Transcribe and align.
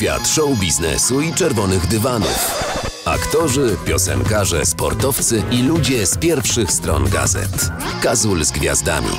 Świat 0.00 0.28
show 0.28 0.60
biznesu 0.60 1.20
i 1.20 1.34
czerwonych 1.34 1.86
dywanów. 1.86 2.64
Aktorzy, 3.04 3.76
piosenkarze, 3.86 4.66
sportowcy 4.66 5.42
i 5.50 5.62
ludzie 5.62 6.06
z 6.06 6.18
pierwszych 6.18 6.72
stron 6.72 7.08
gazet. 7.10 7.70
Kazul 8.02 8.44
z 8.44 8.50
gwiazdami. 8.50 9.10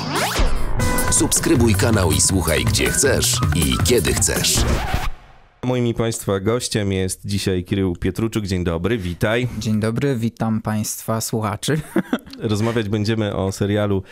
Subskrybuj 1.10 1.74
kanał 1.74 2.12
i 2.12 2.20
słuchaj 2.20 2.64
gdzie 2.64 2.90
chcesz 2.90 3.36
i 3.54 3.84
kiedy 3.84 4.12
chcesz. 4.12 4.56
Moim 5.64 5.86
i 5.86 5.94
Państwa 5.94 6.40
gościem 6.40 6.92
jest 6.92 7.26
dzisiaj 7.26 7.64
Kirył 7.64 7.96
Pietruczuk. 7.96 8.46
Dzień 8.46 8.64
dobry, 8.64 8.98
witaj. 8.98 9.48
Dzień 9.58 9.80
dobry, 9.80 10.16
witam 10.16 10.62
Państwa 10.62 11.20
słuchaczy. 11.20 11.80
Rozmawiać 12.42 12.88
będziemy 12.88 13.36
o 13.36 13.52
serialu 13.52 14.02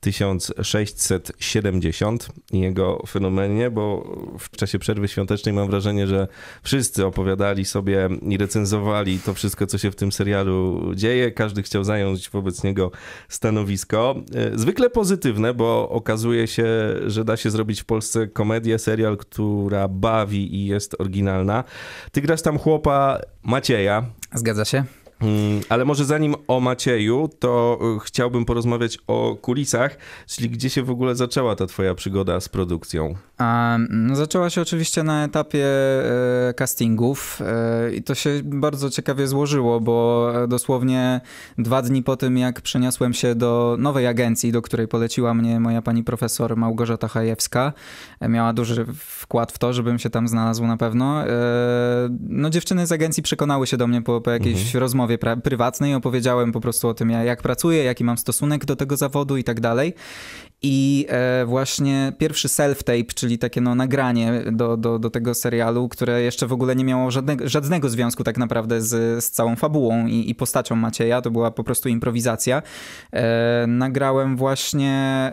1670 0.00 2.28
i 2.52 2.60
jego 2.60 3.02
fenomenie, 3.08 3.70
bo 3.70 4.14
w 4.38 4.50
czasie 4.50 4.78
przerwy 4.78 5.08
świątecznej 5.08 5.54
mam 5.54 5.66
wrażenie, 5.66 6.06
że 6.06 6.28
wszyscy 6.62 7.06
opowiadali 7.06 7.64
sobie 7.64 8.08
i 8.22 8.38
recenzowali 8.38 9.18
to 9.18 9.34
wszystko, 9.34 9.66
co 9.66 9.78
się 9.78 9.90
w 9.90 9.96
tym 9.96 10.12
serialu 10.12 10.90
dzieje. 10.94 11.30
Każdy 11.30 11.62
chciał 11.62 11.84
zająć 11.84 12.30
wobec 12.30 12.64
niego 12.64 12.90
stanowisko. 13.28 14.14
Zwykle 14.54 14.90
pozytywne, 14.90 15.54
bo 15.54 15.88
okazuje 15.88 16.46
się, 16.46 16.66
że 17.06 17.24
da 17.24 17.36
się 17.36 17.50
zrobić 17.50 17.82
w 17.82 17.84
Polsce 17.84 18.26
komedię, 18.26 18.78
serial, 18.78 19.16
która 19.16 19.88
bawi 19.88 20.54
i 20.54 20.66
jest 20.66 21.00
oryginalna. 21.00 21.64
Ty 22.12 22.20
grasz 22.20 22.42
tam 22.42 22.58
chłopa 22.58 23.20
Macieja. 23.42 24.04
Zgadza 24.34 24.64
się. 24.64 24.84
Mm, 25.20 25.60
ale 25.68 25.84
może 25.84 26.04
zanim 26.04 26.34
o 26.48 26.60
Macieju, 26.60 27.28
to 27.38 27.78
y, 27.96 28.00
chciałbym 28.00 28.44
porozmawiać 28.44 28.98
o 29.06 29.36
kulisach, 29.40 29.96
czyli 30.26 30.50
gdzie 30.50 30.70
się 30.70 30.82
w 30.82 30.90
ogóle 30.90 31.14
zaczęła 31.14 31.56
ta 31.56 31.66
twoja 31.66 31.94
przygoda 31.94 32.40
z 32.40 32.48
produkcją? 32.48 33.14
No, 33.90 34.16
zaczęła 34.16 34.50
się 34.50 34.60
oczywiście 34.60 35.02
na 35.02 35.24
etapie 35.24 35.66
e, 36.48 36.54
castingów 36.54 37.40
e, 37.40 37.94
i 37.94 38.02
to 38.02 38.14
się 38.14 38.40
bardzo 38.44 38.90
ciekawie 38.90 39.26
złożyło, 39.26 39.80
bo 39.80 40.28
dosłownie 40.48 41.20
dwa 41.58 41.82
dni 41.82 42.02
po 42.02 42.16
tym, 42.16 42.38
jak 42.38 42.60
przeniosłem 42.60 43.14
się 43.14 43.34
do 43.34 43.76
nowej 43.78 44.06
agencji, 44.06 44.52
do 44.52 44.62
której 44.62 44.88
poleciła 44.88 45.34
mnie 45.34 45.60
moja 45.60 45.82
pani 45.82 46.04
profesor 46.04 46.56
Małgorzata 46.56 47.08
Hajewska, 47.08 47.72
e, 48.20 48.28
miała 48.28 48.52
duży 48.52 48.86
wkład 48.96 49.52
w 49.52 49.58
to, 49.58 49.72
żebym 49.72 49.98
się 49.98 50.10
tam 50.10 50.28
znalazł 50.28 50.66
na 50.66 50.76
pewno. 50.76 51.24
No 52.20 52.50
dziewczyny 52.50 52.86
z 52.86 52.92
agencji 52.92 53.22
przekonały 53.22 53.66
się 53.66 53.76
do 53.76 53.86
mnie 53.86 54.02
po, 54.02 54.20
po 54.20 54.30
jakiejś 54.30 54.64
mhm. 54.64 54.80
rozmowie 54.80 55.07
prywatnej, 55.44 55.94
opowiedziałem 55.94 56.52
po 56.52 56.60
prostu 56.60 56.88
o 56.88 56.94
tym, 56.94 57.10
jak 57.10 57.42
pracuję, 57.42 57.84
jaki 57.84 58.04
mam 58.04 58.18
stosunek 58.18 58.64
do 58.64 58.76
tego 58.76 58.96
zawodu 58.96 59.36
i 59.36 59.44
tak 59.44 59.60
dalej. 59.60 59.94
I 60.62 61.06
e, 61.08 61.44
właśnie 61.46 62.12
pierwszy 62.18 62.48
self-tape, 62.48 63.14
czyli 63.14 63.38
takie 63.38 63.60
no, 63.60 63.74
nagranie 63.74 64.42
do, 64.52 64.76
do, 64.76 64.98
do 64.98 65.10
tego 65.10 65.34
serialu, 65.34 65.88
które 65.88 66.22
jeszcze 66.22 66.46
w 66.46 66.52
ogóle 66.52 66.76
nie 66.76 66.84
miało 66.84 67.10
żadnego, 67.10 67.48
żadnego 67.48 67.88
związku 67.88 68.24
tak 68.24 68.38
naprawdę 68.38 68.82
z, 68.82 69.24
z 69.24 69.30
całą 69.30 69.56
fabułą 69.56 70.06
i, 70.06 70.30
i 70.30 70.34
postacią 70.34 70.76
Macieja, 70.76 71.22
to 71.22 71.30
była 71.30 71.50
po 71.50 71.64
prostu 71.64 71.88
improwizacja. 71.88 72.62
E, 73.12 73.64
nagrałem 73.68 74.36
właśnie 74.36 74.92
e, 74.92 75.32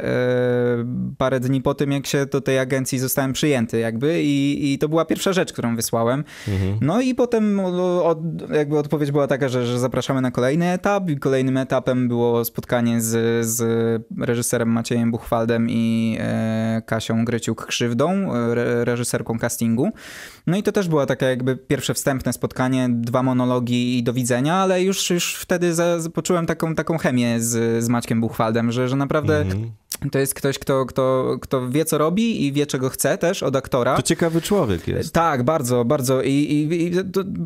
parę 1.18 1.40
dni 1.40 1.62
po 1.62 1.74
tym, 1.74 1.92
jak 1.92 2.08
się 2.08 2.26
do 2.26 2.42
tej 2.42 2.60
agencji 2.60 3.00
zostałem 3.00 3.34
przyjęty 3.34 3.80
jakby 3.80 4.24
i, 4.24 4.74
i 4.74 4.78
to 4.78 4.90
była 4.90 5.06
pierwsza 5.06 5.34
rzecz, 5.34 5.54
którą 5.54 5.76
wysłałem. 5.76 6.24
Mhm. 6.48 6.78
No 6.82 7.02
i 7.02 7.16
potem 7.16 7.60
od, 8.04 8.20
jakby 8.52 8.78
odpowiedź 8.78 9.12
była 9.12 9.28
taka, 9.28 9.50
że, 9.50 9.66
że 9.66 9.80
zapraszamy 9.80 10.22
na 10.22 10.32
kolejny 10.32 10.72
etap 10.72 11.10
i 11.10 11.18
kolejnym 11.18 11.58
etapem 11.58 12.08
było 12.08 12.46
spotkanie 12.46 13.02
z, 13.02 13.46
z 13.46 13.62
reżyserem 14.20 14.70
Maciejem 14.70 15.15
Buchwaldem 15.16 15.68
i 15.70 16.18
e, 16.20 16.82
Kasią 16.86 17.26
Gryciuk-Krzywdą, 17.26 18.36
e, 18.36 18.86
reżyserką 18.86 19.40
castingu. 19.40 19.90
No 20.48 20.58
i 20.58 20.64
to 20.64 20.72
też 20.72 20.88
było 20.88 21.06
takie 21.06 21.26
jakby 21.26 21.58
pierwsze 21.58 21.94
wstępne 21.94 22.34
spotkanie, 22.34 22.88
dwa 22.90 23.24
monologi 23.24 23.98
i 23.98 24.04
do 24.04 24.14
widzenia, 24.14 24.56
ale 24.56 24.84
już, 24.84 25.10
już 25.10 25.36
wtedy 25.36 25.74
za, 25.74 25.98
poczułem 26.14 26.46
taką, 26.46 26.76
taką 26.76 26.98
chemię 26.98 27.42
z, 27.42 27.84
z 27.84 27.90
Maćkiem 27.90 28.22
Buchwaldem, 28.22 28.72
że, 28.72 28.90
że 28.90 28.96
naprawdę 28.96 29.42
mm. 29.42 29.72
To 30.12 30.20
jest 30.20 30.34
ktoś, 30.34 30.60
kto, 30.60 30.86
kto, 30.86 31.38
kto 31.42 31.70
wie, 31.70 31.86
co 31.86 31.98
robi 31.98 32.46
i 32.46 32.54
wie, 32.54 32.66
czego 32.66 32.90
chce 32.90 33.18
też 33.18 33.44
od 33.44 33.56
aktora. 33.56 33.96
To 33.96 34.02
ciekawy 34.02 34.42
człowiek 34.42 34.88
jest. 34.88 35.14
Tak, 35.14 35.44
bardzo, 35.44 35.86
bardzo. 35.86 36.22
I, 36.22 36.30
i, 36.32 36.84
i 36.84 36.92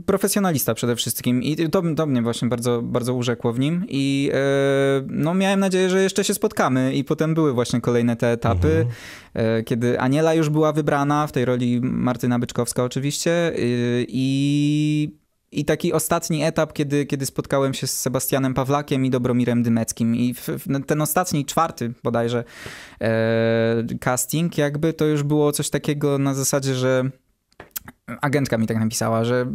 profesjonalista 0.06 0.74
przede 0.74 0.96
wszystkim. 0.96 1.44
I 1.44 1.70
to, 1.70 1.82
to 1.96 2.06
mnie 2.06 2.22
właśnie 2.22 2.48
bardzo, 2.48 2.82
bardzo 2.82 3.14
urzekło 3.14 3.54
w 3.54 3.60
nim. 3.60 3.86
I 3.90 4.32
yy, 4.34 5.08
no, 5.10 5.34
miałem 5.34 5.60
nadzieję, 5.60 5.90
że 5.90 6.04
jeszcze 6.04 6.24
się 6.24 6.34
spotkamy. 6.34 6.94
I 6.94 7.04
potem 7.04 7.34
były 7.34 7.54
właśnie 7.60 7.82
kolejne 7.82 8.16
te 8.16 8.32
etapy, 8.32 8.86
mhm. 9.36 9.56
yy, 9.56 9.64
kiedy 9.64 10.00
Aniela 10.00 10.34
już 10.34 10.50
była 10.50 10.74
wybrana 10.74 11.28
w 11.28 11.32
tej 11.32 11.46
roli 11.46 11.80
Martyna 11.82 12.40
Byczkowska 12.40 12.84
oczywiście. 12.84 13.52
Yy, 13.56 14.06
I 14.08 15.20
i 15.52 15.66
taki 15.66 15.94
ostatni 15.94 16.44
etap, 16.44 16.74
kiedy, 16.74 17.06
kiedy 17.06 17.26
spotkałem 17.26 17.74
się 17.74 17.88
z 17.88 18.00
Sebastianem 18.00 18.54
Pawlakiem 18.54 19.06
i 19.06 19.10
Dobromirem 19.10 19.64
Dymeckim. 19.64 20.16
I 20.16 20.34
w, 20.34 20.48
w 20.48 20.86
ten 20.86 21.02
ostatni, 21.02 21.46
czwarty 21.46 21.94
bodajże 22.04 22.44
e, 23.02 23.84
casting, 24.00 24.58
jakby 24.58 24.94
to 24.94 25.06
już 25.06 25.24
było 25.24 25.52
coś 25.52 25.70
takiego 25.70 26.18
na 26.18 26.34
zasadzie, 26.34 26.76
że 26.76 27.10
agentka 28.22 28.58
mi 28.58 28.68
tak 28.68 28.80
napisała, 28.80 29.24
że 29.24 29.46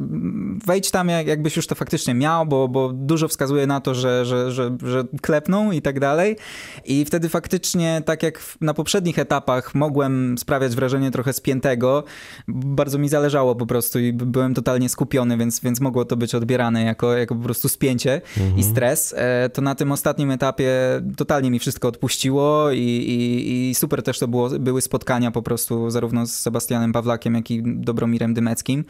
wejdź 0.67 0.91
tam 0.91 1.09
jakbyś 1.09 1.57
już 1.57 1.67
to 1.67 1.75
faktycznie 1.75 2.15
miał, 2.15 2.47
bo, 2.47 2.69
bo 2.69 2.93
dużo 2.93 3.29
wskazuje 3.29 3.67
na 3.67 3.81
to, 3.81 3.95
że, 3.95 4.25
że, 4.25 4.53
że, 4.53 4.77
że 4.83 5.05
klepną 5.23 5.73
i 5.73 5.83
tak 5.83 6.01
dalej. 6.01 6.37
I 6.85 7.05
wtedy 7.05 7.29
faktycznie, 7.29 8.03
tak 8.07 8.23
jak 8.23 8.41
na 8.61 8.75
poprzednich 8.75 9.19
etapach 9.19 9.75
mogłem 9.75 10.39
sprawiać 10.39 10.75
wrażenie 10.75 11.11
trochę 11.11 11.33
spiętego, 11.33 12.05
bardzo 12.49 12.99
mi 12.99 13.09
zależało 13.09 13.55
po 13.55 13.67
prostu 13.67 13.99
i 13.99 14.13
byłem 14.13 14.55
totalnie 14.55 14.89
skupiony, 14.89 15.37
więc, 15.37 15.61
więc 15.61 15.81
mogło 15.81 16.05
to 16.05 16.17
być 16.17 16.35
odbierane 16.35 16.83
jako, 16.83 17.17
jako 17.17 17.35
po 17.35 17.43
prostu 17.43 17.69
spięcie 17.69 18.21
mhm. 18.37 18.59
i 18.59 18.63
stres. 18.63 19.15
E, 19.17 19.49
to 19.49 19.63
na 19.63 19.75
tym 19.75 19.93
ostatnim 19.93 20.31
etapie 20.31 20.71
totalnie 21.17 21.51
mi 21.51 21.59
wszystko 21.59 21.89
odpuściło 21.89 22.71
i, 22.71 22.79
i, 22.79 23.71
i 23.71 23.75
super 23.75 24.03
też 24.03 24.19
to 24.19 24.29
było, 24.29 24.51
były 24.51 24.81
spotkania 24.81 25.31
po 25.31 25.43
prostu 25.43 25.91
zarówno 25.91 26.27
z 26.27 26.33
Sebastianem 26.33 26.93
Pawlakiem, 26.93 27.35
jak 27.35 27.51
i 27.51 27.63
Dobromirem 27.65 28.35
Dym 28.35 28.44
Dymeckim. 28.45 28.85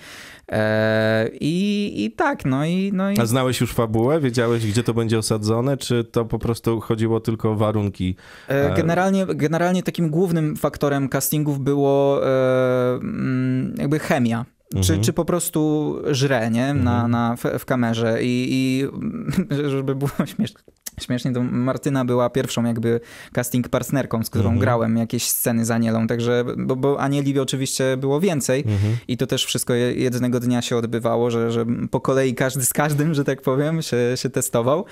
E, 0.53 1.28
I, 1.41 2.04
I 2.04 2.12
tak, 2.12 2.44
no 2.44 2.65
i, 2.65 2.91
no 2.92 3.10
i... 3.10 3.20
A 3.20 3.26
znałeś 3.26 3.60
już 3.60 3.72
fabułę? 3.72 4.20
Wiedziałeś, 4.20 4.66
gdzie 4.66 4.82
to 4.82 4.94
będzie 4.94 5.19
osadzone? 5.19 5.76
Czy 5.76 6.04
to 6.04 6.25
po 6.25 6.38
prostu 6.38 6.81
chodziło 6.81 7.20
tylko 7.20 7.50
o 7.50 7.54
warunki? 7.54 8.16
E, 8.48 8.75
generalnie, 8.75 9.26
generalnie 9.26 9.82
takim 9.82 10.10
głównym 10.10 10.56
faktorem 10.56 11.09
castingów 11.09 11.60
było 11.60 12.26
e, 12.26 12.94
mm, 12.94 13.75
jakby 13.78 13.98
chemia. 13.98 14.44
Czy, 14.75 14.93
mhm. 14.93 15.01
czy 15.01 15.12
po 15.12 15.25
prostu 15.25 15.95
żre, 16.11 16.51
nie? 16.51 16.75
Na, 16.75 17.05
mhm. 17.05 17.11
na, 17.11 17.37
w, 17.37 17.43
w 17.59 17.65
kamerze 17.65 18.23
i, 18.23 18.49
i 18.51 18.85
żeby 19.71 19.95
było 19.95 20.11
śmieszne 20.27 20.61
Śmiesznie, 21.01 21.33
to 21.33 21.43
Martyna 21.43 22.05
była 22.05 22.31
pierwszą 22.31 22.65
jakby 22.65 23.01
casting 23.33 23.69
partnerką, 23.69 24.25
z 24.25 24.31
którą 24.31 24.45
mhm. 24.45 24.59
grałem 24.59 24.97
jakieś 24.97 25.29
sceny 25.29 25.65
z 25.65 25.71
Anielą, 25.71 26.07
także, 26.07 26.45
bo, 26.57 26.77
bo 26.77 27.01
Anieli 27.01 27.41
oczywiście 27.41 27.97
było 27.97 28.21
więcej 28.21 28.61
mhm. 28.61 28.97
i 29.09 29.17
to 29.17 29.27
też 29.27 29.45
wszystko 29.45 29.75
jednego 29.75 30.41
dnia 30.41 30.62
się 30.62 30.77
odbywało, 30.77 31.31
że, 31.31 31.53
że 31.53 31.67
po 31.91 32.01
kolei 32.01 32.35
każdy 32.35 32.65
z 32.65 32.73
każdym, 32.73 33.15
że 33.15 33.25
tak 33.25 33.43
powiem, 33.43 33.83
się, 33.83 33.97
się 34.15 34.31
testował 34.31 34.85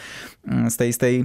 mm, 0.47 0.71
z 0.71 0.77
tej, 0.77 0.93
z 0.93 0.99
tej 0.99 1.25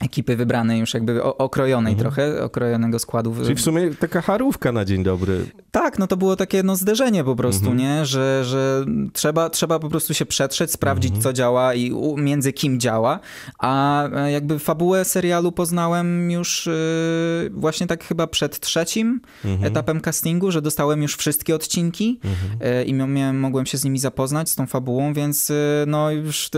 ekipy 0.00 0.36
wybranej, 0.36 0.80
już 0.80 0.94
jakby 0.94 1.22
okrojonej 1.22 1.92
mhm. 1.92 2.02
trochę, 2.02 2.44
okrojonego 2.44 2.98
składu. 2.98 3.34
Czyli 3.42 3.54
w 3.54 3.60
sumie 3.60 3.94
taka 3.94 4.20
harówka 4.20 4.72
na 4.72 4.84
dzień 4.84 5.02
dobry. 5.02 5.46
Tak, 5.70 5.98
no 5.98 6.06
to 6.06 6.16
było 6.16 6.36
takie 6.36 6.62
no 6.62 6.76
zderzenie 6.76 7.24
po 7.24 7.36
prostu, 7.36 7.70
mhm. 7.70 7.78
nie? 7.78 8.06
Że, 8.06 8.44
że 8.44 8.84
trzeba, 9.12 9.50
trzeba 9.50 9.78
po 9.78 9.88
prostu 9.88 10.14
się 10.14 10.26
przetrzeć, 10.26 10.72
sprawdzić 10.72 11.10
mhm. 11.10 11.22
co 11.22 11.32
działa 11.32 11.74
i 11.74 11.92
między 12.16 12.52
kim 12.52 12.80
działa, 12.80 13.20
a 13.58 14.04
e, 14.08 14.32
jakby 14.32 14.58
fabułę 14.58 15.04
serialu 15.04 15.52
poznałem 15.52 16.30
już 16.30 16.66
yy, 16.66 17.50
właśnie 17.50 17.86
tak 17.86 18.04
chyba 18.04 18.26
przed 18.26 18.60
trzecim 18.60 19.20
mhm. 19.44 19.72
etapem 19.72 20.00
castingu, 20.00 20.50
że 20.50 20.62
dostałem 20.62 21.02
już 21.02 21.16
wszystkie 21.16 21.54
odcinki 21.54 22.20
yy, 22.60 22.84
i 22.84 22.94
miałem, 22.94 23.40
mogłem 23.40 23.66
się 23.66 23.78
z 23.78 23.84
nimi 23.84 23.98
zapoznać, 23.98 24.50
z 24.50 24.54
tą 24.54 24.66
fabułą, 24.66 25.12
więc 25.12 25.48
yy, 25.48 25.56
no 25.86 26.10
już... 26.10 26.50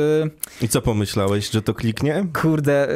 I 0.62 0.69
co 0.69 0.83
pomyślałeś, 0.83 1.51
że 1.51 1.62
to 1.62 1.75
kliknie? 1.75 2.27
Kurde 2.43 2.89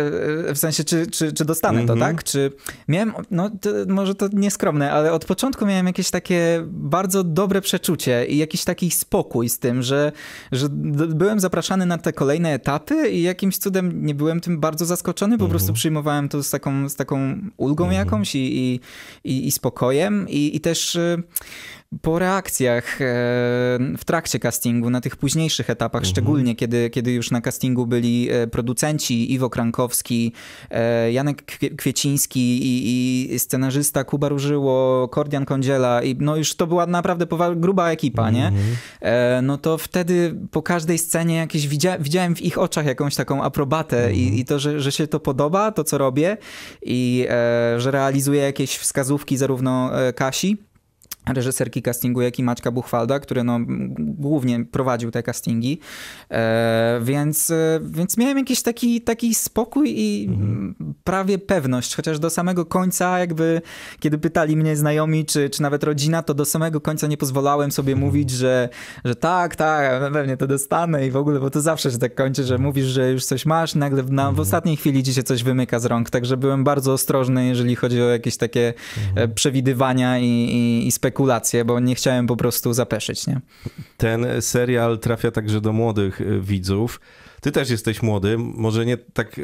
w 0.55 0.59
sensie, 0.59 0.85
czy, 0.85 1.07
czy, 1.07 1.33
czy 1.33 1.45
dostanę 1.45 1.75
mm 1.75 1.85
-hmm. 1.85 1.89
to, 1.89 1.93
mhm. 1.93 2.17
tak? 2.17 2.25
Czy 2.25 2.53
miałem, 2.89 3.13
no 3.31 3.51
to, 3.51 3.71
może 3.89 4.15
to 4.15 4.29
nieskromne, 4.33 4.93
ale 4.93 5.13
od 5.13 5.25
początku 5.25 5.67
miałem 5.67 5.87
jakieś 5.87 6.11
takie 6.11 6.63
bardzo 6.67 7.25
dobre 7.25 7.61
przeczucie 7.61 8.27
i 8.27 8.37
jakiś 8.37 8.65
taki 8.65 8.91
spokój 8.91 9.49
z 9.49 9.59
tym, 9.59 9.83
że, 9.83 10.13
że 10.53 10.69
byłem 11.09 11.41
zapraszany 11.41 11.87
na 11.87 11.99
te 11.99 12.13
kolejne 12.13 12.55
etapy 12.55 13.11
i 13.11 13.23
jakimś 13.23 13.59
cudem 13.59 14.07
nie 14.07 14.15
byłem 14.15 14.41
tym 14.41 14.61
bardzo 14.61 14.87
zaskoczony, 14.87 15.39
po 15.39 15.45
mm 15.45 15.49
-hmm. 15.49 15.51
prostu 15.51 15.73
przyjmowałem 15.73 16.29
to 16.29 16.43
z 16.43 16.51
taką, 16.51 16.89
z 16.89 16.97
taką 16.97 17.37
ulgą 17.57 17.85
mm 17.85 17.95
-hmm. 17.95 17.99
jakąś 17.99 18.35
i, 18.35 18.59
i, 18.59 18.81
i, 19.25 19.47
i 19.47 19.53
spokojem 19.53 20.29
i, 20.29 20.57
i 20.57 20.61
też 20.61 20.99
po 22.01 22.19
reakcjach 22.19 23.01
e, 23.01 23.05
w 23.99 24.05
trakcie 24.07 24.39
castingu, 24.39 24.91
na 24.91 25.01
tych 25.01 25.17
późniejszych 25.17 25.71
etapach, 25.71 26.01
mhm. 26.03 26.11
szczególnie 26.11 26.57
kiedy, 26.57 26.91
kiedy 26.91 27.13
już 27.13 27.31
na 27.31 27.41
castingu 27.41 27.87
byli 27.87 28.29
e, 28.31 28.47
producenci 28.47 29.33
Iwo 29.33 29.51
Krankowski, 29.51 30.33
e, 30.71 31.13
Janek 31.13 31.43
Kwieciński 31.77 32.41
i, 32.41 33.35
i 33.35 33.39
scenarzysta 33.39 34.05
Kuba 34.05 34.29
Różyło, 34.29 35.09
Kordian 35.09 35.45
Kądziela 35.45 36.03
i 36.03 36.17
no 36.21 36.37
już 36.37 36.55
to 36.55 36.67
była 36.67 36.87
naprawdę 36.87 37.27
gruba 37.57 37.91
ekipa, 37.91 38.31
nie? 38.31 38.47
Mhm. 38.47 39.47
No 39.47 39.59
to 39.59 39.79
wtedy 39.79 40.35
po 40.51 40.63
każdej 40.63 40.99
scenie 40.99 41.37
jakieś 41.37 41.69
widzia 41.69 41.99
widziałem 41.99 42.37
w 42.37 42.43
ich 42.43 42.59
oczach 42.59 42.87
jakąś 42.87 43.17
taką 43.17 43.43
aprobatę 43.43 44.13
i, 44.15 44.23
mhm. 44.23 44.39
i, 44.39 44.45
to, 44.45 44.59
że, 44.59 44.81
że 44.81 44.93
się 44.93 45.07
to 45.07 45.21
podoba, 45.21 45.73
to 45.73 45.85
co 45.85 45.99
robię 45.99 46.37
i 46.83 47.27
że 47.77 47.91
realizuję 47.91 48.43
jakieś 48.43 48.77
wskazówki 48.77 49.37
zarówno 49.37 49.91
Kasi, 50.15 50.57
reżyserki 51.27 51.83
castingu, 51.83 52.21
jak 52.21 52.39
i 52.39 52.43
Maćka 52.43 52.71
Buchwalda, 52.71 53.21
który 53.21 53.45
no, 53.45 53.59
głównie 53.99 54.65
prowadził 54.65 55.11
te 55.11 55.23
castingi, 55.23 55.79
e, 56.31 57.01
więc, 57.03 57.51
e, 57.51 57.81
więc 57.85 58.17
miałem 58.17 58.39
jakiś 58.39 58.63
taki, 58.63 59.01
taki 59.01 59.35
spokój 59.35 59.95
i 59.97 60.29
mhm. 60.29 60.75
prawie 61.05 61.39
pewność, 61.39 61.97
chociaż 61.97 62.19
do 62.19 62.31
samego 62.31 62.67
końca 62.67 63.19
jakby, 63.19 63.63
kiedy 64.01 64.19
pytali 64.19 64.57
mnie 64.57 64.77
znajomi, 64.77 65.25
czy, 65.25 65.51
czy 65.51 65.63
nawet 65.63 65.85
rodzina, 65.85 66.23
to 66.23 66.35
do 66.35 66.45
samego 66.45 66.81
końca 66.81 67.07
nie 67.07 67.17
pozwalałem 67.17 67.73
sobie 67.73 67.93
mhm. 67.93 68.09
mówić, 68.09 68.31
że, 68.31 68.69
że 69.05 69.15
tak, 69.15 69.57
tak, 69.57 70.13
pewnie 70.13 70.37
to 70.37 70.47
dostanę 70.47 71.07
i 71.07 71.11
w 71.11 71.17
ogóle, 71.17 71.41
bo 71.41 71.51
to 71.51 71.61
zawsze 71.61 71.91
się 71.91 71.99
tak 71.99 72.15
kończy, 72.15 72.45
że 72.45 72.59
mówisz, 72.59 72.87
że 72.87 73.11
już 73.11 73.25
coś 73.25 73.47
masz, 73.47 73.75
nagle 73.75 74.03
na, 74.03 74.25
w 74.25 74.29
mhm. 74.29 74.41
ostatniej 74.41 74.77
chwili 74.77 75.03
ci 75.03 75.15
się 75.15 75.23
coś 75.23 75.43
wymyka 75.43 75.79
z 75.79 75.85
rąk, 75.85 76.11
także 76.11 76.37
byłem 76.37 76.65
bardzo 76.65 76.93
ostrożny, 76.93 77.47
jeżeli 77.47 77.77
chodzi 77.77 78.03
o 78.03 78.09
jakieś 78.09 78.37
takie 78.37 78.69
e, 78.69 79.11
mhm. 79.11 79.35
przewidywania 79.35 80.19
i, 80.19 80.27
i, 80.27 80.87
i 80.87 80.93
spekulacje 80.93 81.12
spekulacje, 81.13 81.65
bo 81.65 81.81
nie 81.81 81.95
chciałem 81.95 82.27
po 82.27 82.37
prostu 82.37 82.73
zapeszyć, 82.73 83.27
nie? 83.27 83.41
Ten 83.97 84.27
serial 84.41 84.99
trafia 84.99 85.31
także 85.31 85.61
do 85.61 85.73
młodych 85.73 86.21
y, 86.21 86.41
widzów. 86.41 87.01
Ty 87.41 87.53
też 87.53 87.71
jesteś 87.71 88.03
młody, 88.03 88.39
może 88.39 88.87
nie 88.87 88.97
tak 88.97 89.39
y, 89.39 89.43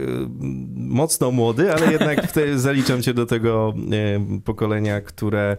mocno 0.74 1.30
młody, 1.30 1.72
ale 1.72 1.92
jednak 1.92 2.18
zaliczam 2.56 3.02
cię 3.02 3.14
do 3.14 3.26
tego 3.26 3.74
y, 4.36 4.40
pokolenia, 4.40 5.00
które 5.00 5.56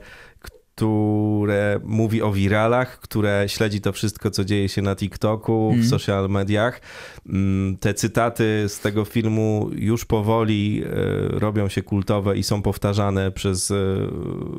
które 0.79 1.79
mówi 1.83 2.21
o 2.21 2.31
wiralach, 2.31 2.99
które 2.99 3.45
śledzi 3.47 3.81
to 3.81 3.91
wszystko, 3.91 4.31
co 4.31 4.45
dzieje 4.45 4.69
się 4.69 4.81
na 4.81 4.95
TikToku, 4.95 5.53
mm. 5.53 5.69
w 5.69 5.73
mhm. 5.73 5.89
social 5.89 6.29
mediach. 6.29 6.81
Mm, 7.29 7.77
te 7.77 7.93
cytaty 7.93 8.65
z 8.67 8.79
tego 8.79 9.05
filmu 9.05 9.69
już 9.75 10.05
powoli 10.05 10.83
e, 10.83 11.39
robią 11.39 11.69
się 11.69 11.81
kultowe 11.81 12.37
i 12.37 12.43
są 12.43 12.61
powtarzane 12.61 13.31
przez 13.31 13.71
e, 13.71 13.75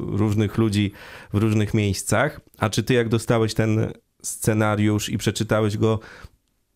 różnych 0.06 0.58
ludzi 0.58 0.92
w 1.32 1.36
różnych 1.36 1.74
miejscach. 1.74 2.40
A 2.58 2.70
czy 2.70 2.82
ty, 2.82 2.94
jak 2.94 3.08
dostałeś 3.08 3.54
ten 3.54 3.92
scenariusz 4.22 5.08
i 5.08 5.18
przeczytałeś 5.18 5.76
go, 5.76 5.98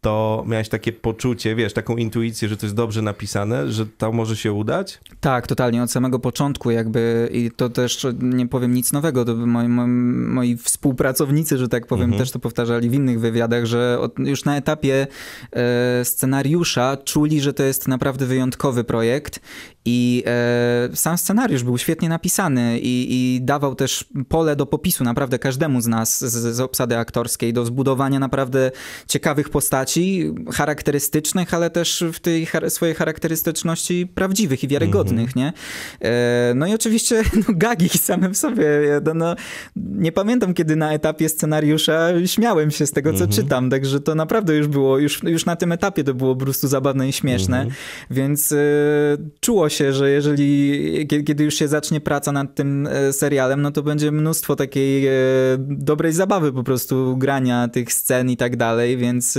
to 0.04 0.44
miałeś 0.46 0.68
takie 0.68 0.92
poczucie, 0.92 1.54
wiesz, 1.54 1.72
taką 1.72 1.96
intuicję, 1.96 2.48
że 2.48 2.56
to 2.56 2.66
jest 2.66 2.76
dobrze 2.76 3.02
napisane, 3.02 3.72
że 3.72 3.86
to 3.86 4.12
może 4.12 4.36
się 4.36 4.52
udać? 4.52 5.00
Tak, 5.20 5.46
totalnie, 5.46 5.82
od 5.82 5.90
samego 5.90 6.18
początku 6.18 6.70
jakby 6.70 7.28
i 7.32 7.50
to 7.50 7.68
też 7.68 8.06
nie 8.20 8.48
powiem 8.48 8.74
nic 8.74 8.92
nowego, 8.92 9.24
to 9.24 9.34
moi, 9.34 9.68
moi, 9.68 9.88
moi 9.88 10.56
współpracownicy, 10.56 11.58
że 11.58 11.68
tak 11.68 11.86
powiem, 11.86 12.04
mhm. 12.04 12.18
też 12.18 12.30
to 12.30 12.38
powtarzali 12.38 12.90
w 12.90 12.94
innych 12.94 13.20
wywiadach, 13.20 13.66
że 13.66 13.98
od, 14.00 14.18
już 14.18 14.44
na 14.44 14.56
etapie 14.56 15.06
e, 15.52 16.04
scenariusza 16.04 16.96
czuli, 16.96 17.40
że 17.40 17.52
to 17.52 17.62
jest 17.62 17.88
naprawdę 17.88 18.26
wyjątkowy 18.26 18.84
projekt 18.84 19.40
i 19.84 20.22
e, 20.26 20.88
sam 20.94 21.18
scenariusz 21.18 21.62
był 21.62 21.78
świetnie 21.78 22.08
napisany 22.08 22.78
i, 22.78 23.06
i, 23.10 23.42
dawał 23.42 23.74
też 23.74 24.04
pole 24.28 24.56
do 24.56 24.66
popisu 24.66 25.04
naprawdę 25.04 25.38
każdemu 25.38 25.80
z 25.80 25.86
nas 25.86 26.24
z, 26.24 26.56
z 26.56 26.60
obsady 26.60 26.98
aktorskiej, 26.98 27.52
do 27.52 27.64
zbudowania 27.64 28.18
naprawdę 28.18 28.70
ciekawych 29.08 29.50
postaci, 29.50 29.93
charakterystycznych, 30.52 31.54
ale 31.54 31.70
też 31.70 32.04
w 32.12 32.20
tej 32.20 32.46
swojej 32.68 32.94
charakterystyczności 32.94 34.06
prawdziwych 34.06 34.64
i 34.64 34.68
wiarygodnych, 34.68 35.30
mm-hmm. 35.30 35.36
nie? 35.36 35.52
E, 36.00 36.52
no 36.54 36.66
i 36.66 36.74
oczywiście 36.74 37.22
no, 37.48 37.54
gagi 37.54 37.88
same 37.88 38.28
w 38.28 38.36
sobie. 38.36 38.64
No, 39.04 39.14
no, 39.14 39.36
nie 39.76 40.12
pamiętam, 40.12 40.54
kiedy 40.54 40.76
na 40.76 40.92
etapie 40.92 41.28
scenariusza 41.28 42.08
śmiałem 42.26 42.70
się 42.70 42.86
z 42.86 42.92
tego, 42.92 43.12
co 43.12 43.24
mm-hmm. 43.24 43.34
czytam, 43.34 43.70
także 43.70 44.00
to 44.00 44.14
naprawdę 44.14 44.56
już 44.56 44.66
było, 44.66 44.98
już, 44.98 45.22
już 45.22 45.46
na 45.46 45.56
tym 45.56 45.72
etapie 45.72 46.04
to 46.04 46.14
było 46.14 46.36
po 46.36 46.44
prostu 46.44 46.68
zabawne 46.68 47.08
i 47.08 47.12
śmieszne, 47.12 47.66
mm-hmm. 47.66 47.70
więc 48.10 48.52
e, 48.52 48.56
czuło 49.40 49.68
się 49.68 49.84
że 49.92 50.10
jeżeli, 50.10 51.06
kiedy 51.26 51.44
już 51.44 51.54
się 51.54 51.68
zacznie 51.68 52.00
praca 52.00 52.32
nad 52.32 52.54
tym 52.54 52.86
e, 52.86 53.12
serialem, 53.12 53.62
no 53.62 53.70
to 53.70 53.82
będzie 53.82 54.12
mnóstwo 54.12 54.56
takiej 54.56 55.06
e, 55.06 55.12
dobrej 55.58 56.12
zabawy 56.12 56.52
po 56.52 56.62
prostu 56.62 57.16
grania 57.16 57.68
tych 57.68 57.92
scen 57.92 58.30
i 58.30 58.36
tak 58.36 58.56
dalej, 58.56 58.96
więc 58.96 59.38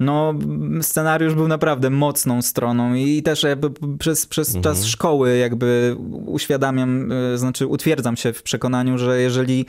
no 0.00 0.34
scenariusz 0.82 1.34
był 1.34 1.48
naprawdę 1.48 1.90
mocną 1.90 2.42
stroną 2.42 2.94
i 2.94 3.22
też 3.22 3.42
jakby 3.42 3.70
przez, 3.98 4.26
przez 4.26 4.48
mhm. 4.48 4.62
czas 4.64 4.86
szkoły 4.86 5.36
jakby 5.36 5.96
uświadamiam, 6.26 7.12
e, 7.12 7.38
znaczy 7.38 7.66
utwierdzam 7.66 8.16
się 8.16 8.32
w 8.32 8.42
przekonaniu, 8.42 8.98
że 8.98 9.20
jeżeli 9.20 9.66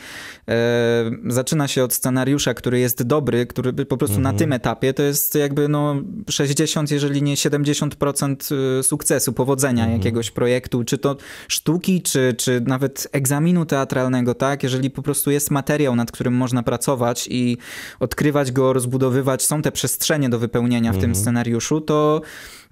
e, 0.47 1.11
zaczyna 1.27 1.67
się 1.67 1.83
od 1.83 1.93
scenariusza, 1.93 2.53
który 2.53 2.79
jest 2.79 3.03
dobry, 3.03 3.45
który 3.45 3.73
po 3.73 3.97
prostu 3.97 4.17
mhm. 4.17 4.33
na 4.33 4.39
tym 4.39 4.53
etapie, 4.53 4.93
to 4.93 5.03
jest 5.03 5.35
jakby 5.35 5.67
no 5.67 5.95
60, 6.29 6.91
jeżeli 6.91 7.21
nie 7.21 7.35
70% 7.35 8.55
e, 8.79 8.83
sukcesu, 8.83 9.33
powodzenia 9.33 9.83
mhm. 9.83 9.99
jakiegoś 9.99 10.31
projektu, 10.31 10.83
czy 10.83 10.97
to 10.97 11.17
sztuki, 11.47 12.01
czy, 12.01 12.33
czy 12.37 12.61
nawet 12.65 13.07
egzaminu 13.11 13.65
teatralnego, 13.65 14.35
tak? 14.35 14.63
Jeżeli 14.63 14.89
po 14.89 15.01
prostu 15.01 15.31
jest 15.31 15.51
materiał, 15.51 15.95
nad 15.95 16.11
którym 16.11 16.33
można 16.33 16.63
pracować 16.63 17.27
i 17.31 17.57
odkrywać 17.99 18.51
go, 18.51 18.73
rozbudowywać, 18.73 19.43
są 19.43 19.61
te 19.61 19.71
przestrzenie, 19.71 20.14
do 20.29 20.39
wypełnienia 20.39 20.91
w 20.91 20.95
tym 20.95 21.09
mhm. 21.09 21.15
scenariuszu, 21.15 21.81
to 21.81 22.21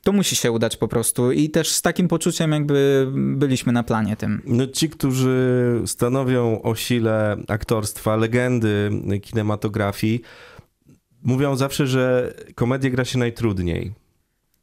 to 0.04 0.12
musi 0.12 0.36
się 0.36 0.52
udać 0.52 0.78
po 0.78 0.88
prostu 0.88 1.32
i 1.32 1.50
też 1.50 1.70
z 1.70 1.82
takim 1.82 2.08
poczuciem 2.08 2.52
jakby 2.52 3.08
byliśmy 3.16 3.74
na 3.74 3.84
planie 3.84 4.16
tym. 4.16 4.42
No 4.46 4.68
ci, 4.68 4.90
którzy 4.90 5.82
stanowią 5.86 6.62
o 6.62 6.76
sile 6.76 7.38
aktorstwa, 7.48 8.16
legendy 8.16 8.90
kinematografii, 9.22 10.22
mówią 11.24 11.56
zawsze, 11.56 11.88
że 11.88 12.34
komedię 12.56 12.92
gra 12.92 13.06
się 13.06 13.20
najtrudniej. 13.20 13.94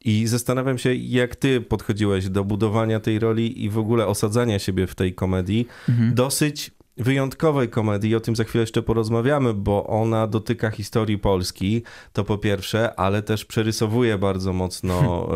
I 0.05 0.27
zastanawiam 0.27 0.79
się, 0.79 0.95
jak 0.95 1.37
ty 1.37 1.61
podchodziłeś 1.61 2.29
do 2.29 2.45
budowania 2.45 3.01
tej 3.01 3.19
roli 3.19 3.65
i 3.65 3.71
w 3.71 3.79
ogóle 3.79 4.07
osadzania 4.07 4.59
siebie 4.59 4.87
w 4.87 4.95
tej 4.95 5.15
komedii. 5.15 5.67
Mhm. 5.89 6.15
Dosyć 6.15 6.71
wyjątkowej 7.01 7.69
komedii, 7.69 8.15
o 8.15 8.21
tym 8.21 8.37
za 8.37 8.45
chwilę 8.45 8.61
jeszcze 8.61 8.83
porozmawiamy, 8.83 9.55
bo 9.55 9.87
ona 9.87 10.27
dotyka 10.27 10.71
historii 10.71 11.19
Polski, 11.19 11.83
to 12.13 12.25
po 12.25 12.39
pierwsze, 12.39 12.95
ale 13.01 13.23
też 13.23 13.45
przerysowuje 13.45 14.19
bardzo 14.19 14.53
mocno 14.53 14.95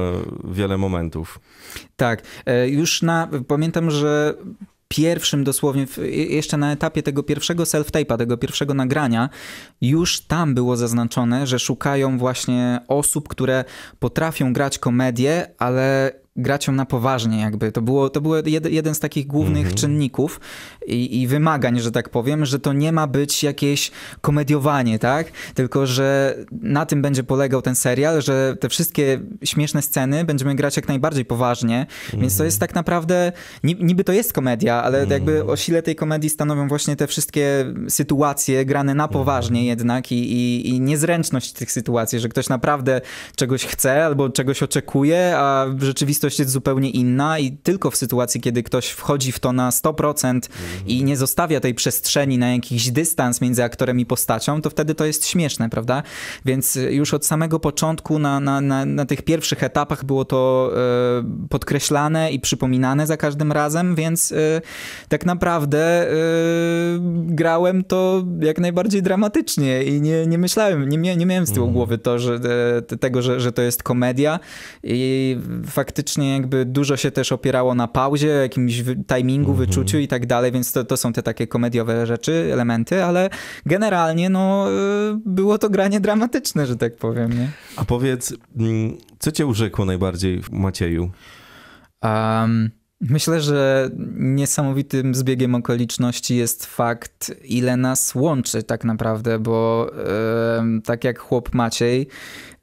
e, 0.47 0.53
wiele 0.55 0.79
momentów. 0.79 1.41
Tak, 1.97 2.23
e, 2.47 2.69
już 2.69 3.03
na, 3.03 3.29
pamiętam, 3.49 3.91
że 3.91 4.35
pierwszym 4.89 5.45
dosłownie, 5.45 5.87
jeszcze 6.29 6.57
na 6.57 6.73
etapie 6.73 7.03
tego 7.03 7.23
pierwszego 7.23 7.63
self-tape'a, 7.65 8.19
tego 8.19 8.37
pierwszego 8.37 8.75
nagrania, 8.75 9.29
już 9.81 10.21
tam 10.21 10.55
było 10.55 10.77
zaznaczone, 10.77 11.47
że 11.47 11.59
szukają 11.59 12.19
właśnie 12.19 12.81
osób, 12.89 13.29
które 13.29 13.65
potrafią 13.99 14.53
grać 14.53 14.79
komedię, 14.79 15.47
ale 15.59 16.13
ją 16.67 16.73
na 16.73 16.87
poważnie 16.87 17.41
jakby. 17.41 17.73
To, 17.73 17.83
było, 17.83 18.11
to 18.11 18.21
był 18.21 18.33
jeden 18.71 18.95
z 18.95 19.01
takich 19.01 19.27
głównych 19.27 19.63
mm 19.63 19.73
-hmm. 19.73 19.81
czynników 19.81 20.41
i, 20.87 21.23
i, 21.23 21.27
wymagań, 21.27 21.81
że 21.81 21.93
tak 21.93 22.09
powiem, 22.09 22.47
że 22.47 22.59
to 22.59 22.73
nie 22.73 22.93
ma 22.93 23.07
być 23.07 23.43
jakieś 23.43 23.91
komediowanie, 24.21 24.99
tak? 24.99 25.33
Tylko, 25.55 25.87
że 25.87 26.37
na 26.53 26.87
tym 26.87 27.03
będzie 27.03 27.23
polegał 27.23 27.63
ten 27.63 27.75
serial, 27.75 28.23
że 28.23 28.57
te 28.61 28.69
wszystkie 28.69 29.21
śmieszne 29.45 29.83
sceny 29.83 30.25
będziemy 30.25 30.55
grać 30.55 30.77
jak 30.77 30.89
najbardziej 30.89 31.25
poważnie, 31.25 31.75
mm 31.75 31.87
-hmm. 31.87 32.21
więc 32.21 32.37
to 32.37 32.45
jest 32.45 32.61
tak 32.61 32.75
naprawdę, 32.75 33.33
niby 33.63 34.05
to 34.05 34.13
jest 34.13 34.33
komedia, 34.33 34.83
ale 34.83 34.99
mm 34.99 35.09
-hmm. 35.09 35.13
jakby 35.13 35.45
o 35.45 35.57
sile 35.57 35.83
tej 35.83 35.97
komedii 35.97 36.31
stanowią 36.31 36.69
właśnie 36.69 36.97
te 36.97 37.07
wszystkie 37.07 37.75
sytuacje 37.89 38.65
grane 38.65 38.95
na 38.95 39.09
poważnie 39.09 39.61
mhm. 39.61 39.69
jednak 39.69 40.13
i, 40.13 40.33
i, 40.33 40.69
i 40.69 40.81
niezręczność 40.81 41.53
tych 41.53 41.73
sytuacji, 41.73 42.21
że 42.21 42.29
ktoś 42.29 42.49
naprawdę 42.49 43.01
czegoś 43.37 43.65
chce 43.65 44.05
albo 44.05 44.31
czegoś 44.31 44.63
oczekuje, 44.63 45.35
a 45.37 45.67
w 45.69 45.83
rzeczywistości 45.83 46.24
rzeczywistość 46.25 46.39
jest 46.39 46.51
zupełnie 46.51 46.91
inna 46.91 47.39
i 47.39 47.53
tylko 47.53 47.91
w 47.91 47.97
sytuacji, 47.97 48.41
kiedy 48.41 48.63
ktoś 48.63 48.89
wchodzi 48.89 49.33
w 49.33 49.39
to 49.39 49.53
na 49.53 49.71
100% 49.71 50.29
mm. 50.29 50.43
i 50.87 51.05
nie 51.05 51.17
zostawia 51.17 51.61
tej 51.61 51.75
przestrzeni 51.75 52.39
na 52.39 52.53
jakiś 52.53 52.91
dystans 52.91 53.41
między 53.41 53.65
aktorem 53.65 54.01
i 54.01 54.07
postacią, 54.07 54.63
to 54.63 54.71
wtedy 54.71 54.95
to 54.95 55.05
jest 55.05 55.27
śmieszne, 55.27 55.71
prawda? 55.71 56.03
Więc 56.45 56.79
już 56.91 57.15
od 57.15 57.27
samego 57.27 57.61
początku 57.61 58.19
na, 58.19 58.41
na, 58.41 58.61
na, 58.61 58.85
na 58.85 59.07
tych 59.07 59.23
pierwszych 59.23 59.63
etapach 59.63 60.05
było 60.05 60.25
to 60.25 60.71
e, 60.77 61.49
podkreślane 61.49 62.33
i 62.33 62.41
przypominane 62.41 63.07
za 63.07 63.17
każdym 63.17 63.53
razem, 63.53 63.95
więc 63.95 64.33
e, 64.33 64.37
tak 65.09 65.27
naprawdę 65.27 66.11
e, 66.11 66.15
grałem 67.27 67.85
to 67.85 68.25
jak 68.41 68.59
najbardziej 68.59 69.03
dramatycznie 69.03 69.85
i 69.85 70.01
nie, 70.01 70.27
nie 70.27 70.39
myślałem, 70.39 70.89
nie, 70.89 71.17
nie 71.17 71.27
miałem 71.27 71.47
z 71.47 71.53
tyłu 71.53 71.67
mm. 71.67 71.75
głowy 71.75 71.99
to, 71.99 72.19
że, 72.19 72.41
tego, 73.01 73.23
że, 73.23 73.41
że 73.41 73.53
to 73.53 73.63
jest 73.63 73.83
komedia 73.83 74.41
i 74.83 75.39
faktycznie 75.67 76.14
faktycznie 76.15 76.33
jakby 76.33 76.65
dużo 76.65 76.97
się 76.97 77.11
też 77.11 77.33
opierało 77.33 77.75
na 77.75 77.89
pauzie, 77.89 78.29
jakimś 78.29 78.83
timingu, 79.17 79.51
Mhm. 79.51 79.69
wyczuciu 79.69 79.99
i 79.99 80.09
tak 80.09 80.27
dalej, 80.27 80.53
więc 80.53 80.73
to, 80.73 80.85
to 80.85 80.97
są 80.97 81.13
te 81.13 81.23
takie 81.23 81.47
komediowe 81.47 82.07
rzeczy, 82.07 82.51
elementy, 82.53 83.05
ale 83.05 83.31
generalnie 83.67 84.31
no 84.31 84.67
y, 84.71 85.21
było 85.27 85.59
to 85.59 85.71
granie 85.71 86.01
dramatyczne, 86.01 86.67
że 86.67 86.77
tak 86.77 86.97
powiem, 86.97 87.33
nie? 87.33 87.49
A 87.77 87.85
powiedz, 87.85 88.35
mm, 88.57 88.97
co 89.19 89.33
cię 89.33 89.47
urzekło 89.47 89.85
najbardziej 89.85 90.43
w 90.43 90.51
Macieju? 90.51 91.11
Um, 92.03 92.71
myślę, 93.11 93.41
że 93.41 93.91
niesamowitym 94.17 95.15
zbiegiem 95.15 95.55
okoliczności 95.55 96.37
jest 96.37 96.67
fakt, 96.67 97.35
ile 97.45 97.77
nas 97.77 98.15
łączy 98.15 98.63
tak 98.63 98.85
naprawdę, 98.85 99.39
bo 99.39 99.91
em, 100.59 100.83
tak 100.83 101.05
jak 101.05 101.19
chłop 101.19 101.55
Maciej, 101.55 102.09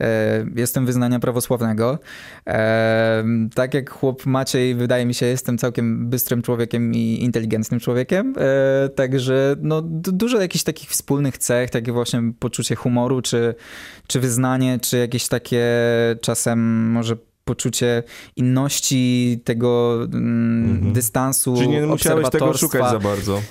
e, 0.02 0.46
jestem 0.56 0.86
wyznania 0.86 1.20
prawosławnego. 1.20 2.00
Em, 2.46 3.50
tak 3.56 3.74
jak 3.74 3.90
chłop 3.90 4.26
Maciej, 4.26 4.76
wydaje 4.76 5.06
mi 5.06 5.14
się, 5.14 5.26
jestem 5.26 5.58
całkiem 5.58 6.10
bystrym 6.10 6.42
człowiekiem 6.42 6.94
i 6.94 7.24
inteligentnym 7.24 7.80
człowiekiem. 7.80 8.34
E, 8.38 8.90
także 8.90 9.56
no, 9.62 9.82
du- 9.82 10.12
dużo 10.12 10.42
jakichś 10.42 10.64
takich 10.64 10.90
wspólnych 10.90 11.38
cech, 11.38 11.70
takie 11.70 11.92
właśnie 11.92 12.22
poczucie 12.40 12.76
humoru, 12.76 13.22
czy, 13.22 13.56
czy 14.08 14.20
wyznanie, 14.20 14.80
czy 14.80 14.98
jakieś 14.98 15.28
takie 15.28 15.66
czasem 16.22 16.90
może 16.92 17.16
poczucie 17.44 18.04
inności 18.36 19.42
tego 19.44 20.00
mm, 20.14 20.72
Mhm. 20.76 20.94
dystansu, 20.94 21.56
Czy 21.58 21.68
nie 21.68 21.82
musiałeś 21.88 22.30
tego 22.30 22.54
szukać 22.58 22.92
za 22.92 23.00
bardzo? 23.00 23.42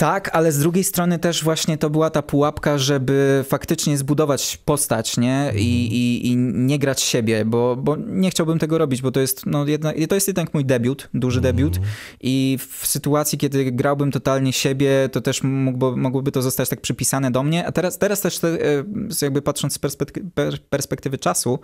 Tak, 0.00 0.30
ale 0.32 0.52
z 0.52 0.58
drugiej 0.58 0.84
strony 0.84 1.18
też 1.18 1.44
właśnie 1.44 1.78
to 1.78 1.90
była 1.90 2.10
ta 2.10 2.22
pułapka, 2.22 2.78
żeby 2.78 3.44
faktycznie 3.48 3.98
zbudować 3.98 4.56
postać, 4.64 5.16
nie? 5.16 5.52
I, 5.56 5.86
i, 5.86 6.26
i 6.26 6.36
nie 6.36 6.78
grać 6.78 7.00
siebie, 7.00 7.44
bo, 7.44 7.76
bo 7.76 7.96
nie 7.96 8.30
chciałbym 8.30 8.58
tego 8.58 8.78
robić, 8.78 9.02
bo 9.02 9.10
to 9.10 9.20
jest, 9.20 9.46
no, 9.46 9.66
jedna, 9.66 9.92
to 10.08 10.14
jest 10.14 10.26
jednak 10.26 10.54
mój 10.54 10.64
debiut, 10.64 11.08
duży 11.14 11.40
debiut. 11.40 11.80
I 12.20 12.58
w 12.68 12.86
sytuacji, 12.86 13.38
kiedy 13.38 13.72
grałbym 13.72 14.12
totalnie 14.12 14.52
siebie, 14.52 15.08
to 15.12 15.20
też 15.20 15.42
mógłby, 15.42 15.96
mogłoby 15.96 16.32
to 16.32 16.42
zostać 16.42 16.68
tak 16.68 16.80
przypisane 16.80 17.30
do 17.30 17.42
mnie, 17.42 17.66
a 17.66 17.72
teraz, 17.72 17.98
teraz 17.98 18.20
też 18.20 18.38
te, 18.38 18.48
e, 18.48 18.84
jakby 19.22 19.42
patrząc 19.42 19.72
z 19.72 19.78
perspektywy, 19.78 20.30
per, 20.34 20.62
perspektywy 20.62 21.18
czasu, 21.18 21.58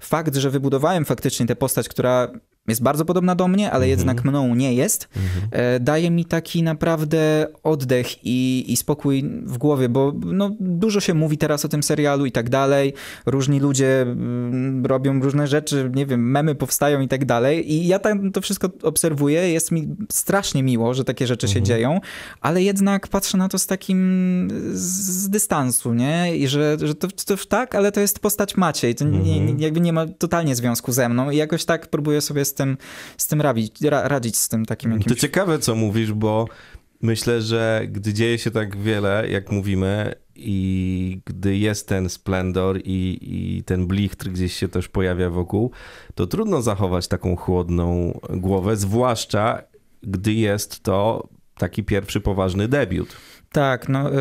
fakt, 0.00 0.36
że 0.36 0.50
wybudowałem 0.50 1.04
faktycznie 1.04 1.46
tę 1.46 1.56
postać, 1.56 1.88
która 1.88 2.28
jest 2.68 2.82
bardzo 2.82 3.04
podobna 3.04 3.34
do 3.34 3.48
mnie, 3.48 3.70
ale 3.70 3.88
jednak 3.88 4.24
mną 4.24 4.54
nie 4.54 4.74
jest, 4.74 5.08
e, 5.50 5.80
daje 5.80 6.10
mi 6.10 6.24
taki 6.24 6.62
naprawdę 6.62 7.46
oddech 7.62 8.24
i, 8.26 8.64
i 8.72 8.76
spokój 8.76 9.22
w 9.46 9.58
głowie, 9.58 9.88
bo 9.88 10.12
no, 10.26 10.50
dużo 10.60 11.00
się 11.00 11.14
mówi 11.14 11.38
teraz 11.38 11.64
o 11.64 11.68
tym 11.68 11.82
serialu 11.82 12.26
i 12.26 12.32
tak 12.32 12.50
dalej. 12.50 12.92
Różni 13.26 13.60
ludzie 13.60 14.02
mm, 14.02 14.86
robią 14.86 15.20
różne 15.20 15.46
rzeczy, 15.46 15.90
nie 15.94 16.06
wiem, 16.06 16.30
memy 16.30 16.54
powstają 16.54 17.00
i 17.00 17.08
tak 17.08 17.24
dalej. 17.24 17.72
I 17.72 17.86
ja 17.86 17.98
tam 17.98 18.32
to 18.32 18.40
wszystko 18.40 18.70
obserwuję. 18.82 19.52
Jest 19.52 19.72
mi 19.72 19.88
strasznie 20.12 20.62
miło, 20.62 20.94
że 20.94 21.04
takie 21.04 21.26
rzeczy 21.26 21.48
się 21.48 21.62
dzieją, 21.62 22.00
ale 22.40 22.62
jednak 22.62 23.08
patrzę 23.08 23.38
na 23.38 23.48
to 23.48 23.58
z 23.58 23.66
takim 23.66 24.48
z 24.72 25.28
dystansu, 25.30 25.94
nie? 25.94 26.36
I 26.36 26.48
że, 26.48 26.76
że 26.82 26.94
to, 26.94 27.08
to 27.08 27.36
tak, 27.48 27.74
ale 27.74 27.92
to 27.92 28.00
jest 28.00 28.18
postać 28.18 28.56
Maciej. 28.56 28.94
To 28.94 29.04
nie, 29.04 29.54
jakby 29.58 29.80
nie 29.80 29.92
ma 29.92 30.06
totalnie 30.06 30.56
związku 30.56 30.92
ze 30.92 31.08
mną 31.08 31.30
i 31.30 31.36
jakoś 31.36 31.64
tak 31.64 31.88
próbuję 31.88 32.20
sobie 32.20 32.44
z 32.44 32.53
tym, 32.54 32.76
z 33.18 33.26
tym 33.26 33.40
radzić, 33.40 33.82
ra, 33.82 34.08
radzić 34.08 34.36
z 34.36 34.48
tym 34.48 34.64
takim 34.64 34.90
jakimś... 34.90 35.08
To 35.08 35.14
ciekawe, 35.14 35.58
co 35.58 35.74
mówisz, 35.74 36.12
bo 36.12 36.48
myślę, 37.02 37.42
że 37.42 37.82
gdy 37.88 38.14
dzieje 38.14 38.38
się 38.38 38.50
tak 38.50 38.76
wiele, 38.76 39.28
jak 39.28 39.52
mówimy, 39.52 40.14
i 40.36 41.20
gdy 41.26 41.56
jest 41.56 41.88
ten 41.88 42.08
splendor 42.08 42.80
i, 42.84 43.18
i 43.22 43.62
ten 43.64 43.86
blichtr 43.86 44.28
gdzieś 44.28 44.56
się 44.56 44.68
też 44.68 44.88
pojawia 44.88 45.30
wokół, 45.30 45.70
to 46.14 46.26
trudno 46.26 46.62
zachować 46.62 47.08
taką 47.08 47.36
chłodną 47.36 48.20
głowę, 48.30 48.76
zwłaszcza 48.76 49.62
gdy 50.02 50.32
jest 50.32 50.82
to 50.82 51.28
taki 51.58 51.84
pierwszy 51.84 52.20
poważny 52.20 52.68
debiut. 52.68 53.16
Tak, 53.52 53.88
no. 53.88 54.10
y, 54.10 54.14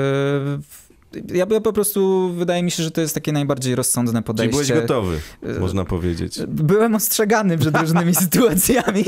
ja, 1.33 1.45
ja 1.51 1.61
po 1.61 1.73
prostu 1.73 2.29
wydaje 2.33 2.63
mi 2.63 2.71
się, 2.71 2.83
że 2.83 2.91
to 2.91 3.01
jest 3.01 3.13
takie 3.15 3.31
najbardziej 3.31 3.75
rozsądne 3.75 4.13
Czyli 4.13 4.23
podejście. 4.23 4.51
byłeś 4.53 4.71
gotowy, 4.81 5.17
Y, 5.57 5.59
można 5.59 5.85
powiedzieć. 5.85 6.39
Byłem 6.47 6.95
ostrzegany 6.95 7.57
przed 7.57 7.77
różnymi 7.77 8.15
sytuacjami, 8.25 9.05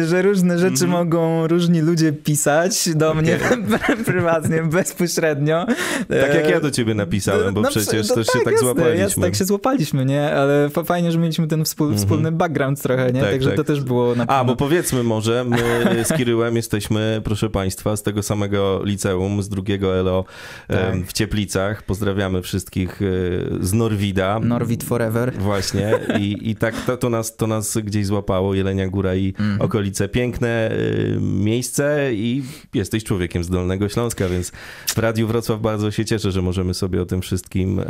y, 0.00 0.06
że 0.06 0.22
różne 0.22 0.58
rzeczy 0.58 0.84
Mhm. 0.84 0.90
mogą 0.90 1.46
różni 1.46 1.80
ludzie 1.80 2.12
pisać 2.12 2.88
do 2.94 3.14
mnie 3.14 3.38
prywatnie, 4.06 4.62
bezpośrednio. 4.62 5.66
Tak 6.08 6.34
jak 6.34 6.46
E, 6.46 6.50
ja 6.50 6.60
do 6.60 6.70
ciebie 6.70 6.94
napisałem, 6.94 7.54
bo 7.54 7.60
no, 7.60 7.68
przecież 7.68 8.08
no 8.08 8.14
też 8.14 8.26
się 8.26 8.32
tak, 8.32 8.44
tak 8.44 8.52
jasne, 8.52 8.66
złapaliśmy. 8.66 9.00
Jasne, 9.00 9.22
tak 9.22 9.34
się 9.34 9.44
złapaliśmy, 9.44 10.04
nie? 10.04 10.32
Ale 10.32 10.70
fa- 10.70 10.84
fajnie, 10.84 11.12
że 11.12 11.18
mieliśmy 11.18 11.46
ten 11.48 11.64
wspól, 11.64 11.86
Mhm. 11.86 11.98
wspólny 12.04 12.32
background 12.32 12.82
trochę, 12.82 13.12
nie? 13.12 13.20
Tak, 13.20 13.30
Także 13.30 13.48
tak. 13.48 13.56
to 13.56 13.64
też 13.64 13.80
było 13.80 14.14
na 14.14 14.22
A, 14.22 14.26
pewno... 14.26 14.44
bo 14.44 14.56
powiedzmy 14.56 15.02
może, 15.02 15.44
my 15.44 15.58
z 16.08 16.12
Kiryłem 16.12 16.56
jesteśmy, 16.56 17.20
proszę 17.24 17.50
państwa, 17.50 17.96
z 17.96 18.02
tego 18.02 18.22
samego 18.22 18.80
liceum, 18.84 19.42
z 19.42 19.48
drugiego 19.48 19.96
ELO 19.96 20.24
em, 20.68 20.76
Tak. 21.00 21.08
w 21.10 21.12
Cieplicach. 21.16 21.82
Pozdrawiamy 21.82 22.42
wszystkich 22.42 23.02
e, 23.02 23.04
z 23.60 23.72
Norwida. 23.72 24.40
Norwid 24.40 24.84
forever. 24.84 25.32
Właśnie 25.38 25.92
i, 26.20 26.50
i 26.50 26.56
tak 26.56 26.74
to, 26.86 26.96
to, 26.96 27.10
nas, 27.10 27.36
to 27.36 27.46
nas 27.46 27.78
gdzieś 27.78 28.06
złapało, 28.06 28.54
Jelenia 28.54 28.88
Góra 28.88 29.14
i 29.14 29.28
Mhm. 29.38 29.60
okolice. 29.60 30.08
Piękne 30.08 30.70
y, 30.72 31.18
miejsce 31.20 32.14
i 32.14 32.42
jesteś 32.74 33.04
człowiekiem 33.04 33.44
z 33.44 33.50
Dolnego 33.50 33.88
Śląska, 33.88 34.28
więc 34.28 34.50
w 34.86 34.98
Radiu 34.98 35.26
Wrocław 35.26 35.60
bardzo 35.60 35.90
się 35.90 36.04
cieszę, 36.04 36.30
że 36.30 36.42
możemy 36.42 36.74
sobie 36.74 37.02
o 37.02 37.06
tym 37.06 37.20
wszystkim 37.22 37.78
e, 37.80 37.84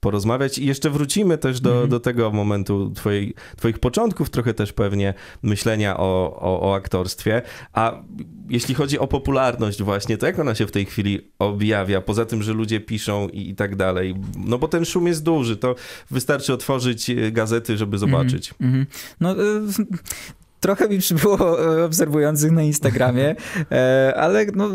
porozmawiać 0.00 0.58
i 0.58 0.66
jeszcze 0.66 0.90
wrócimy 0.90 1.38
też 1.38 1.60
do, 1.60 1.70
Mhm. 1.70 1.90
do 1.90 2.00
tego 2.00 2.30
momentu 2.30 2.90
twojej, 2.94 3.34
twoich 3.56 3.78
początków, 3.78 4.30
trochę 4.30 4.54
też 4.54 4.72
pewnie 4.72 5.14
myślenia 5.42 5.96
o, 5.96 6.36
o, 6.40 6.60
o 6.70 6.74
aktorstwie, 6.74 7.42
a 7.72 8.02
jeśli 8.50 8.74
chodzi 8.74 8.98
o 8.98 9.06
popularność 9.06 9.82
właśnie, 9.82 10.18
to 10.18 10.26
jak 10.26 10.38
ona 10.38 10.54
się 10.54 10.66
w 10.66 10.70
tej 10.70 10.84
chwili 10.84 11.20
objawia, 11.38 12.00
poza 12.00 12.24
tym, 12.24 12.42
że 12.42 12.52
ludzie 12.52 12.80
piszą 12.80 13.28
i, 13.28 13.50
i 13.50 13.54
tak 13.54 13.76
dalej, 13.76 14.14
no 14.36 14.58
bo 14.58 14.68
ten 14.68 14.84
szum 14.84 15.06
jest 15.06 15.22
duży, 15.22 15.56
to 15.56 15.74
wystarczy 16.10 16.52
otworzyć 16.52 17.10
e, 17.10 17.32
gazety, 17.32 17.76
żeby 17.76 17.98
zobaczyć. 17.98 18.54
Mhm. 18.60 18.86
No, 19.20 19.32
y, 19.32 19.60
trochę 20.60 20.88
mi 20.88 20.98
przybyło 20.98 21.64
e, 21.78 21.84
obserwujących 21.84 22.50
na 22.52 22.62
Instagramie, 22.62 23.34
e, 23.72 24.14
ale 24.16 24.46
no, 24.54 24.68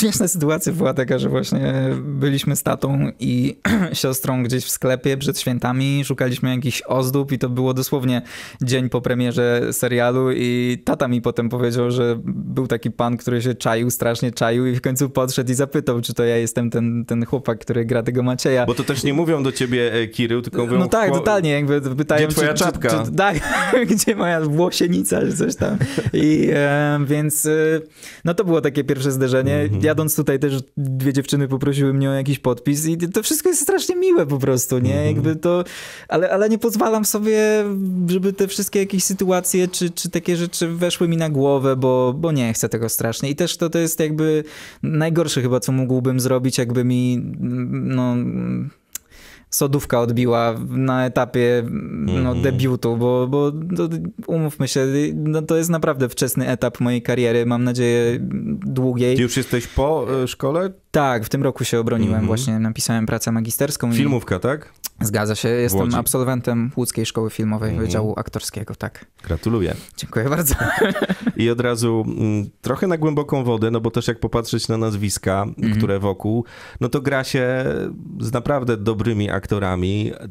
śmieszna 0.00 0.28
sytuacja 0.28 0.72
była 0.72 0.94
taka, 0.94 1.18
że 1.18 1.28
właśnie 1.28 1.74
byliśmy 2.04 2.56
z 2.56 2.62
tatą 2.62 3.10
i 3.20 3.58
siostrą 3.92 4.42
gdzieś 4.42 4.64
w 4.64 4.70
sklepie 4.70 5.16
przed 5.16 5.40
świętami, 5.40 6.04
szukaliśmy 6.04 6.54
jakichś 6.54 6.82
ozdób 6.82 7.32
i 7.32 7.38
to 7.38 7.48
było 7.48 7.74
dosłownie 7.74 8.22
dzień 8.62 8.88
po 8.88 9.00
premierze 9.00 9.72
serialu 9.72 10.32
i 10.32 10.78
tata 10.84 11.08
mi 11.08 11.22
potem 11.22 11.48
powiedział, 11.48 11.90
że 11.90 12.20
był 12.24 12.66
taki 12.66 12.90
pan, 12.90 13.16
który 13.16 13.42
się 13.42 13.54
czaił, 13.54 13.90
strasznie 13.90 14.32
czaił 14.32 14.66
i 14.66 14.74
w 14.74 14.80
końcu 14.80 15.10
podszedł 15.10 15.52
i 15.52 15.54
zapytał, 15.54 16.00
czy 16.00 16.14
to 16.14 16.24
ja 16.24 16.36
jestem 16.36 16.70
ten, 16.70 17.04
ten 17.04 17.26
chłopak, 17.26 17.58
który 17.58 17.84
gra 17.84 18.02
tego 18.02 18.22
Macieja. 18.22 18.66
Bo 18.66 18.74
to 18.74 18.84
też 18.84 19.04
nie 19.04 19.14
mówią 19.14 19.42
do 19.42 19.52
ciebie 19.52 19.92
e, 19.92 20.06
Kirył, 20.06 20.42
tylko 20.42 20.62
mówią... 20.62 20.78
No 20.78 20.88
tak, 20.88 21.12
totalnie, 21.12 21.50
jakby 21.50 21.80
pytają, 21.80 22.26
Gdzie 22.26 22.36
twoja 22.36 22.54
czy, 22.54 22.64
czapka? 22.64 22.88
Czy, 22.88 23.10
czy, 23.10 23.16
tak, 23.24 23.36
gdzie 23.90 24.16
moja 24.16 24.40
włosienica, 24.40 24.97
czy 25.04 25.36
coś 25.36 25.56
tam. 25.56 25.78
I 26.12 26.48
e, 26.52 26.98
więc 27.06 27.46
e, 27.46 27.80
no 28.24 28.34
to 28.34 28.44
było 28.44 28.60
takie 28.60 28.84
pierwsze 28.84 29.12
zderzenie. 29.12 29.54
Mhm. 29.54 29.82
Jadąc 29.82 30.16
tutaj 30.16 30.38
też 30.38 30.62
dwie 30.76 31.12
dziewczyny 31.12 31.48
poprosiły 31.48 31.94
mnie 31.94 32.10
o 32.10 32.12
jakiś 32.12 32.38
podpis 32.38 32.86
i 32.86 32.98
to 32.98 33.22
wszystko 33.22 33.48
jest 33.48 33.62
strasznie 33.62 33.96
miłe 33.96 34.26
po 34.26 34.38
prostu, 34.38 34.78
nie? 34.78 34.94
Mhm. 34.94 35.06
Jakby 35.06 35.36
to, 35.36 35.64
ale, 36.08 36.30
ale 36.30 36.48
nie 36.48 36.58
pozwalam 36.58 37.04
sobie, 37.04 37.64
żeby 38.08 38.32
te 38.32 38.48
wszystkie 38.48 38.78
jakieś 38.78 39.04
sytuacje, 39.04 39.68
czy, 39.68 39.90
czy 39.90 40.10
takie 40.10 40.36
rzeczy 40.36 40.68
weszły 40.68 41.08
mi 41.08 41.16
na 41.16 41.30
głowę, 41.30 41.76
bo, 41.76 42.14
bo 42.18 42.32
nie 42.32 42.52
chcę 42.52 42.68
tego 42.68 42.88
strasznie. 42.88 43.30
I 43.30 43.36
też 43.36 43.56
to, 43.56 43.70
to 43.70 43.78
jest 43.78 44.00
jakby 44.00 44.44
najgorsze 44.82 45.42
chyba, 45.42 45.60
co 45.60 45.72
mógłbym 45.72 46.20
zrobić, 46.20 46.58
jakby 46.58 46.84
mi, 46.84 47.20
no 47.70 48.16
sodówka 49.50 50.00
odbiła 50.00 50.54
na 50.68 51.06
etapie 51.06 51.62
no, 52.06 52.12
Mhm. 52.18 52.42
debiutu, 52.42 52.96
bo, 52.96 53.26
bo 53.26 53.52
to, 53.52 53.88
umówmy 54.26 54.68
się, 54.68 54.86
no, 55.14 55.42
to 55.42 55.56
jest 55.56 55.70
naprawdę 55.70 56.08
wczesny 56.08 56.48
etap 56.48 56.80
mojej 56.80 57.02
kariery, 57.02 57.46
mam 57.46 57.64
nadzieję 57.64 58.18
długiej. 58.66 59.16
Ty 59.16 59.22
już 59.22 59.36
jesteś 59.36 59.66
po 59.66 60.06
e, 60.22 60.28
szkole? 60.28 60.70
Tak, 60.90 61.24
w 61.24 61.28
tym 61.28 61.42
roku 61.42 61.64
się 61.64 61.80
obroniłem, 61.80 62.12
Mhm. 62.14 62.26
właśnie 62.26 62.58
napisałem 62.58 63.06
pracę 63.06 63.32
magisterską. 63.32 63.92
Filmówka, 63.92 64.38
tak? 64.38 64.72
I 65.02 65.04
zgadza 65.04 65.34
się, 65.34 65.48
jestem 65.48 65.94
absolwentem 65.94 66.70
Łódzkiej 66.76 67.06
Szkoły 67.06 67.30
Filmowej 67.30 67.70
Mhm. 67.70 67.86
Wydziału 67.86 68.14
Aktorskiego, 68.16 68.74
tak. 68.74 69.04
Gratuluję. 69.24 69.74
Dziękuję 69.96 70.28
bardzo. 70.28 70.54
I 71.36 71.50
od 71.50 71.60
razu 71.60 72.04
mm, 72.06 72.46
trochę 72.62 72.86
na 72.86 72.96
głęboką 72.96 73.44
wodę, 73.44 73.70
no 73.70 73.80
bo 73.80 73.90
też 73.90 74.08
jak 74.08 74.20
popatrzeć 74.20 74.68
na 74.68 74.76
nazwiska, 74.76 75.42
Mhm. 75.42 75.76
które 75.76 75.98
wokół, 75.98 76.44
no 76.80 76.88
to 76.88 77.00
gra 77.00 77.24
się 77.24 77.64
z 78.20 78.32
naprawdę 78.32 78.76
dobrymi 78.76 79.30
aktorami. 79.30 79.37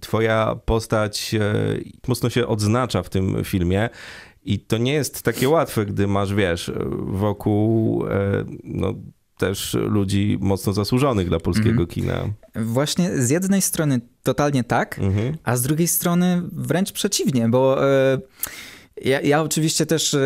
Twoja 0.01 0.55
postać 0.65 1.33
e, 1.33 1.53
mocno 2.07 2.29
się 2.29 2.47
odznacza 2.47 3.03
w 3.03 3.09
tym 3.09 3.43
filmie. 3.43 3.89
I 4.43 4.59
to 4.59 4.77
nie 4.77 4.93
jest 4.93 5.21
takie 5.21 5.49
łatwe, 5.49 5.85
gdy 5.85 6.07
masz, 6.07 6.33
wiesz, 6.33 6.71
wokół 7.07 8.05
e, 8.07 8.43
no, 8.63 8.93
też 9.37 9.73
ludzi 9.73 10.37
mocno 10.41 10.73
zasłużonych 10.73 11.27
dla 11.29 11.39
polskiego 11.39 11.69
Mhm. 11.69 11.87
kina. 11.87 12.15
Właśnie 12.55 13.21
z 13.21 13.29
jednej 13.29 13.61
strony 13.61 14.01
totalnie 14.23 14.63
tak, 14.63 14.99
Mhm. 14.99 15.37
a 15.43 15.55
z 15.57 15.61
drugiej 15.61 15.87
strony 15.87 16.41
wręcz 16.51 16.91
przeciwnie, 16.91 17.49
bo 17.49 17.87
e, 17.89 18.19
Ja, 19.05 19.21
ja 19.21 19.41
oczywiście 19.41 19.85
też 19.85 20.17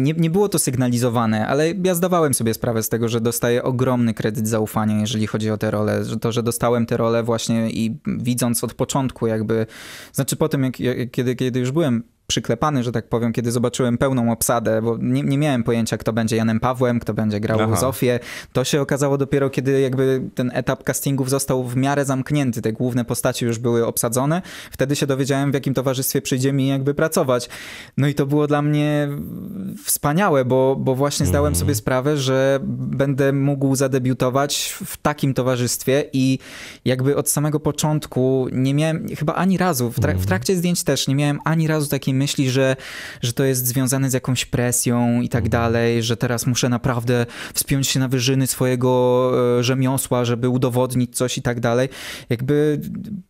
nie, 0.00 0.12
nie 0.12 0.30
było 0.30 0.48
to 0.48 0.58
sygnalizowane, 0.58 1.46
ale 1.46 1.74
ja 1.84 1.94
zdawałem 1.94 2.34
sobie 2.34 2.54
sprawę 2.54 2.82
z 2.82 2.88
tego, 2.88 3.08
że 3.08 3.20
dostaję 3.20 3.62
ogromny 3.62 4.14
kredyt 4.14 4.48
zaufania, 4.48 5.00
jeżeli 5.00 5.26
chodzi 5.26 5.50
o 5.50 5.56
tę 5.56 5.70
rolę. 5.70 6.04
Że 6.04 6.16
to, 6.16 6.32
że 6.32 6.42
dostałem 6.42 6.86
tę 6.86 6.96
rolę 6.96 7.22
właśnie 7.22 7.70
i 7.70 7.98
widząc 8.06 8.64
od 8.64 8.74
początku 8.74 9.26
jakby, 9.26 9.66
znaczy 10.12 10.36
po 10.36 10.48
tym, 10.48 10.62
jak, 10.64 10.74
kiedy, 11.10 11.36
kiedy 11.36 11.60
już 11.60 11.70
byłem 11.70 12.13
przyklepany, 12.26 12.82
że 12.82 12.92
tak 12.92 13.08
powiem, 13.08 13.32
kiedy 13.32 13.52
zobaczyłem 13.52 13.98
pełną 13.98 14.32
obsadę, 14.32 14.82
bo 14.82 14.96
nie, 15.00 15.22
nie 15.22 15.38
miałem 15.38 15.62
pojęcia, 15.62 15.98
kto 15.98 16.12
będzie 16.12 16.36
Janem 16.36 16.60
Pawłem, 16.60 17.00
kto 17.00 17.14
będzie 17.14 17.40
grał 17.40 17.60
Aha. 17.60 17.76
Zofię. 17.76 18.20
To 18.52 18.64
się 18.64 18.80
okazało 18.80 19.18
dopiero, 19.18 19.50
kiedy 19.50 19.80
jakby 19.80 20.22
ten 20.34 20.50
etap 20.54 20.84
castingów 20.84 21.30
został 21.30 21.64
w 21.64 21.76
miarę 21.76 22.04
zamknięty, 22.04 22.62
te 22.62 22.72
główne 22.72 23.04
postaci 23.04 23.44
już 23.44 23.58
były 23.58 23.86
obsadzone. 23.86 24.42
Wtedy 24.70 24.96
się 24.96 25.06
dowiedziałem, 25.06 25.50
w 25.50 25.54
jakim 25.54 25.74
towarzystwie 25.74 26.22
przyjdzie 26.22 26.52
mi 26.52 26.68
jakby 26.68 26.94
pracować. 26.94 27.48
No 27.96 28.06
i 28.08 28.14
to 28.14 28.26
było 28.26 28.46
dla 28.46 28.62
mnie 28.62 29.08
wspaniałe, 29.84 30.44
bo, 30.44 30.76
bo 30.76 30.94
właśnie 30.94 31.26
zdałem 31.26 31.48
mm. 31.48 31.60
sobie 31.60 31.74
sprawę, 31.74 32.16
że 32.16 32.58
będę 32.62 33.32
mógł 33.32 33.76
zadebiutować 33.76 34.76
w 34.84 34.96
takim 34.96 35.34
towarzystwie 35.34 36.04
i 36.12 36.38
jakby 36.84 37.16
od 37.16 37.30
samego 37.30 37.60
początku 37.60 38.48
nie 38.52 38.74
miałem 38.74 39.06
chyba 39.18 39.34
ani 39.34 39.58
razu, 39.58 39.90
w, 39.90 39.94
trak 39.94 40.16
w 40.16 40.20
mhm. 40.20 40.28
trakcie 40.28 40.56
zdjęć 40.56 40.84
też 40.84 41.08
nie 41.08 41.14
miałem 41.14 41.38
ani 41.44 41.68
razu 41.68 41.88
takiej 41.88 42.13
myśli, 42.14 42.50
że, 42.50 42.76
że 43.22 43.32
to 43.32 43.44
jest 43.44 43.66
związane 43.66 44.10
z 44.10 44.12
jakąś 44.12 44.44
presją 44.44 45.20
i 45.20 45.28
tak 45.28 45.44
mhm. 45.44 45.62
dalej, 45.62 46.02
że 46.02 46.16
teraz 46.16 46.46
muszę 46.46 46.68
naprawdę 46.68 47.26
wspiąć 47.54 47.88
się 47.88 48.00
na 48.00 48.08
wyżyny 48.08 48.46
swojego 48.46 49.32
e, 49.58 49.62
rzemiosła, 49.62 50.24
żeby 50.24 50.48
udowodnić 50.48 51.16
coś 51.16 51.38
i 51.38 51.42
tak 51.42 51.60
dalej. 51.60 51.88
Jakby 52.30 52.80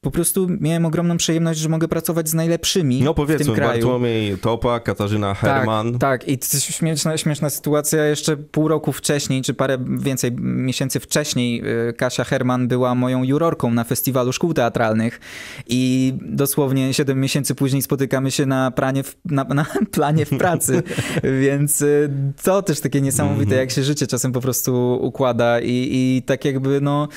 po 0.01 0.11
prostu 0.11 0.47
miałem 0.61 0.87
ogromną 0.87 1.17
przyjemność, 1.17 1.61
że 1.61 1.69
mogę 1.69 1.89
pracować 1.89 2.29
z 2.29 2.35
najlepszymi 2.35 3.03
No 3.03 3.15
powiedzmy, 3.15 3.45
w 3.45 3.47
tym 3.47 3.55
kraju. 3.55 3.73
Bartłomiej 3.73 4.39
Topa, 4.39 4.81
Katarzyna 4.81 5.35
Herman. 5.35 5.99
Tak, 5.99 6.25
tak. 6.25 6.29
i 6.29 6.39
śmieszna, 6.73 7.17
śmieszna 7.17 7.51
sytuacja, 7.51 8.05
jeszcze 8.05 8.37
pół 8.37 8.69
roku 8.69 8.93
wcześniej, 8.93 9.43
czy 9.43 9.55
parę 9.55 9.79
więcej 9.99 10.33
miesięcy 10.41 11.01
wcześniej 11.01 11.63
e, 11.89 11.93
Kasia 11.93 12.25
Herman 12.25 12.69
była 12.69 12.95
moją 12.95 13.23
jurorką 13.23 13.71
na 13.71 13.85
festiwalu 13.85 14.33
szkół 14.33 14.55
teatralnych 14.55 15.21
i 15.67 16.13
dosłownie 16.21 16.95
7 16.95 17.21
miesięcy 17.21 17.55
później 17.55 17.83
spotykamy 17.83 18.31
się 18.31 18.47
na 18.47 18.71
pranie 18.75 19.03
w, 19.03 19.17
na, 19.25 19.45
na 19.45 19.67
planie 19.97 20.27
w 20.27 20.39
pracy, 20.39 20.83
więc 21.43 21.83
y, 21.83 22.11
to 22.43 22.63
też 22.63 22.81
takie 22.81 23.01
niesamowite, 23.01 23.43
mhm. 23.43 23.61
jak 23.61 23.71
się 23.71 23.83
życie 23.83 24.07
czasem 24.07 24.33
po 24.33 24.41
prostu 24.41 24.99
układa 25.03 25.61
i, 25.61 25.89
i 25.93 26.23
tak 26.27 26.45
jakby 26.45 26.81
no 26.81 27.09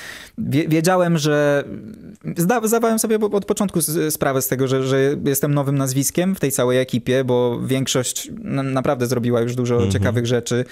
wiedziałem, 0.68 1.18
że 1.18 1.64
zda, 2.36 2.66
zdawałem 2.66 2.98
sobie 2.98 3.18
od 3.18 3.44
początku 3.44 3.80
sprawę 4.10 4.42
z 4.42 4.48
tego, 4.48 4.68
że, 4.68 4.82
że 4.82 4.98
jestem 5.24 5.54
nowym 5.54 5.78
nazwiskiem 5.78 6.34
w 6.34 6.40
tej 6.40 6.52
całej 6.52 6.78
ekipie, 6.78 7.24
bo 7.24 7.60
większość 7.66 8.30
naprawdę 8.64 9.06
zrobiła 9.06 9.40
już 9.40 9.54
dużo 9.54 9.74
mhm. 9.74 9.92
ciekawych 9.92 10.26
rzeczy. 10.26 10.64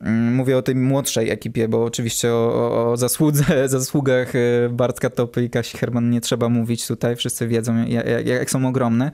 Mm, 0.00 0.34
mówię 0.34 0.58
o 0.58 0.62
tej 0.62 0.74
młodszej 0.74 1.30
ekipie, 1.30 1.68
bo 1.68 1.84
oczywiście 1.84 2.32
o, 2.32 2.90
o, 2.90 2.96
zasłudze, 2.96 3.44
zasługach 3.68 4.34
y, 4.34 4.68
Bartka 4.70 5.10
Topy 5.10 5.44
i 5.44 5.50
Kasi 5.50 5.78
Herman 5.78 6.10
nie 6.10 6.20
trzeba 6.20 6.48
mówić 6.48 6.86
tutaj, 6.86 7.16
wszyscy 7.16 7.48
wiedzą 7.48 7.86
jak, 7.86 8.26
jak 8.26 8.50
są 8.50 8.68
ogromne 8.68 9.10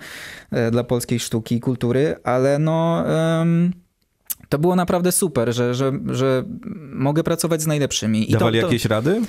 y, 0.53 0.71
dla 0.71 0.85
polskiej 0.85 1.14
polskiej 1.15 1.21
sztuki 1.21 1.55
i 1.55 1.61
kultury, 1.61 2.17
ale 2.25 2.59
no... 2.59 3.05
Um, 3.39 3.73
to 4.49 4.59
było 4.59 4.77
naprawdę 4.77 5.13
super, 5.13 5.55
że, 5.55 5.75
że, 5.75 5.93
że 6.07 6.45
mogę 6.93 7.23
pracować 7.23 7.63
z 7.63 7.67
najlepszymi. 7.67 8.31
I 8.31 8.33
Dawali 8.33 8.61
to, 8.61 8.67
to... 8.67 8.73
jakieś 8.73 8.85
rady? 8.85 9.21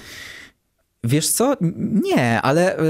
Wiesz 1.04 1.30
co? 1.30 1.58
Nie, 2.04 2.42
ale 2.42 2.80
y, 2.80 2.84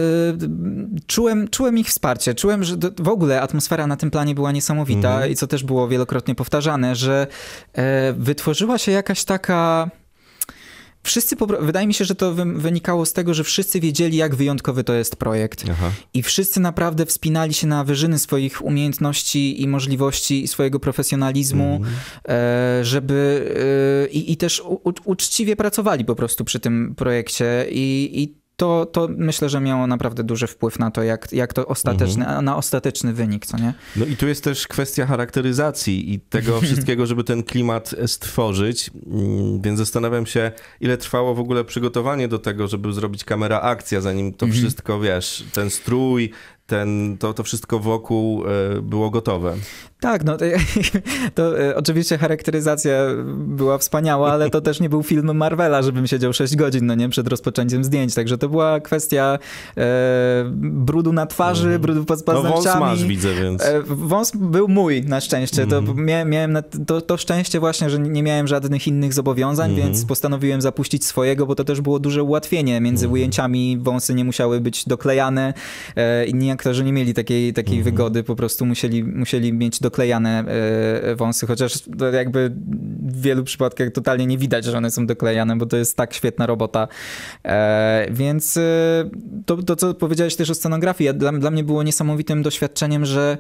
czułem, 1.07 1.47
czułem 1.47 1.77
ich 1.77 1.87
wsparcie. 1.87 2.35
Czułem, 2.35 2.63
że 2.63 2.75
w 2.99 3.07
ogóle 3.07 3.41
atmosfera 3.41 3.87
na 3.87 3.97
tym 3.97 4.11
planie 4.11 4.35
była 4.35 4.51
niesamowita 4.51 5.15
mm 5.15 5.29
-hmm. 5.29 5.31
i 5.31 5.35
co 5.35 5.47
też 5.47 5.63
było 5.63 5.87
wielokrotnie 5.87 6.35
powtarzane, 6.35 6.95
że 6.95 7.27
y, 7.77 7.81
wytworzyła 8.13 8.77
się 8.77 8.91
jakaś 8.91 9.23
taka 9.23 9.89
wszyscy, 11.05 11.35
wydaje 11.59 11.88
mi 11.88 11.93
się, 11.93 12.05
że 12.05 12.15
to 12.15 12.33
wynikało 12.35 13.05
z 13.05 13.13
tego, 13.13 13.33
że 13.33 13.43
wszyscy 13.43 13.79
wiedzieli, 13.79 14.17
jak 14.17 14.35
wyjątkowy 14.35 14.83
to 14.83 14.93
jest 14.93 15.15
projekt. 15.15 15.65
Aha. 15.71 15.91
I 16.13 16.24
wszyscy 16.24 16.59
naprawdę 16.59 17.05
wspinali 17.05 17.53
się 17.53 17.67
na 17.67 17.83
wyżyny 17.83 18.19
swoich 18.19 18.65
umiejętności 18.65 19.62
i 19.62 19.67
możliwości 19.67 20.43
i 20.43 20.47
swojego 20.47 20.79
profesjonalizmu, 20.79 21.75
mm. 21.75 22.85
żeby 22.85 23.51
e, 24.05 24.07
i, 24.07 24.31
i 24.31 24.38
też 24.38 24.62
u, 24.62 24.93
uczciwie 25.05 25.55
pracowali 25.55 26.05
po 26.05 26.15
prostu 26.15 26.45
przy 26.45 26.59
tym 26.59 26.95
projekcie 26.95 27.65
i, 27.69 28.09
i 28.13 28.44
to, 28.55 28.85
to 28.85 29.07
myślę, 29.17 29.50
że 29.50 29.59
miało 29.59 29.88
naprawdę 29.88 30.24
duży 30.24 30.47
wpływ 30.47 30.79
na 30.79 30.91
to, 30.91 31.03
jak, 31.03 31.33
jak 31.33 31.53
to 31.53 31.68
ostateczny, 31.68 32.25
mhm. 32.25 32.46
na 32.46 32.57
ostateczny 32.57 33.13
wynik, 33.13 33.46
co 33.46 33.57
nie? 33.57 33.74
No 33.96 34.05
i 34.05 34.18
tu 34.18 34.27
jest 34.27 34.44
też 34.44 34.68
kwestia 34.68 35.05
charakteryzacji 35.05 36.13
i 36.13 36.20
tego 36.20 36.61
wszystkiego, 36.61 37.05
żeby 37.05 37.24
ten 37.24 37.44
klimat 37.44 37.96
stworzyć, 38.05 38.91
mm, 39.07 39.61
więc 39.61 39.79
zastanawiam 39.79 40.25
się, 40.25 40.51
ile 40.81 40.98
trwało 40.98 41.35
w 41.35 41.39
ogóle 41.39 41.63
przygotowanie 41.63 42.27
do 42.27 42.39
tego, 42.39 42.68
żeby 42.68 42.94
zrobić 42.94 43.24
kamera 43.24 43.61
akcja, 43.61 44.01
zanim 44.01 44.33
to 44.33 44.46
mhm. 44.46 44.61
wszystko, 44.61 45.00
wiesz, 45.00 45.44
ten 45.53 45.70
strój, 45.70 46.31
ten, 46.65 47.18
to, 47.18 47.33
to 47.33 47.44
wszystko 47.44 47.79
wokół 47.79 48.44
e, 48.48 48.81
było 48.81 49.09
gotowe. 49.09 49.55
Tak, 50.05 50.24
no 50.24 50.37
to, 50.37 50.46
to, 51.35 51.61
e, 51.61 51.75
oczywiście 51.75 52.18
charakteryzacja 52.18 52.94
była 53.35 53.77
wspaniała, 53.77 54.31
ale 54.31 54.50
to 54.50 54.61
też 54.61 54.79
nie 54.79 54.89
był 54.89 55.03
film 55.03 55.37
Marvela, 55.37 55.81
żebym 55.81 56.07
siedział 56.07 56.33
6 56.33 56.55
godzin, 56.55 56.85
no 56.85 56.96
nie, 56.96 57.09
przed 57.09 57.27
rozpoczęciem 57.27 57.83
zdjęć, 57.83 58.15
także 58.15 58.37
to 58.37 58.50
była 58.50 58.79
kwestia 58.79 59.39
e, 59.77 59.83
brudu 60.61 61.13
na 61.13 61.25
twarzy, 61.25 61.68
mm. 61.68 61.81
brudu 61.81 62.05
pod 62.05 62.24
paznokciami. 62.24 62.65
No 62.65 62.85
wąs 62.85 63.00
masz, 63.00 63.05
widzę, 63.05 63.33
więc... 63.33 63.65
E, 63.65 63.81
wąs 63.85 64.31
był 64.35 64.68
mój 64.68 65.01
na 65.01 65.22
szczęście, 65.22 65.63
mm. 65.63 65.70
to 65.70 65.77
mhm. 65.77 66.05
mia, 66.05 66.25
miałem 66.25 66.57
to, 66.87 67.01
to, 67.01 67.18
szczęście 67.18 67.59
właśnie, 67.59 67.89
że 67.89 68.00
nie 68.00 68.24
miałem 68.24 68.48
żadnych 68.48 68.87
innych 68.87 69.13
zobowiązań, 69.13 69.72
mm. 69.72 69.83
więc 69.83 70.05
postanowiłem 70.05 70.61
zapuścić 70.61 71.05
swojego, 71.05 71.46
bo 71.46 71.55
to 71.55 71.63
też 71.63 71.81
było 71.81 72.00
duże 72.00 72.24
ułatwienie, 72.24 72.81
między 72.81 73.05
mhm. 73.05 73.13
ujęciami 73.13 73.77
wąsy 73.81 74.13
nie 74.13 74.25
musiały 74.25 74.61
być 74.61 74.85
doklejane, 74.85 75.53
e, 75.96 76.25
inni 76.25 76.51
aktorzy 76.51 76.83
nie 76.83 76.94
mieli 76.94 77.13
takiej, 77.13 77.53
takiej 77.53 77.77
mhm. 77.77 77.96
wygody, 77.96 78.24
po 78.24 78.35
prostu 78.35 78.65
musieli, 78.65 79.03
musieli 79.03 79.53
mieć 79.53 79.79
doklejane 79.79 79.95
e, 80.03 81.16
wąsy, 81.16 81.48
chociaż 81.48 81.84
jakby 82.14 82.51
w 83.00 83.22
wielu 83.22 83.44
przypadkach 83.44 83.92
totalnie 83.92 84.25
nie 84.25 84.38
widać, 84.38 84.66
że 84.66 84.77
one 84.77 84.92
są 84.92 85.05
doklejane, 85.05 85.55
bo 85.55 85.66
to 85.66 85.77
jest 85.77 85.98
tak 85.98 86.14
świetna 86.14 86.46
robota. 86.46 86.88
E, 87.44 88.08
więc 88.12 88.58
e, 88.58 88.62
to, 89.46 89.64
to, 89.64 89.75
co 89.75 89.94
powiedziałeś 89.94 90.36
też 90.36 90.50
o 90.50 90.55
scenografii, 90.55 91.14
dla, 91.14 91.31
dla 91.31 91.51
mnie 91.51 91.64
było 91.64 91.84
niesamowitym 91.84 92.44
doświadczeniem, 92.44 93.05
że 93.05 93.38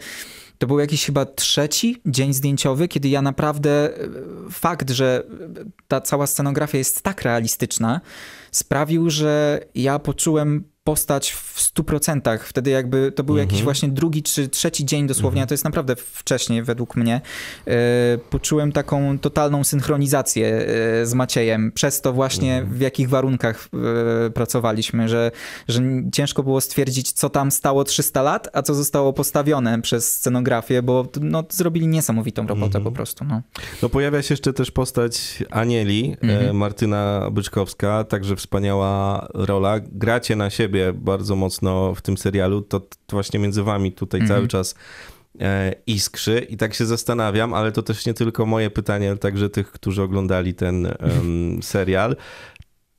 to 0.57 0.67
był 0.67 0.79
jakiś 0.79 1.05
chyba 1.05 1.25
trzeci 1.25 2.01
dzień 2.05 2.33
zdjęciowy, 2.33 2.87
kiedy 2.87 3.09
ja 3.09 3.21
naprawdę 3.21 3.89
fakt, 4.51 4.89
że 4.89 5.23
ta 5.87 6.01
cała 6.01 6.27
scenografia 6.27 6.77
jest 6.77 7.01
tak 7.01 7.21
realistyczna, 7.21 8.01
sprawił, 8.51 9.09
że 9.09 9.59
ja 9.75 9.99
poczułem 9.99 10.63
postać 10.85 11.31
w 11.31 11.59
100%. 11.73 12.39
Wtedy 12.39 12.69
jakby 12.69 13.11
to 13.11 13.23
był 13.23 13.35
mhm. 13.35 13.49
jakiś 13.49 13.63
właśnie 13.63 13.89
drugi 13.89 14.23
czy 14.23 14.47
trzeci 14.47 14.85
dzień 14.85 15.07
dosłownie, 15.07 15.41
mhm. 15.41 15.43
a 15.43 15.47
to 15.47 15.53
jest 15.53 15.63
naprawdę 15.63 15.95
wcześniej 15.95 16.63
według 16.63 16.95
mnie. 16.95 17.21
E, 17.67 17.71
poczułem 18.29 18.71
taką 18.71 19.19
totalną 19.19 19.63
synchronizację 19.63 20.47
e, 20.47 21.05
z 21.05 21.13
Maciejem 21.13 21.71
przez 21.71 22.01
to 22.01 22.13
właśnie 22.13 22.55
mhm. 22.55 22.77
w 22.77 22.81
jakich 22.81 23.09
warunkach 23.09 23.69
e, 24.27 24.29
pracowaliśmy, 24.29 25.09
że, 25.09 25.31
że 25.67 25.81
ciężko 26.13 26.43
było 26.43 26.61
stwierdzić, 26.61 27.11
co 27.11 27.29
tam 27.29 27.51
stało 27.51 27.83
300 27.83 28.21
lat, 28.21 28.49
a 28.53 28.61
co 28.61 28.73
zostało 28.73 29.13
postawione 29.13 29.81
przez 29.81 30.11
scenografię, 30.11 30.83
bo 30.83 31.07
no, 31.21 31.43
zrobili 31.49 31.87
niesamowitą 31.87 32.47
robotę 32.47 32.71
po 32.71 32.77
mhm. 32.77 32.95
prostu. 32.95 33.25
No. 33.25 33.41
no 33.81 33.89
pojawia 33.89 34.21
się 34.21 34.33
jeszcze 34.33 34.53
też 34.53 34.71
postać 34.71 35.43
Anieli, 35.51 36.17
mhm. 36.21 36.57
Martyna 36.57 37.29
Byczkowska, 37.31 38.03
także 38.03 38.35
wspaniała 38.35 39.27
rola. 39.33 39.79
Gracie 39.79 40.35
na 40.35 40.49
siebie 40.49 40.74
siebie 40.75 40.93
bardzo 40.93 41.35
mocno 41.35 41.95
w 41.95 42.01
tym 42.01 42.17
serialu, 42.17 42.61
to, 42.61 42.79
to 42.79 42.87
właśnie 43.11 43.39
między 43.39 43.63
wami 43.63 43.91
tutaj 43.91 44.21
-hmm. 44.21 44.27
cały 44.27 44.47
czas 44.47 44.75
e, 45.39 45.75
iskrzy 45.87 46.39
i 46.49 46.57
tak 46.57 46.73
się 46.73 46.85
zastanawiam, 46.85 47.53
ale 47.53 47.71
to 47.71 47.83
też 47.83 48.05
nie 48.05 48.13
tylko 48.13 48.45
moje 48.45 48.69
pytanie, 48.69 49.07
ale 49.09 49.17
także 49.17 49.49
tych, 49.49 49.71
którzy 49.71 50.01
oglądali 50.01 50.53
ten 50.53 50.85
um, 50.85 51.63
serial. 51.63 52.15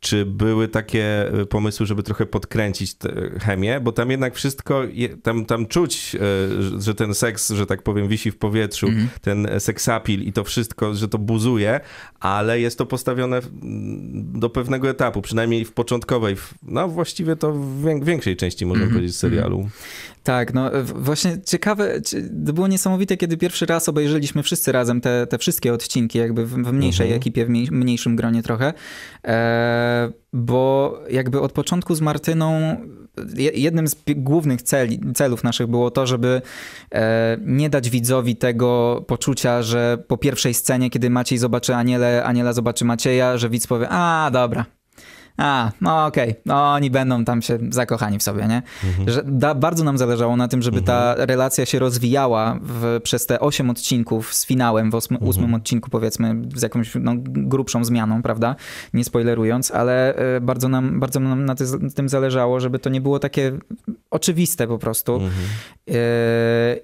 Czy 0.00 0.26
były 0.26 0.68
takie 0.68 1.32
e, 1.40 1.46
pomysły, 1.46 1.86
żeby 1.86 2.02
trochę 2.02 2.26
podkręcić 2.26 2.96
chemię? 3.40 3.80
Bo 3.80 3.92
tam 3.92 4.10
jednak 4.10 4.34
wszystko, 4.34 4.82
tam, 5.22 5.44
tam 5.44 5.66
czuć, 5.66 6.14
e, 6.14 6.80
że 6.80 6.94
ten 6.94 7.14
seks, 7.14 7.50
że 7.50 7.66
tak 7.66 7.82
powiem, 7.82 8.08
wisi 8.08 8.30
w 8.30 8.38
powietrzu, 8.38 8.86
mm 8.86 9.08
ten 9.20 9.48
seksapil 9.58 10.22
i 10.22 10.32
to 10.32 10.44
wszystko, 10.44 10.94
że 10.94 11.08
to 11.08 11.18
buzuje, 11.18 11.80
ale 12.20 12.60
jest 12.60 12.78
to 12.78 12.86
postawione 12.86 13.40
do 14.12 14.50
pewnego 14.50 14.90
etapu, 14.90 15.22
przynajmniej 15.22 15.64
w 15.64 15.72
początkowej, 15.72 16.36
no 16.62 16.88
właściwie 16.88 17.36
to 17.36 17.52
w 17.52 18.04
większej 18.04 18.36
części, 18.36 18.66
można 18.66 18.84
mm 18.84 18.94
powiedzieć, 18.94 19.16
serialu. 19.16 19.68
Tak, 20.26 20.54
no 20.54 20.70
właśnie 20.84 21.42
ciekawe, 21.42 22.00
to 22.46 22.52
było 22.52 22.68
niesamowite, 22.68 23.16
kiedy 23.16 23.36
pierwszy 23.36 23.66
raz 23.66 23.88
obejrzeliśmy 23.88 24.42
wszyscy 24.42 24.72
razem 24.72 25.00
te, 25.00 25.26
te 25.26 25.38
wszystkie 25.38 25.72
odcinki, 25.72 26.18
jakby 26.18 26.46
w, 26.46 26.50
w 26.50 26.72
mniejszej 26.72 27.06
mhm. 27.06 27.20
ekipie, 27.20 27.46
w 27.46 27.48
mniejszym 27.70 28.16
gronie 28.16 28.42
trochę, 28.42 28.72
e, 29.24 30.12
bo 30.32 30.98
jakby 31.10 31.40
od 31.40 31.52
początku 31.52 31.94
z 31.94 32.00
Martyną 32.00 32.76
jednym 33.54 33.88
z 33.88 33.96
głównych 34.16 34.62
celi, 34.62 35.00
celów 35.14 35.44
naszych 35.44 35.66
było 35.66 35.90
to, 35.90 36.06
żeby 36.06 36.42
e, 36.92 37.36
nie 37.40 37.70
dać 37.70 37.90
widzowi 37.90 38.36
tego 38.36 39.04
poczucia, 39.06 39.62
że 39.62 39.98
po 40.08 40.16
pierwszej 40.16 40.54
scenie, 40.54 40.90
kiedy 40.90 41.10
Maciej 41.10 41.38
zobaczy 41.38 41.74
Anielę, 41.74 42.24
Aniela 42.24 42.52
zobaczy 42.52 42.84
Macieja, 42.84 43.38
że 43.38 43.50
widz 43.50 43.66
powie, 43.66 43.86
a 43.90 44.30
dobra, 44.32 44.64
a, 45.36 45.72
no 45.80 46.06
okej, 46.06 46.30
okay. 46.30 46.42
no 46.46 46.72
oni 46.72 46.90
będą 46.90 47.24
tam 47.24 47.42
się 47.42 47.58
zakochani 47.70 48.18
w 48.18 48.22
sobie, 48.22 48.46
nie? 48.46 48.62
Mhm. 48.84 49.10
Że 49.10 49.22
da, 49.24 49.54
bardzo 49.54 49.84
nam 49.84 49.98
zależało 49.98 50.36
na 50.36 50.48
tym, 50.48 50.62
żeby 50.62 50.78
mhm. 50.78 50.86
ta 50.86 51.26
relacja 51.26 51.66
się 51.66 51.78
rozwijała 51.78 52.58
w, 52.62 53.00
przez 53.02 53.26
te 53.26 53.40
osiem 53.40 53.70
odcinków 53.70 54.34
z 54.34 54.46
finałem 54.46 54.90
w 54.90 54.94
osm, 54.94 55.14
mhm. 55.14 55.30
ósmym 55.30 55.54
odcinku 55.54 55.90
powiedzmy 55.90 56.34
z 56.54 56.62
jakąś 56.62 56.92
no, 57.00 57.12
grubszą 57.26 57.84
zmianą, 57.84 58.22
prawda? 58.22 58.56
Nie 58.94 59.04
spoilerując, 59.04 59.70
ale 59.70 60.14
e, 60.14 60.40
bardzo 60.40 60.68
nam, 60.68 61.00
bardzo 61.00 61.20
nam 61.20 61.44
na 61.44 61.54
ty, 61.54 61.64
tym 61.94 62.08
zależało, 62.08 62.60
żeby 62.60 62.78
to 62.78 62.90
nie 62.90 63.00
było 63.00 63.18
takie 63.18 63.52
oczywiste 64.10 64.66
po 64.66 64.78
prostu. 64.78 65.14
Mhm. 65.14 65.32
E, 65.88 65.94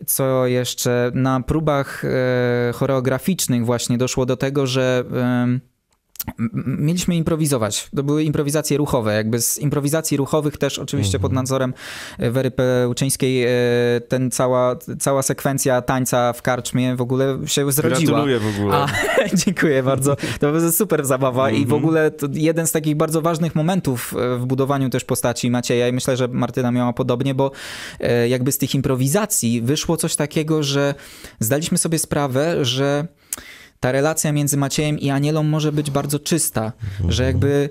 co 0.07 0.47
jeszcze? 0.47 1.11
Na 1.15 1.41
próbach 1.41 2.05
e, 2.05 2.73
choreograficznych 2.73 3.67
właśnie 3.67 3.99
doszło 3.99 4.27
do 4.27 4.37
tego, 4.37 4.67
że 4.67 5.05
Mieliśmy 6.65 7.17
improwizować. 7.17 7.89
To 7.97 8.03
były 8.03 8.25
improwizacje 8.25 8.77
ruchowe. 8.77 9.15
Jakby 9.15 9.41
z 9.41 9.59
improwizacji 9.59 10.17
ruchowych 10.17 10.57
też 10.57 10.79
oczywiście 10.79 11.19
pod 11.19 11.31
mhm. 11.31 11.45
nadzorem 11.45 11.75
e, 12.19 12.31
Wery 12.31 12.51
Pełczyńskiej 12.51 13.45
e, 13.45 13.49
ten 14.09 14.31
cała, 14.31 14.77
cała 14.99 15.23
sekwencja 15.23 15.83
tańca 15.83 16.33
w 16.33 16.43
karczmie 16.43 16.97
w 16.97 17.01
ogóle 17.01 17.39
się 17.47 17.73
zrodziła. 17.73 18.13
Gratuluję 18.13 18.39
w 18.39 18.59
ogóle. 18.59 18.77
A, 18.77 18.87
dziękuję 19.45 19.83
bardzo. 19.83 20.17
To 20.41 20.53
była 20.53 20.73
super 20.73 21.07
zabawa 21.07 21.51
i 21.51 21.61
w 21.61 21.63
mhm. 21.63 21.85
ogóle 21.85 22.11
jeden 22.33 22.67
z 22.67 22.73
takich 22.73 22.97
bardzo 22.97 23.23
ważnych 23.23 23.55
momentów 23.55 24.15
e, 24.17 24.39
w 24.39 24.47
budowaniu 24.47 24.91
też 24.91 25.05
postaci 25.05 25.51
Macieja 25.51 25.89
i 25.89 25.93
myślę, 25.93 26.17
że 26.17 26.29
Martyna 26.29 26.71
miała 26.71 26.93
podobnie, 26.93 27.35
bo 27.35 27.51
jakby 28.29 28.53
z 28.53 28.59
tych 28.59 28.75
improwizacji 28.75 29.63
wyszło 29.63 29.97
coś 29.97 30.17
takiego, 30.17 30.63
że 30.63 30.95
zdaliśmy 31.41 31.79
sobie 31.79 31.99
sprawę, 31.99 32.65
że 32.65 33.07
ta 33.83 33.92
relacja 33.92 34.33
między 34.33 34.57
Maciejem 34.57 34.99
i 34.99 35.11
Anielą 35.11 35.42
może 35.42 35.73
być 35.73 35.90
bardzo 35.90 36.18
czysta, 36.18 36.73
mhm. 36.83 37.12
że 37.12 37.25
jakby 37.25 37.71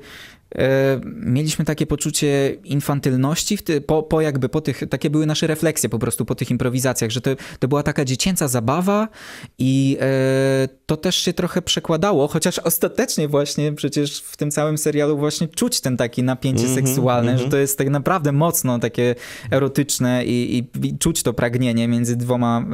mieliśmy 1.05 1.65
takie 1.65 1.85
poczucie 1.85 2.57
infantylności, 2.63 3.57
po, 3.87 4.03
po, 4.03 4.21
jakby 4.21 4.49
po 4.49 4.61
tych, 4.61 4.83
takie 4.89 5.09
były 5.09 5.25
nasze 5.25 5.47
refleksje 5.47 5.89
po 5.89 5.99
prostu 5.99 6.25
po 6.25 6.35
tych 6.35 6.51
improwizacjach, 6.51 7.11
że 7.11 7.21
to, 7.21 7.31
to 7.59 7.67
była 7.67 7.83
taka 7.83 8.05
dziecięca 8.05 8.47
zabawa 8.47 9.07
i 9.57 9.97
e, 10.01 10.67
to 10.85 10.97
też 10.97 11.15
się 11.15 11.33
trochę 11.33 11.61
przekładało, 11.61 12.27
chociaż 12.27 12.59
ostatecznie 12.71 13.27
właśnie 13.27 13.73
przecież 13.73 14.21
w 14.21 14.37
tym 14.37 14.51
całym 14.51 14.77
serialu 14.77 15.17
właśnie 15.17 15.47
czuć 15.47 15.81
ten 15.81 15.97
taki 15.97 16.23
napięcie 16.23 16.65
mm 16.65 16.75
-hmm, 16.75 16.87
seksualne, 16.87 17.31
mm 17.31 17.35
-hmm. 17.35 17.39
że 17.39 17.45
mhm. 17.45 17.51
to 17.51 17.57
jest 17.57 17.77
tak 17.77 17.89
naprawdę 17.89 18.31
mocno 18.31 18.79
takie 18.79 19.15
erotyczne 19.51 20.25
i, 20.25 20.57
i, 20.57 20.87
i 20.87 20.97
czuć 20.97 21.23
to 21.23 21.33
pragnienie 21.33 21.87
między 21.87 22.15
dwoma 22.15 22.65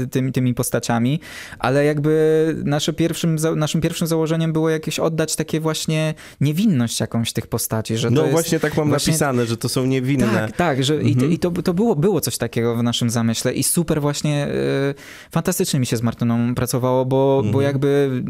e, 0.00 0.06
tymi, 0.06 0.32
tymi 0.32 0.54
postaciami, 0.54 1.20
ale 1.58 1.84
jakby 1.84 2.56
nasze 2.64 2.92
pierwszym, 2.92 3.36
naszym 3.56 3.80
pierwszym 3.80 4.06
założeniem 4.06 4.52
było 4.52 4.70
jakieś 4.70 4.98
oddać 4.98 5.36
takie 5.36 5.60
właśnie 5.60 6.14
niewinność 6.40 6.93
jakąś 7.00 7.32
tych 7.32 7.46
postaci. 7.46 7.96
Że 7.96 8.10
no 8.10 8.20
jest 8.20 8.32
właśnie 8.32 8.60
tak 8.60 8.76
mam 8.76 8.88
właśnie... 8.88 9.10
napisane, 9.10 9.46
że 9.46 9.56
to 9.56 9.68
są 9.68 9.86
niewinne. 9.86 10.26
Tak, 10.26 10.56
tak, 10.56 10.84
że 10.84 10.94
mhm. 10.94 11.12
i, 11.12 11.16
to, 11.16 11.26
i 11.26 11.38
to, 11.38 11.62
to, 11.62 11.74
było, 11.74 11.96
było 11.96 12.20
coś 12.20 12.38
takiego 12.38 12.76
w 12.76 12.82
naszym 12.82 13.10
zamyśle 13.10 13.52
i 13.52 13.62
super 13.62 14.00
właśnie, 14.00 14.48
y, 14.90 14.94
fantastycznie 15.30 15.80
mi 15.80 15.86
się 15.86 15.96
z 15.96 16.02
Martyną 16.02 16.54
pracowało, 16.54 17.04
bo, 17.04 17.36
mhm. 17.36 17.52
bo 17.52 17.60
jakby... 17.60 18.22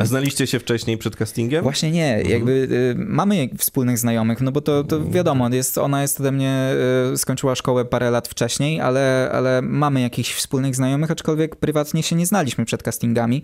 A 0.00 0.04
znaliście 0.04 0.46
się 0.46 0.58
wcześniej 0.58 0.98
przed 0.98 1.16
castingiem? 1.16 1.62
Właśnie 1.62 1.90
nie, 1.90 2.14
mhm. 2.14 2.30
jakby 2.30 2.52
y, 2.52 2.94
mamy 2.98 3.48
wspólnych 3.58 3.98
znajomych, 3.98 4.40
no 4.40 4.52
bo 4.52 4.60
to, 4.60 4.84
to 4.84 4.96
mhm. 4.96 5.12
wiadomo, 5.12 5.48
jest, 5.48 5.78
ona 5.78 6.02
jest 6.02 6.20
ode 6.20 6.32
mnie, 6.32 6.70
y, 7.12 7.18
skończyła 7.18 7.54
szkołę 7.54 7.84
parę 7.84 8.10
lat 8.10 8.28
wcześniej, 8.28 8.80
ale, 8.80 9.30
ale 9.32 9.62
mamy 9.62 10.00
jakichś 10.00 10.34
wspólnych 10.34 10.74
znajomych, 10.74 11.10
aczkolwiek 11.10 11.56
prywatnie 11.56 12.02
się 12.02 12.16
nie 12.16 12.26
znaliśmy 12.26 12.64
przed 12.64 12.82
castingami. 12.82 13.42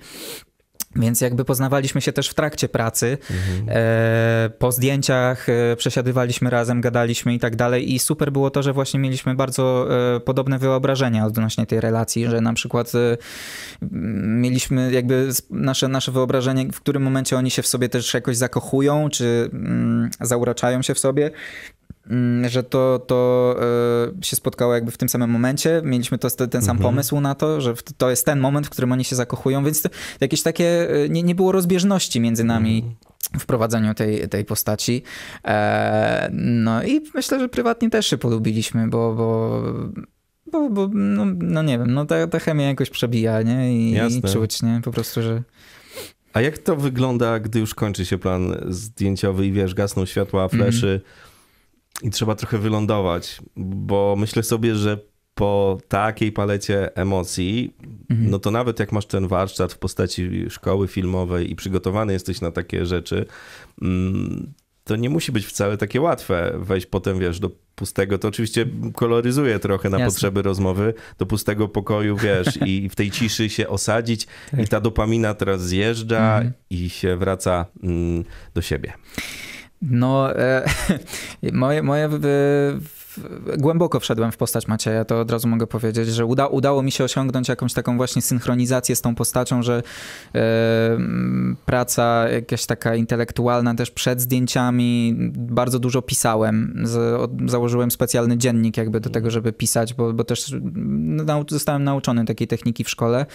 Więc 0.97 1.21
jakby 1.21 1.45
poznawaliśmy 1.45 2.01
się 2.01 2.13
też 2.13 2.29
w 2.29 2.35
trakcie 2.35 2.69
pracy. 2.69 3.19
Mhm. 3.31 3.67
E, 3.69 4.51
po 4.59 4.73
zdjęciach 4.73 5.49
e, 5.49 5.77
przesiadywaliśmy 5.77 6.51
razem, 6.51 6.81
gadaliśmy 6.81 7.35
i 7.35 7.39
tak 7.39 7.57
dalej. 7.57 7.95
I 7.95 7.99
super 7.99 8.33
było 8.33 8.51
to, 8.51 8.63
że 8.63 8.73
właśnie 8.73 9.01
mieliśmy 9.01 9.35
bardzo 9.35 9.87
e, 10.17 10.21
podobne 10.21 10.59
wyobrażenia 10.59 11.27
odnośnie 11.27 11.67
tej 11.67 11.81
relacji, 11.81 12.27
że 12.27 12.41
na 12.41 12.53
przykład 12.53 12.93
e, 12.95 13.17
mieliśmy 14.23 14.93
jakby 14.93 15.29
nasze, 15.51 15.89
nasze 15.89 16.13
wyobrażenie, 16.13 16.67
w 16.73 16.81
którym 16.81 17.03
momencie 17.03 17.37
oni 17.37 17.51
się 17.51 17.63
w 17.63 17.67
sobie 17.67 17.89
też 17.89 18.15
jakoś 18.15 18.37
zakochują, 18.37 19.09
czy 19.11 19.51
mm, 19.53 20.11
zauraczają 20.21 20.83
się 20.83 20.95
w 20.95 20.99
sobie. 20.99 21.31
Mm, 22.11 22.49
że 22.49 22.63
to, 22.63 22.99
to 23.07 23.57
e, 24.21 24.25
się 24.25 24.37
spotkało 24.37 24.75
jakby 24.75 24.91
w 24.91 24.99
tym 24.99 25.09
samym 25.09 25.31
momencie. 25.31 25.83
Mieliśmy 25.85 26.19
to, 26.19 26.31
ten 26.31 26.63
sam 26.63 26.77
mhm. 26.77 26.81
pomysł 26.81 27.21
na 27.21 27.35
to, 27.35 27.61
że 27.61 27.75
to 27.97 28.11
jest 28.11 28.27
ten 28.27 28.41
moment, 28.41 28.67
w 28.67 28.71
którym 28.71 28.93
oni 28.93 29.05
się 29.05 29.17
zakochują, 29.17 29.65
więc 29.65 29.83
to, 29.83 29.89
jakieś 30.21 30.43
takie, 30.43 30.91
e, 30.91 31.09
nie, 31.09 31.23
nie 31.23 31.35
było 31.35 31.53
rozbieżności 31.53 32.21
między 32.21 32.45
nami. 32.45 32.77
Mhm. 32.77 32.95
W 33.39 33.47
prowadzeniu 33.47 33.95
tej, 33.95 34.29
tej 34.29 34.45
postaci. 34.45 35.03
E, 35.45 36.29
no 36.33 36.83
i 36.83 37.01
myślę, 37.15 37.41
że 37.41 37.49
prywatnie 37.49 37.91
też 37.91 38.07
się 38.07 38.19
polubiliśmy, 38.19 38.89
bo, 38.89 39.15
bo 39.15 39.63
bo, 40.53 40.71
bo 40.71 40.89
no, 40.93 41.25
no, 41.39 41.63
nie 41.63 41.79
wiem, 41.79 41.95
no 41.95 42.07
ta, 42.07 42.27
ta 42.27 42.39
chemia 42.39 42.67
jakoś 42.67 42.91
przebija, 42.91 43.43
nie? 43.43 43.77
I, 43.77 43.97
i 44.19 44.23
czuć, 44.33 44.63
nie? 44.63 44.81
Po 44.85 44.91
prostu, 44.91 45.23
że... 45.23 45.43
A 46.33 46.41
jak 46.41 46.59
to 46.59 46.77
wygląda, 46.77 47.41
gdy 47.41 47.61
już 47.61 47.75
kończy 47.75 48.07
się 48.07 48.19
plan 48.19 48.57
zdjęciowy 48.69 49.47
i 49.47 49.53
wiesz, 49.53 49.75
gasną 49.75 50.07
światła, 50.07 50.49
fleszy, 50.49 50.87
mm 50.87 51.01
i 52.03 52.11
trzeba 52.11 52.35
trochę 52.35 52.59
wylądować, 52.59 53.41
bo 53.57 54.15
myślę 54.19 54.43
sobie, 54.43 54.75
że 54.75 54.99
po 55.35 55.79
takiej 55.89 56.33
palecie 56.33 56.97
emocji, 56.97 57.75
mhm. 58.11 58.31
no 58.31 58.39
to 58.39 58.51
nawet 58.51 58.81
jak 58.81 58.93
masz 58.93 59.07
ten 59.07 59.29
warsztat 59.29 59.73
w 59.73 59.79
postaci 59.79 60.51
szkoły 60.51 60.89
filmowej 60.89 61.51
i 61.51 61.57
przygotowany 61.57 62.13
jesteś 62.13 62.41
na 62.41 62.51
takie 62.51 62.87
rzeczy, 62.87 63.27
mm, 63.83 64.53
to 64.85 64.97
nie 64.97 65.11
musi 65.11 65.33
być 65.33 65.47
wcale 65.47 65.77
takie 65.77 66.01
łatwe 66.01 66.53
wejść 66.59 66.87
potem, 66.87 67.19
wiesz, 67.19 67.41
do 67.41 67.51
pustego, 67.75 68.19
to 68.19 68.29
oczywiście 68.29 68.67
koloryzuje 68.95 69.59
trochę 69.59 69.91
na 69.91 69.99
Jasne. 69.99 70.13
potrzeby 70.13 70.43
rozmowy, 70.43 70.95
do 71.19 71.27
pustego 71.27 71.69
pokoju, 71.69 72.17
wiesz, 72.17 72.59
i 72.67 72.89
w 72.89 72.95
tej 72.95 73.11
ciszy 73.11 73.51
się 73.51 73.69
osadzić 73.69 74.27
tak. 74.51 74.61
i 74.61 74.69
ta 74.69 74.81
dopamina 74.81 75.35
teraz 75.35 75.63
zjeżdża 75.63 76.37
mhm. 76.37 76.53
i 76.71 76.91
się 76.91 77.17
wraca 77.17 77.67
mm, 77.83 78.25
do 78.55 78.63
siebie. 78.63 78.93
No, 79.91 80.31
e, 80.31 80.65
moje, 81.53 81.83
moje 81.83 82.09
głęboko 83.59 84.01
wszedłem 84.01 84.33
w 84.33 84.37
postać 84.37 84.69
Macieja, 84.69 85.05
to 85.05 85.21
od 85.21 85.31
razu 85.31 85.49
mogę 85.49 85.67
powiedzieć, 85.67 86.09
że 86.09 86.27
uda, 86.27 86.47
udało 86.47 86.83
mi 86.83 86.93
się 86.93 87.05
osiągnąć 87.05 87.49
jakąś 87.49 87.73
taką 87.73 87.97
właśnie 87.97 88.23
synchronizację 88.23 88.97
z 88.97 89.01
tą 89.01 89.15
postacią, 89.15 89.63
że 89.63 89.83
praca 91.67 92.29
jakaś 92.29 92.67
taka 92.67 92.95
intelektualna 92.95 93.75
też 93.75 93.91
przed 93.91 94.21
zdjęciami, 94.21 95.15
bardzo 95.35 95.79
dużo 95.79 96.03
pisałem, 96.03 96.83
z, 96.85 97.21
od, 97.21 97.31
założyłem 97.51 97.91
specjalny 97.91 98.39
dziennik 98.39 98.77
jakby 98.77 99.01
do 99.01 99.11
tego, 99.11 99.31
żeby 99.31 99.53
pisać, 99.53 99.95
bo, 99.95 100.13
bo 100.13 100.25
też 100.25 100.55
nau, 101.27 101.45
zostałem 101.49 101.85
nauczony 101.85 102.25
takiej 102.25 102.49
techniki 102.49 102.85
w 102.85 102.91
szkole. 102.91 103.27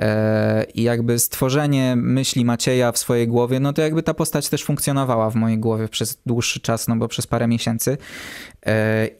E, 0.00 0.64
i 0.74 0.82
jakby 0.82 1.18
stworzenie 1.18 1.96
myśli 1.96 2.44
Macieja 2.44 2.92
w 2.92 2.98
swojej 2.98 3.28
głowie, 3.28 3.60
no 3.60 3.72
to 3.72 3.82
jakby 3.82 4.02
ta 4.02 4.14
postać 4.14 4.48
też 4.48 4.64
funkcjonowała 4.64 5.30
w 5.30 5.34
mojej 5.34 5.58
głowie 5.58 5.88
przez 5.88 6.20
dłuższy 6.26 6.60
czas, 6.60 6.88
no 6.88 6.96
bo 6.96 7.08
przez 7.08 7.26
parę 7.26 7.48
miesięcy 7.48 7.98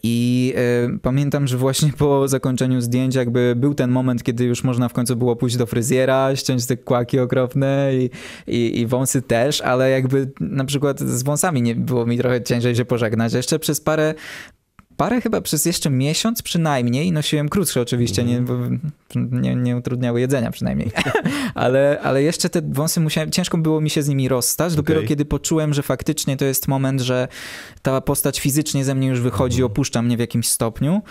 i 0.02 0.54
y, 0.94 0.98
pamiętam, 0.98 1.46
że 1.46 1.56
właśnie 1.56 1.92
po 1.98 2.28
zakończeniu 2.28 2.80
zdjęć 2.80 3.14
jakby 3.14 3.54
był 3.56 3.74
ten 3.74 3.90
moment, 3.90 4.22
kiedy 4.22 4.44
już 4.44 4.64
można 4.64 4.88
w 4.88 4.92
końcu 4.92 5.16
było 5.16 5.36
pójść 5.36 5.56
do 5.56 5.66
fryzjera, 5.66 6.36
ściąć 6.36 6.66
te 6.66 6.76
kłaki 6.76 7.18
okropne 7.18 7.90
i, 7.94 8.10
i, 8.46 8.80
i 8.80 8.86
wąsy 8.86 9.22
też, 9.22 9.60
ale 9.60 9.90
jakby 9.90 10.30
na 10.40 10.64
przykład 10.64 11.00
z 11.00 11.22
wąsami 11.22 11.62
nie 11.62 11.74
było 11.74 12.06
mi 12.06 12.18
trochę 12.18 12.42
ciężej 12.42 12.76
się 12.76 12.84
pożegnać. 12.84 13.32
Jeszcze 13.32 13.58
przez 13.58 13.80
parę 13.80 14.14
parę 14.98 15.20
chyba 15.20 15.40
przez 15.40 15.64
jeszcze 15.64 15.90
miesiąc 15.90 16.42
przynajmniej, 16.42 17.12
nosiłem 17.12 17.48
krótsze 17.48 17.80
oczywiście, 17.80 18.24
nie, 18.24 18.42
nie, 19.14 19.54
nie 19.56 19.76
utrudniały 19.76 20.20
jedzenia 20.20 20.50
przynajmniej, 20.50 20.90
ale, 21.54 22.00
ale 22.02 22.22
jeszcze 22.22 22.50
te 22.50 22.62
wąsy 22.62 23.00
musiałem, 23.00 23.30
ciężko 23.30 23.58
było 23.58 23.80
mi 23.80 23.90
się 23.90 24.02
z 24.02 24.08
nimi 24.08 24.28
rozstać, 24.28 24.74
dopiero 24.74 25.00
okay. 25.00 25.08
kiedy 25.08 25.24
poczułem, 25.24 25.74
że 25.74 25.82
faktycznie 25.82 26.36
to 26.36 26.44
jest 26.44 26.68
moment, 26.68 27.00
że 27.00 27.28
ta 27.82 28.00
postać 28.00 28.40
fizycznie 28.40 28.84
ze 28.84 28.94
mnie 28.94 29.08
już 29.08 29.20
wychodzi, 29.20 29.56
mhm. 29.56 29.72
opuszcza 29.72 30.02
mnie 30.02 30.16
w 30.16 30.20
jakimś 30.20 30.48
stopniu, 30.48 31.02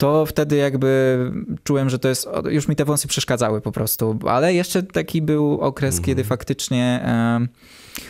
to 0.00 0.26
wtedy 0.26 0.56
jakby 0.56 1.18
czułem, 1.64 1.90
że 1.90 1.98
to 1.98 2.08
jest, 2.08 2.28
już 2.50 2.68
mi 2.68 2.76
te 2.76 2.84
wąsy 2.84 3.08
przeszkadzały 3.08 3.60
po 3.60 3.72
prostu, 3.72 4.18
ale 4.26 4.54
jeszcze 4.54 4.82
taki 4.82 5.22
był 5.22 5.60
okres, 5.60 5.94
mm. 5.94 6.04
kiedy 6.04 6.24
faktycznie 6.24 7.06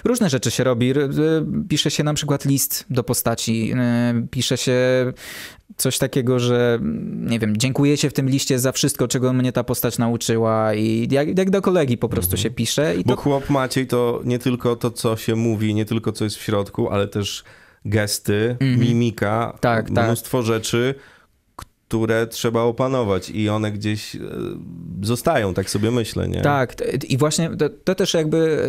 różne 0.05 0.31
rzeczy 0.31 0.51
się 0.51 0.65
robi. 0.65 0.93
Pisze 1.69 1.91
się 1.91 2.05
na 2.05 2.15
przykład 2.15 2.45
list 2.45 2.85
do 2.91 3.05
postaci, 3.05 3.73
e, 3.77 4.27
pisze 4.31 4.57
się 4.57 4.79
coś 5.77 5.99
takiego, 5.99 6.39
że 6.39 6.79
nie 7.13 7.39
wiem, 7.39 7.57
dziękuję 7.57 7.99
ci 7.99 8.09
w 8.09 8.13
tym 8.13 8.29
liście 8.29 8.59
za 8.59 8.73
wszystko, 8.73 9.09
czego 9.09 9.33
mnie 9.33 9.53
ta 9.53 9.65
postać 9.65 9.99
nauczyła 9.99 10.75
i 10.75 11.09
jak, 11.11 11.39
jak 11.39 11.51
do 11.51 11.63
kolegi 11.63 11.99
po 11.99 12.09
prostu 12.09 12.33
mm. 12.33 12.43
się 12.43 12.51
pisze. 12.51 12.97
I 12.97 13.05
Bo 13.05 13.17
to... 13.17 13.23
chłop 13.23 13.51
Maciej 13.51 13.87
to 13.87 14.21
nie 14.25 14.39
tylko 14.39 14.77
to, 14.77 14.91
co 14.91 15.17
się 15.17 15.37
mówi, 15.37 15.75
nie 15.75 15.85
tylko 15.85 16.13
co 16.13 16.25
jest 16.25 16.37
w 16.37 16.43
środku, 16.43 16.91
ale 16.91 17.09
też 17.09 17.45
gesty, 17.85 18.57
mimika, 18.61 19.59
Tak, 19.61 19.91
tak. 19.91 20.05
mnóstwo 20.07 20.43
rzeczy, 20.43 20.95
które 21.91 22.27
trzeba 22.27 22.63
opanować 22.63 23.31
i 23.31 23.49
one 23.49 23.73
gdzieś 23.73 24.17
e, 24.17 24.19
zostają, 25.03 25.55
tak 25.55 25.71
sobie 25.71 25.91
myślę, 25.91 26.29
nie? 26.29 26.43
Tak, 26.43 26.77
i 27.09 27.19
właśnie 27.19 27.51
to, 27.57 27.69
to 27.85 27.95
też 27.95 28.15
jakby 28.15 28.67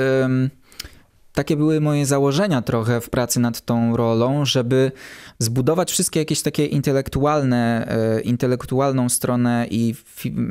takie 1.34 1.56
były 1.58 1.82
moje 1.82 2.06
założenia 2.06 2.62
trochę 2.62 3.02
w 3.02 3.10
pracy 3.10 3.40
nad 3.40 3.62
tą 3.62 3.98
rolą, 3.98 4.46
żeby 4.46 4.92
zbudować 5.40 5.92
wszystkie 5.92 6.20
jakieś 6.20 6.42
takie 6.42 6.66
intelektualne, 6.66 7.88
e, 7.88 8.22
intelektualną 8.22 9.10
stronę 9.10 9.68
i 9.70 9.96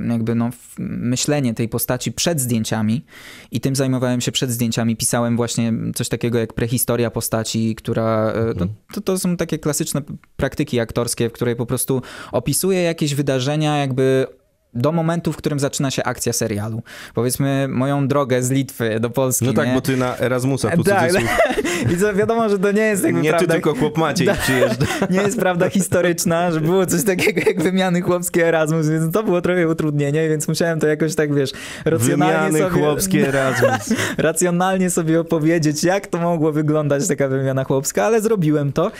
jakby 0.09 0.35
no, 0.35 0.51
myślenie 0.79 1.55
tej 1.55 1.69
postaci 1.69 2.13
przed 2.13 2.41
zdjęciami 2.41 3.05
i 3.51 3.61
tym 3.61 3.77
zajmowałem 3.77 4.21
się 4.21 4.33
przed 4.33 4.51
zdjęciami. 4.51 4.97
Pisałem 4.97 5.37
właśnie 5.37 5.73
coś 5.95 6.09
takiego 6.09 6.39
jak 6.39 6.53
prehistoria 6.53 7.11
postaci, 7.11 7.75
która 7.75 8.35
no, 8.57 8.67
to, 8.95 9.01
to 9.01 9.19
są 9.19 9.37
takie 9.37 9.59
klasyczne 9.59 10.03
praktyki 10.37 10.81
aktorskie, 10.81 11.29
w 11.29 11.33
której 11.33 11.57
po 11.57 11.67
prostu 11.67 12.03
opisuje 12.33 12.83
jakieś 12.83 13.15
wydarzenia 13.15 13.77
jakby 13.77 14.27
do 14.75 14.93
momentu, 14.93 15.33
w 15.33 15.37
którym 15.37 15.61
zaczyna 15.61 15.91
się 15.91 16.05
akcja 16.05 16.33
serialu. 16.33 16.83
Powiedzmy 17.15 17.67
moją 17.69 18.09
drogę 18.09 18.43
z 18.43 18.51
Litwy 18.51 19.01
do 19.01 19.11
Polski. 19.11 19.45
No 19.45 19.53
tak, 19.53 19.69
nie? 19.69 19.75
bo 19.75 19.81
ty 19.81 19.97
na 19.97 20.19
Erasmusa 20.19 20.71
tu 20.71 20.85
Tak, 20.85 21.11
cudzysłów. 21.11 21.31
I 21.95 21.97
co, 21.97 22.15
wiadomo, 22.15 22.49
że 22.49 22.59
to 22.59 22.73
nie 22.73 22.83
jest 22.83 23.05
jakby 23.05 23.21
Nie 23.21 23.31
ty, 23.31 23.37
prawda, 23.37 23.55
tylko 23.55 23.75
chłop 23.75 23.99
Maciej 23.99 24.27
Da- 24.31 24.35
przyjeżdża. 24.35 24.87
nie 25.11 25.23
jest 25.23 25.39
prawda 25.39 25.71
historyczna, 25.71 26.51
że 26.53 26.61
było 26.61 26.87
coś 26.87 27.05
takiego 27.05 27.41
jak 27.47 27.63
wymiany 27.63 28.01
chłopskie 28.03 28.49
Erasmus, 28.49 28.89
więc 28.89 29.15
to 29.15 29.23
było 29.23 29.41
trochę 29.41 29.69
utrudnienie, 29.69 30.29
więc 30.29 30.49
musiałem 30.49 30.81
to 30.81 30.87
jakoś 30.87 31.15
tak, 31.15 31.35
wiesz, 31.35 31.51
racjonalnie 31.85 32.51
Wymiany 32.51 32.59
sobie... 32.71 32.83
chłopskie 32.83 33.29
Erasmus. 33.29 33.99
racjonalnie 34.19 34.91
sobie 34.91 35.21
opowiedzieć, 35.21 35.85
jak 35.85 36.07
to 36.07 36.19
mogło 36.19 36.53
wyglądać 36.53 37.09
taka 37.09 37.29
wymiana 37.29 37.65
chłopska, 37.65 38.05
ale 38.05 38.21
zrobiłem 38.21 38.73
to 38.73 38.91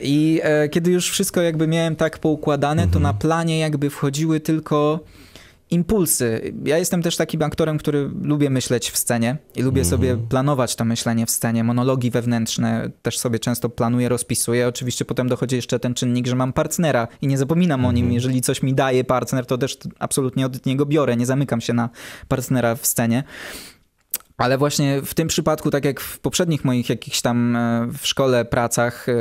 i 0.00 0.40
e, 0.42 0.68
kiedy 0.68 0.90
już 0.90 1.10
wszystko 1.10 1.42
jakby 1.42 1.66
miałem 1.66 1.96
tak 1.96 2.18
poukładane, 2.18 2.88
to 2.88 2.98
na 2.98 3.14
planie 3.14 3.58
jakby 3.58 3.90
wchodziły 3.90 4.40
tylko 4.40 5.00
impulsy. 5.70 6.54
Ja 6.64 6.78
jestem 6.78 7.02
też 7.02 7.16
takim 7.16 7.42
aktorem, 7.42 7.78
który 7.78 8.10
lubię 8.22 8.50
myśleć 8.50 8.90
w 8.90 8.98
scenie 8.98 9.36
i 9.56 9.62
lubię 9.62 9.84
sobie 9.84 10.16
planować 10.16 10.76
to 10.76 10.84
myślenie 10.84 11.26
w 11.26 11.30
scenie, 11.30 11.64
monologi 11.64 12.10
wewnętrzne 12.10 12.90
też 13.02 13.18
sobie 13.18 13.38
często 13.38 13.68
planuję, 13.68 14.08
rozpisuję. 14.08 14.68
Oczywiście 14.68 15.04
potem 15.04 15.28
dochodzi 15.28 15.56
jeszcze 15.56 15.78
ten 15.78 15.94
czynnik, 15.94 16.26
że 16.26 16.36
mam 16.36 16.52
partnera 16.52 17.08
i 17.22 17.26
nie 17.26 17.38
zapominam 17.38 17.84
o 17.84 17.92
nim. 17.92 18.12
Jeżeli 18.12 18.40
coś 18.40 18.62
mi 18.62 18.74
daje 18.74 19.04
partner, 19.04 19.46
to 19.46 19.58
też 19.58 19.78
absolutnie 19.98 20.46
od 20.46 20.66
niego 20.66 20.86
biorę, 20.86 21.16
nie 21.16 21.26
zamykam 21.26 21.60
się 21.60 21.72
na 21.72 21.90
partnera 22.28 22.74
w 22.74 22.86
scenie. 22.86 23.24
Ale 24.40 24.58
właśnie 24.58 25.02
w 25.02 25.14
tym 25.14 25.28
przypadku, 25.28 25.70
tak 25.70 25.84
jak 25.84 26.00
w 26.00 26.18
poprzednich 26.18 26.64
moich 26.64 26.88
jakichś 26.88 27.20
tam 27.20 27.56
e, 27.56 27.88
w 27.98 28.06
szkole 28.06 28.44
pracach, 28.44 29.08
e, 29.08 29.14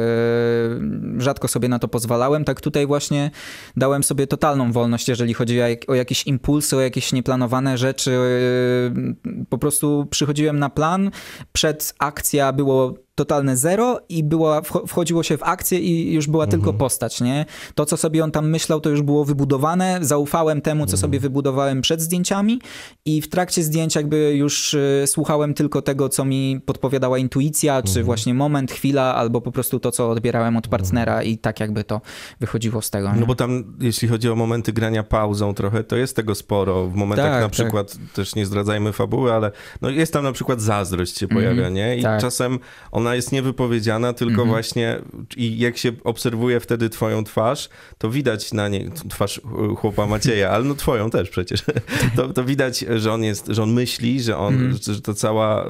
rzadko 1.17 1.47
sobie 1.47 1.69
na 1.69 1.79
to 1.79 1.87
pozwalałem, 1.87 2.45
tak 2.45 2.61
tutaj 2.61 2.87
właśnie 2.87 3.31
dałem 3.77 4.03
sobie 4.03 4.27
totalną 4.27 4.71
wolność, 4.71 5.07
jeżeli 5.07 5.33
chodzi 5.33 5.61
o, 5.61 5.67
jak, 5.67 5.89
o 5.89 5.95
jakieś 5.95 6.27
impulsy, 6.27 6.77
o 6.77 6.81
jakieś 6.81 7.13
nieplanowane 7.13 7.77
rzeczy. 7.77 8.11
E, 8.11 9.45
Po 9.49 9.57
prostu 9.57 10.07
przychodziłem 10.09 10.59
na 10.59 10.69
plan, 10.69 11.11
przed 11.53 11.93
akcja 11.99 12.53
było 12.53 12.93
totalne 13.19 13.57
zero 13.57 13.99
i 14.09 14.23
była, 14.23 14.61
wcho- 14.61 14.87
wchodziło 14.87 15.23
się 15.23 15.37
w 15.37 15.43
akcję 15.43 15.79
i 15.79 16.13
już 16.13 16.27
była 16.27 16.47
tylko 16.47 16.73
postać, 16.73 17.21
nie? 17.21 17.45
To, 17.75 17.85
co 17.85 17.97
sobie 17.97 18.23
on 18.23 18.31
tam 18.31 18.49
myślał, 18.49 18.81
to 18.81 18.89
już 18.89 19.01
było 19.01 19.25
wybudowane, 19.25 19.99
zaufałem 20.01 20.61
temu, 20.61 20.85
co 20.85 20.97
sobie 20.97 21.19
wybudowałem 21.19 21.81
przed 21.81 22.01
zdjęciami 22.01 22.61
i 23.05 23.21
w 23.21 23.29
trakcie 23.29 23.63
zdjęć 23.63 23.95
jakby 23.95 24.35
już 24.35 24.73
y, 24.73 25.03
słuchałem 25.07 25.53
tylko 25.53 25.81
tego, 25.81 26.09
co 26.09 26.25
mi 26.25 26.59
podpowiadała 26.65 27.17
intuicja, 27.17 27.81
czy 27.81 28.03
właśnie 28.03 28.33
moment, 28.33 28.71
chwila, 28.71 29.15
albo 29.15 29.41
po 29.41 29.51
prostu 29.51 29.79
to, 29.79 29.91
co 29.91 30.09
odbierałem 30.09 30.57
od 30.57 30.67
partnera 30.67 31.23
i 31.23 31.37
tak 31.37 31.59
jakby 31.59 31.83
to 31.83 32.01
wychodziło 32.39 32.81
z 32.81 32.89
tego. 32.89 33.13
nie? 33.13 33.19
No 33.19 33.25
bo 33.25 33.35
tam, 33.35 33.77
jeśli 33.79 34.07
chodzi 34.07 34.29
o 34.29 34.35
momenty 34.35 34.73
grania 34.73 35.03
pauzą 35.03 35.53
trochę, 35.53 35.83
to 35.83 35.95
jest 35.95 36.15
tego 36.15 36.35
sporo. 36.35 36.87
W 36.87 36.95
momentach 36.95 37.25
Tak, 37.25 37.41
na 37.41 37.41
tak. 37.41 37.51
przykład, 37.51 37.97
też 38.15 38.35
nie 38.35 38.45
zdradzajmy 38.45 38.93
fabuły, 38.93 39.33
ale 39.33 39.51
no 39.81 39.89
jest 39.89 40.13
tam 40.13 40.23
na 40.23 40.31
przykład 40.31 40.61
zazdrość 40.61 41.17
się 41.19 41.27
pojawia, 41.27 41.69
nie? 41.69 41.97
I 41.97 42.03
tak. 42.03 42.21
czasem 42.21 42.59
ona 42.91 43.08
jest 43.15 43.31
niewypowiedziana, 43.31 44.13
tylko 44.13 44.45
właśnie 44.45 45.01
i 45.37 45.57
jak 45.59 45.77
się 45.77 45.91
obserwuje 46.03 46.59
wtedy 46.59 46.89
twoją 46.89 47.23
twarz, 47.23 47.69
to 47.97 48.09
widać 48.09 48.53
na 48.53 48.67
niej, 48.67 48.91
twarz 49.09 49.37
y, 49.37 49.41
chłopa 49.75 50.05
Macieja, 50.05 50.49
ale 50.49 50.63
no 50.63 50.75
twoją 50.75 51.09
też 51.09 51.29
przecież, 51.29 51.63
to, 52.15 52.27
to 52.27 52.43
widać, 52.43 52.85
że 52.95 53.13
on 53.13 53.23
jest, 53.23 53.47
że 53.47 53.63
on 53.63 53.73
myśli, 53.73 54.21
że 54.21 54.37
on, 54.37 54.77
że 54.81 55.01
to 55.01 55.13
cała, 55.13 55.65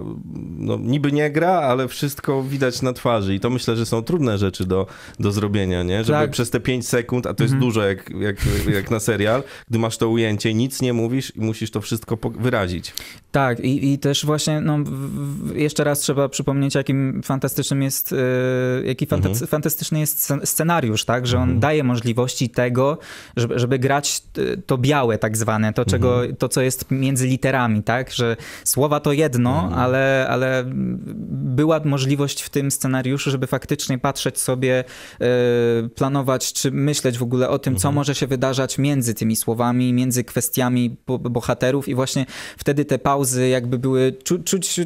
no 0.58 0.78
niby 0.78 1.12
nie 1.12 1.32
gra, 1.32 1.52
ale 1.52 1.88
wszystko 1.88 2.43
widać 2.43 2.82
na 2.82 2.93
twarzy 2.93 3.36
i 3.36 3.39
to 3.39 3.49
myślę, 3.49 3.75
że 3.75 3.86
są 3.86 4.02
trudne 4.02 4.38
rzeczy 4.38 4.65
do, 4.65 4.88
do 5.19 5.32
zrobienia, 5.32 5.84
nie? 5.84 6.04
Żeby 6.04 6.19
Tak. 6.19 6.32
przez 6.32 6.49
te 6.49 6.60
5 6.60 6.88
sekund, 6.88 7.28
a 7.28 7.34
to 7.34 7.43
jest 7.43 7.56
dużo 7.56 7.84
jak, 7.84 8.10
jak, 8.10 8.38
jak 8.73 8.91
na 8.91 8.99
serial, 8.99 9.43
gdy 9.69 9.80
masz 9.80 9.97
to 9.97 10.10
ujęcie, 10.10 10.54
nic 10.54 10.82
nie 10.82 10.93
mówisz 10.93 11.36
i 11.36 11.41
musisz 11.41 11.71
to 11.71 11.82
wszystko 11.82 12.17
wyrazić. 12.39 12.93
Tak, 13.32 13.60
i, 13.60 13.93
i 13.93 13.99
też 13.99 14.25
właśnie, 14.25 14.62
no, 14.62 14.78
jeszcze 15.56 15.84
raz 15.84 15.99
trzeba 15.99 16.30
przypomnieć, 16.30 16.75
jakim 16.75 17.23
fantastycznym 17.33 17.81
jest, 17.83 18.13
e, 18.13 18.15
jaki 18.85 19.07
Mhm. 19.11 19.35
fantastyczny 19.35 19.99
jest 19.99 20.29
scen- 20.29 20.45
scenariusz, 20.45 21.05
tak, 21.05 21.27
że 21.27 21.37
on 21.39 21.59
daje 21.59 21.83
możliwości 21.83 22.49
tego, 22.49 22.97
żeby, 23.37 23.59
żeby 23.59 23.79
grać 23.79 24.21
e, 24.37 24.57
to 24.57 24.77
białe 24.77 25.17
tak 25.17 25.37
zwane, 25.37 25.73
to, 25.73 25.85
czego, 25.85 26.13
Mhm. 26.15 26.35
to 26.35 26.49
co 26.49 26.61
jest 26.61 26.91
między 26.91 27.27
literami, 27.27 27.83
tak, 27.83 28.11
że 28.11 28.37
słowa 28.63 28.99
to 28.99 29.11
jedno, 29.13 29.63
Mhm. 29.63 29.73
ale, 29.73 30.27
ale 30.29 30.63
była 31.55 31.79
możliwość 31.85 32.41
w 32.41 32.49
tym 32.49 32.71
scenariuszu, 32.71 33.31
żeby 33.31 33.47
faktycznie 33.47 33.97
patrzeć 33.97 34.39
sobie, 34.39 34.83
e, 35.21 35.25
planować, 35.95 36.53
czy 36.53 36.71
myśleć 36.71 37.17
w 37.17 37.23
ogóle 37.23 37.49
o 37.49 37.59
tym, 37.59 37.71
Mhm. 37.73 37.81
co 37.81 37.91
może 37.91 38.15
się 38.15 38.27
wydarzać 38.27 38.77
między 38.77 39.13
tymi 39.13 39.35
słowami, 39.35 39.93
między 39.93 40.23
kwestiami 40.23 40.95
bo- 41.07 41.19
bohaterów 41.19 41.87
i 41.87 41.95
właśnie 41.95 42.25
wtedy 42.57 42.85
te 42.85 42.99
pauzy 42.99 43.47
jakby 43.47 43.79
były, 43.79 44.13
czu, 44.23 44.39
czuć, 44.43 44.79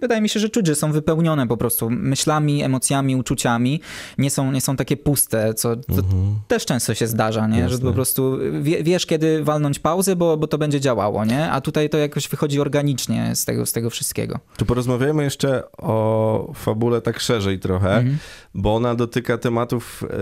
wydaje 0.00 0.20
mi 0.20 0.28
się, 0.28 0.40
że 0.40 0.48
czuć, 0.48 0.66
że 0.66 0.74
są 0.74 0.92
wypełnione 0.92 1.48
po 1.48 1.56
prostu 1.56 1.79
myślami, 1.90 2.62
emocjami, 2.62 3.16
uczuciami, 3.16 3.80
nie 4.18 4.30
są, 4.30 4.52
nie 4.52 4.60
są 4.60 4.76
takie 4.76 4.96
puste, 4.96 5.54
co, 5.54 5.76
co 5.76 6.02
też 6.48 6.66
często 6.66 6.94
się 6.94 7.06
zdarza, 7.06 7.46
nie? 7.46 7.68
że 7.68 7.74
Mhm. 7.74 7.80
Po 7.82 7.92
prostu 7.92 8.38
wie, 8.62 8.82
wiesz, 8.84 9.06
kiedy 9.06 9.44
walnąć 9.44 9.78
pauzę, 9.78 10.16
bo, 10.16 10.36
bo 10.36 10.46
to 10.46 10.58
będzie 10.58 10.80
działało, 10.80 11.24
nie? 11.24 11.50
a 11.50 11.60
tutaj 11.60 11.90
to 11.90 11.98
jakoś 11.98 12.28
wychodzi 12.28 12.60
organicznie 12.60 13.36
z 13.36 13.44
tego, 13.44 13.66
z 13.66 13.72
tego 13.72 13.90
wszystkiego. 13.90 14.38
To 14.56 14.64
porozmawiajmy 14.64 15.24
jeszcze 15.24 15.72
o 15.72 16.52
fabule 16.54 17.00
tak 17.00 17.20
szerzej 17.20 17.58
trochę, 17.58 17.96
Mhm. 17.96 18.18
bo 18.54 18.74
ona 18.74 18.94
dotyka 18.94 19.38
tematów 19.38 20.04
e, 20.10 20.16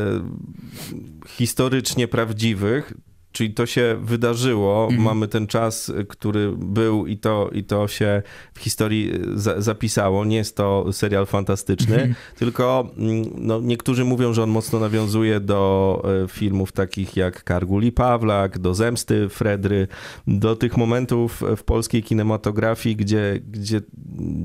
historycznie 1.29 2.09
prawdziwych, 2.09 2.93
czyli 3.39 3.55
to 3.55 3.67
się 3.67 3.97
wydarzyło, 4.03 4.85
Mhm. 4.85 5.03
mamy 5.03 5.29
ten 5.29 5.47
czas, 5.47 5.91
e, 5.91 6.05
który 6.05 6.53
był 6.57 7.07
i 7.07 7.17
to, 7.17 7.51
i 7.53 7.65
to 7.65 7.89
się 7.89 8.23
w 8.55 8.59
historii 8.61 9.11
e, 9.13 9.39
za, 9.39 9.61
zapisało. 9.61 10.25
Nie 10.25 10.37
jest 10.37 10.57
to 10.57 10.93
serial 10.93 11.27
fantastyczny, 11.27 11.95
Mhm. 11.95 12.15
tylko 12.39 12.91
mm, 12.97 13.25
no, 13.37 13.61
niektórzy 13.61 14.05
mówią, 14.05 14.33
że 14.33 14.43
on 14.43 14.51
mocno 14.51 14.79
nawiązuje 14.81 15.41
do 15.41 16.03
e, 16.25 16.29
filmów 16.29 16.73
takich 16.73 17.17
jak 17.17 17.45
Kargul 17.45 17.85
i 17.85 17.93
Pawlak, 17.93 18.59
do 18.59 18.75
Zemsty 18.75 19.29
Fredry, 19.29 19.89
do 20.27 20.57
tych 20.57 20.77
momentów 20.77 21.43
w 21.57 21.63
polskiej 21.63 22.03
kinematografii, 22.03 22.97
gdzie, 22.97 23.41
gdzie 23.51 23.81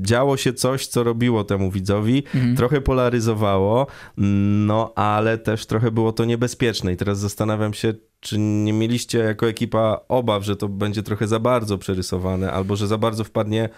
działo 0.02 0.36
się 0.36 0.52
coś, 0.52 0.86
co 0.86 1.04
robiło 1.04 1.44
temu 1.44 1.70
widzowi, 1.70 2.22
Mhm. 2.34 2.56
trochę 2.56 2.80
polaryzowało, 2.80 3.86
no 4.66 4.92
ale 4.94 5.38
też 5.38 5.66
trochę 5.66 5.90
było 5.90 6.12
to 6.12 6.24
niebezpieczne 6.24 6.92
i 6.92 6.96
teraz 6.96 7.18
zastanawiam 7.18 7.74
się, 7.74 7.94
czy 8.20 8.38
nie 8.38 8.72
mieliście 8.72 9.18
jako 9.18 9.48
ekipa 9.48 10.00
obaw, 10.08 10.44
że 10.44 10.56
to 10.56 10.68
będzie 10.68 11.02
trochę 11.02 11.26
za 11.28 11.38
bardzo 11.40 11.78
przerysowane, 11.78 12.52
albo 12.52 12.76
że 12.76 12.86
za 12.86 12.98
bardzo 12.98 13.24
wpadnie 13.24 13.68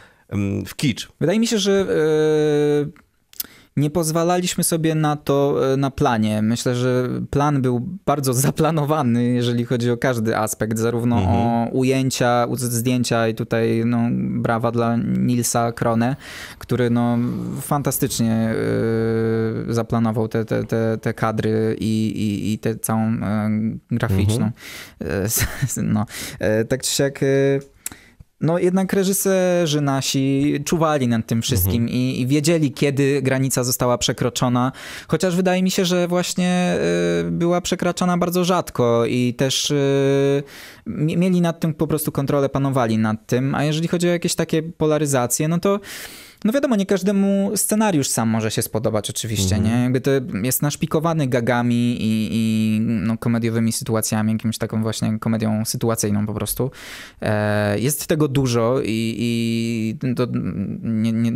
w 0.67 0.75
kicz. 0.77 1.09
Wydaje 1.21 1.41
mi 1.41 1.47
się, 1.47 1.59
że 1.59 1.73
e, 1.81 3.06
nie 3.77 3.91
pozwalaliśmy 3.91 4.65
sobie 4.65 4.95
na 4.95 5.17
to 5.17 5.57
e, 5.73 5.77
na 5.77 5.91
planie. 5.91 6.43
Myślę, 6.43 6.75
że 6.75 7.09
plan 7.31 7.63
był 7.63 7.81
bardzo 8.07 8.35
zaplanowany, 8.35 9.25
jeżeli 9.25 9.65
chodzi 9.65 9.91
o 9.91 9.97
każdy 9.97 10.37
aspekt, 10.37 10.79
zarówno 10.79 11.17
Mhm. 11.19 11.37
o 11.37 11.69
ujęcia, 11.73 12.47
zdjęcia 12.55 13.29
i 13.29 13.35
tutaj 13.35 13.83
no, 13.87 13.99
brawa 14.13 14.71
dla 14.73 14.97
Nilsa 14.97 15.73
Krone, 15.73 16.17
który 16.59 16.91
no, 16.91 17.19
fantastycznie 17.61 18.33
e, 18.33 18.55
zaplanował 19.75 20.29
te, 20.29 20.45
te, 20.45 20.65
te, 20.65 20.99
te 20.99 21.15
kadry 21.15 21.77
i, 21.81 22.07
i, 22.07 22.53
i 22.53 22.59
tę 22.59 22.77
całą 22.77 23.03
e, 23.03 23.51
graficzną. 23.91 24.51
E, 25.01 25.27
no, 25.83 26.07
tak 26.69 26.83
czy 26.83 26.91
siak... 26.91 27.21
no 28.47 28.59
jednak 28.59 28.93
reżyserzy 28.93 29.81
nasi 29.81 30.55
czuwali 30.65 31.09
nad 31.09 31.27
tym 31.27 31.43
wszystkim 31.43 31.89
i, 31.89 32.21
i 32.21 32.27
wiedzieli, 32.27 32.73
kiedy 32.73 33.23
granica 33.23 33.65
została 33.65 33.99
przekroczona, 33.99 34.73
chociaż 35.09 35.37
wydaje 35.37 35.63
mi 35.63 35.71
się, 35.71 35.85
że 35.85 36.09
właśnie 36.09 36.77
y, 37.27 37.31
była 37.31 37.61
przekraczana 37.61 38.19
bardzo 38.19 38.45
rzadko 38.45 39.07
i 39.07 39.35
też 39.35 39.71
y, 39.71 40.43
mie- 40.87 41.17
mieli 41.17 41.41
nad 41.41 41.61
tym 41.61 41.75
po 41.75 41.87
prostu 41.87 42.13
kontrolę, 42.13 42.49
panowali 42.49 42.99
nad 42.99 43.27
tym, 43.27 43.55
a 43.55 43.65
jeżeli 43.65 43.89
chodzi 43.89 44.09
o 44.09 44.11
jakieś 44.13 44.35
takie 44.35 44.63
polaryzacje, 44.63 45.49
no 45.49 45.59
to 45.59 45.81
No 46.47 46.53
wiadomo, 46.53 46.77
nie 46.77 46.87
każdemu 46.87 47.53
scenariusz 47.57 48.09
sam 48.09 48.29
może 48.29 48.51
się 48.51 48.63
spodobać 48.63 49.11
oczywiście, 49.11 49.57
Mhm. 49.57 49.75
nie? 49.75 49.83
Jakby 49.83 50.01
to 50.01 50.11
jest 50.43 50.63
naszpikowany 50.63 51.27
gagami 51.27 51.97
i, 52.01 52.29
i 52.33 52.81
no, 52.81 53.19
komediowymi 53.19 53.73
sytuacjami, 53.73 54.33
jakimś 54.33 54.59
taką 54.59 54.83
właśnie 54.83 55.19
komedią 55.19 55.65
sytuacyjną 55.65 56.27
po 56.27 56.35
prostu. 56.35 56.71
E, 57.23 57.79
jest 57.81 58.07
tego 58.07 58.29
dużo 58.29 58.81
i, 58.85 59.15
i 59.19 60.15
to 60.15 60.27
nie, 60.83 61.13
nie, 61.13 61.33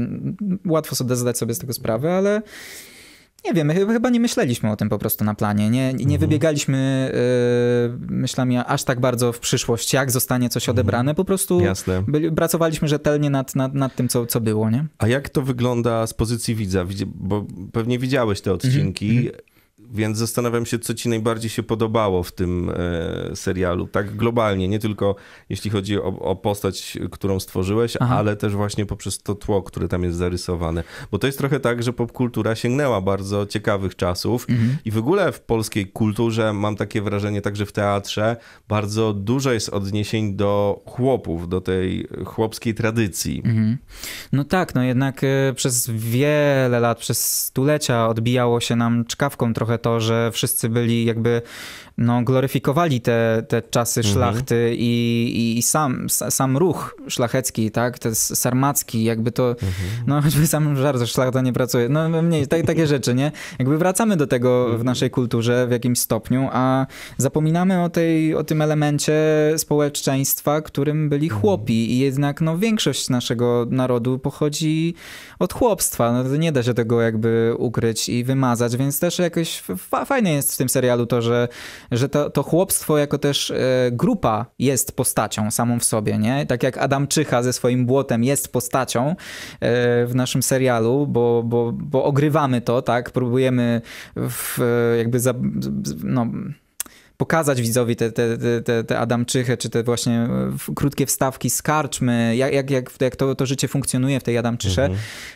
łatwo 0.66 0.96
sobie 0.96 1.16
zdać 1.16 1.38
sobie 1.38 1.54
z 1.54 1.58
tego 1.58 1.72
sprawę, 1.72 2.14
ale 2.16 2.42
nie 3.44 3.52
wiem, 3.54 3.70
chyba- 3.70 4.10
nie 4.10 4.20
myśleliśmy 4.20 4.70
o 4.70 4.76
tym 4.76 4.88
po 4.88 4.98
prostu 4.98 5.24
na 5.24 5.34
planie. 5.34 5.70
Nie, 5.70 5.94
nie 5.94 6.18
wybiegaliśmy 6.18 7.10
y, 8.10 8.12
myślami 8.12 8.56
aż 8.58 8.84
tak 8.84 9.00
bardzo 9.00 9.32
w 9.32 9.38
przyszłość, 9.38 9.92
jak 9.92 10.10
zostanie 10.10 10.48
coś 10.48 10.68
odebrane. 10.68 11.14
Po 11.14 11.24
prostu 11.24 11.60
Jasne. 11.60 12.02
byli, 12.08 12.32
pracowaliśmy 12.32 12.88
rzetelnie 12.88 13.30
nad, 13.30 13.54
nad, 13.54 13.74
nad 13.74 13.94
tym, 13.94 14.08
co, 14.08 14.26
co 14.26 14.40
było, 14.40 14.70
nie? 14.70 14.86
A 14.98 15.08
jak 15.08 15.28
to 15.28 15.42
wygląda 15.42 16.06
z 16.06 16.14
pozycji 16.14 16.54
widza? 16.54 16.84
Bo 17.14 17.46
pewnie 17.72 17.98
widziałeś 17.98 18.40
te 18.40 18.52
odcinki, 18.52 19.10
Mhm, 19.18 19.34
więc 19.90 20.18
zastanawiam 20.18 20.66
się, 20.66 20.78
co 20.78 20.94
ci 20.94 21.08
najbardziej 21.08 21.50
się 21.50 21.62
podobało 21.62 22.22
w 22.22 22.32
tym 22.32 22.70
e, 22.70 23.36
serialu. 23.36 23.86
Tak 23.86 24.16
globalnie, 24.16 24.68
nie 24.68 24.78
tylko 24.78 25.16
jeśli 25.48 25.70
chodzi 25.70 25.98
o, 25.98 26.04
o 26.04 26.36
postać, 26.36 26.98
którą 27.10 27.40
stworzyłeś, 27.40 27.96
Aha. 28.00 28.16
ale 28.16 28.36
też 28.36 28.54
właśnie 28.54 28.86
poprzez 28.86 29.22
to 29.22 29.34
tło, 29.34 29.62
które 29.62 29.88
tam 29.88 30.04
jest 30.04 30.18
zarysowane. 30.18 30.84
Bo 31.10 31.18
to 31.18 31.26
jest 31.26 31.38
trochę 31.38 31.60
tak, 31.60 31.82
że 31.82 31.92
popkultura 31.92 32.54
sięgnęła 32.54 33.00
bardzo 33.00 33.46
ciekawych 33.46 33.96
czasów 33.96 34.46
Mhm. 34.48 34.76
i 34.84 34.90
w 34.90 34.98
ogóle 34.98 35.32
w 35.32 35.40
polskiej 35.40 35.86
kulturze 35.86 36.52
mam 36.52 36.76
takie 36.76 37.02
wrażenie, 37.02 37.42
także 37.42 37.66
w 37.66 37.72
teatrze, 37.72 38.36
bardzo 38.68 39.12
dużo 39.12 39.52
jest 39.52 39.68
odniesień 39.68 40.34
do 40.34 40.82
chłopów, 40.86 41.48
do 41.48 41.60
tej 41.60 42.08
chłopskiej 42.24 42.74
tradycji. 42.74 43.42
Mhm. 43.44 43.78
No 44.32 44.44
tak, 44.44 44.74
no 44.74 44.82
jednak 44.82 45.24
e, 45.24 45.52
przez 45.54 45.90
wiele 45.90 46.80
lat, 46.80 46.98
przez 46.98 47.44
stulecia 47.44 48.08
odbijało 48.08 48.60
się 48.60 48.76
nam 48.76 49.04
czkawką 49.04 49.54
trochę 49.54 49.78
to, 49.82 50.00
że 50.00 50.30
wszyscy 50.32 50.68
byli 50.68 51.04
jakby 51.04 51.42
no, 52.00 52.22
gloryfikowali 52.22 53.00
te, 53.00 53.44
te 53.48 53.62
czasy 53.62 54.02
szlachty 54.02 54.74
i, 54.78 55.54
i 55.58 55.62
sam, 55.62 56.06
sa- 56.06 56.30
sam 56.30 56.56
ruch 56.56 56.96
szlachecki, 57.08 57.70
tak, 57.70 57.98
to 57.98 58.08
jest 58.08 58.36
sarmacki, 58.36 59.04
jakby 59.04 59.32
to, 59.32 59.56
no 60.06 60.20
choćby 60.22 60.46
sam 60.46 60.76
żart, 60.76 60.98
że 60.98 61.06
szlachta 61.06 61.40
nie 61.40 61.52
pracuje, 61.52 61.88
no 61.88 62.22
mniej, 62.22 62.46
tak, 62.46 62.66
takie 62.66 62.86
rzeczy, 62.86 63.14
nie? 63.14 63.32
Jakby 63.58 63.78
wracamy 63.78 64.16
do 64.16 64.26
tego 64.26 64.78
w 64.78 64.84
naszej 64.84 65.10
kulturze 65.10 65.66
w 65.66 65.70
jakimś 65.70 65.98
stopniu, 65.98 66.48
a 66.52 66.86
zapominamy 67.16 67.82
o, 67.82 67.88
tej, 67.88 68.34
o 68.34 68.44
tym 68.44 68.62
elemencie 68.62 69.14
społeczeństwa, 69.56 70.62
którym 70.62 71.08
byli 71.08 71.28
chłopi. 71.28 71.92
I 71.92 71.98
jednak 71.98 72.40
no, 72.40 72.58
większość 72.58 73.08
naszego 73.08 73.66
narodu 73.70 74.18
pochodzi 74.18 74.94
od 75.38 75.52
chłopstwa, 75.52 76.12
no, 76.12 76.36
nie 76.36 76.52
da 76.52 76.62
się 76.62 76.74
tego 76.74 77.00
jakby 77.00 77.54
ukryć 77.58 78.08
i 78.08 78.24
wymazać, 78.24 78.76
więc 78.76 79.00
też 79.00 79.18
jakoś 79.18 79.62
fa- 79.76 80.04
fajne 80.04 80.32
jest 80.32 80.54
w 80.54 80.56
tym 80.56 80.68
serialu 80.68 81.06
to, 81.06 81.22
że, 81.22 81.48
że 81.90 82.08
to, 82.08 82.30
to 82.30 82.42
chłopstwo 82.42 82.98
jako 82.98 83.18
też 83.18 83.50
e, 83.50 83.56
grupa 83.92 84.46
jest 84.58 84.96
postacią 84.96 85.50
samą 85.50 85.78
w 85.78 85.84
sobie, 85.84 86.18
nie? 86.18 86.46
Tak 86.46 86.62
jak 86.62 86.78
Adam 86.78 87.06
Czycha 87.06 87.42
ze 87.42 87.52
swoim 87.52 87.86
błotem 87.86 88.24
jest 88.24 88.52
postacią 88.52 89.08
e, 89.08 89.14
w 90.06 90.14
naszym 90.14 90.42
serialu, 90.42 91.06
bo, 91.06 91.42
bo, 91.42 91.72
bo 91.72 92.04
ogrywamy 92.04 92.60
to, 92.60 92.82
tak? 92.82 93.10
Próbujemy 93.10 93.80
w, 94.16 94.58
e, 94.60 94.96
jakby 94.98 95.20
za, 95.20 95.34
no, 96.04 96.26
pokazać 97.24 97.60
widzowi 97.62 97.96
te, 97.96 98.12
te, 98.12 98.38
te- 98.64 98.84
te, 98.84 98.98
Adamczychę, 98.98 99.56
czy 99.56 99.70
te 99.70 99.82
właśnie 99.82 100.12
e, 100.68 100.74
krótkie 100.74 101.06
wstawki 101.06 101.50
z 101.50 101.62
karczmy, 101.62 102.36
jak, 102.36 102.52
jak, 102.52 102.70
jak, 102.70 102.90
jak 103.00 103.16
to, 103.16 103.34
to 103.34 103.46
życie 103.46 103.68
funkcjonuje 103.68 104.20
w 104.20 104.22
tej 104.22 104.38
Adamczysze, 104.38 104.88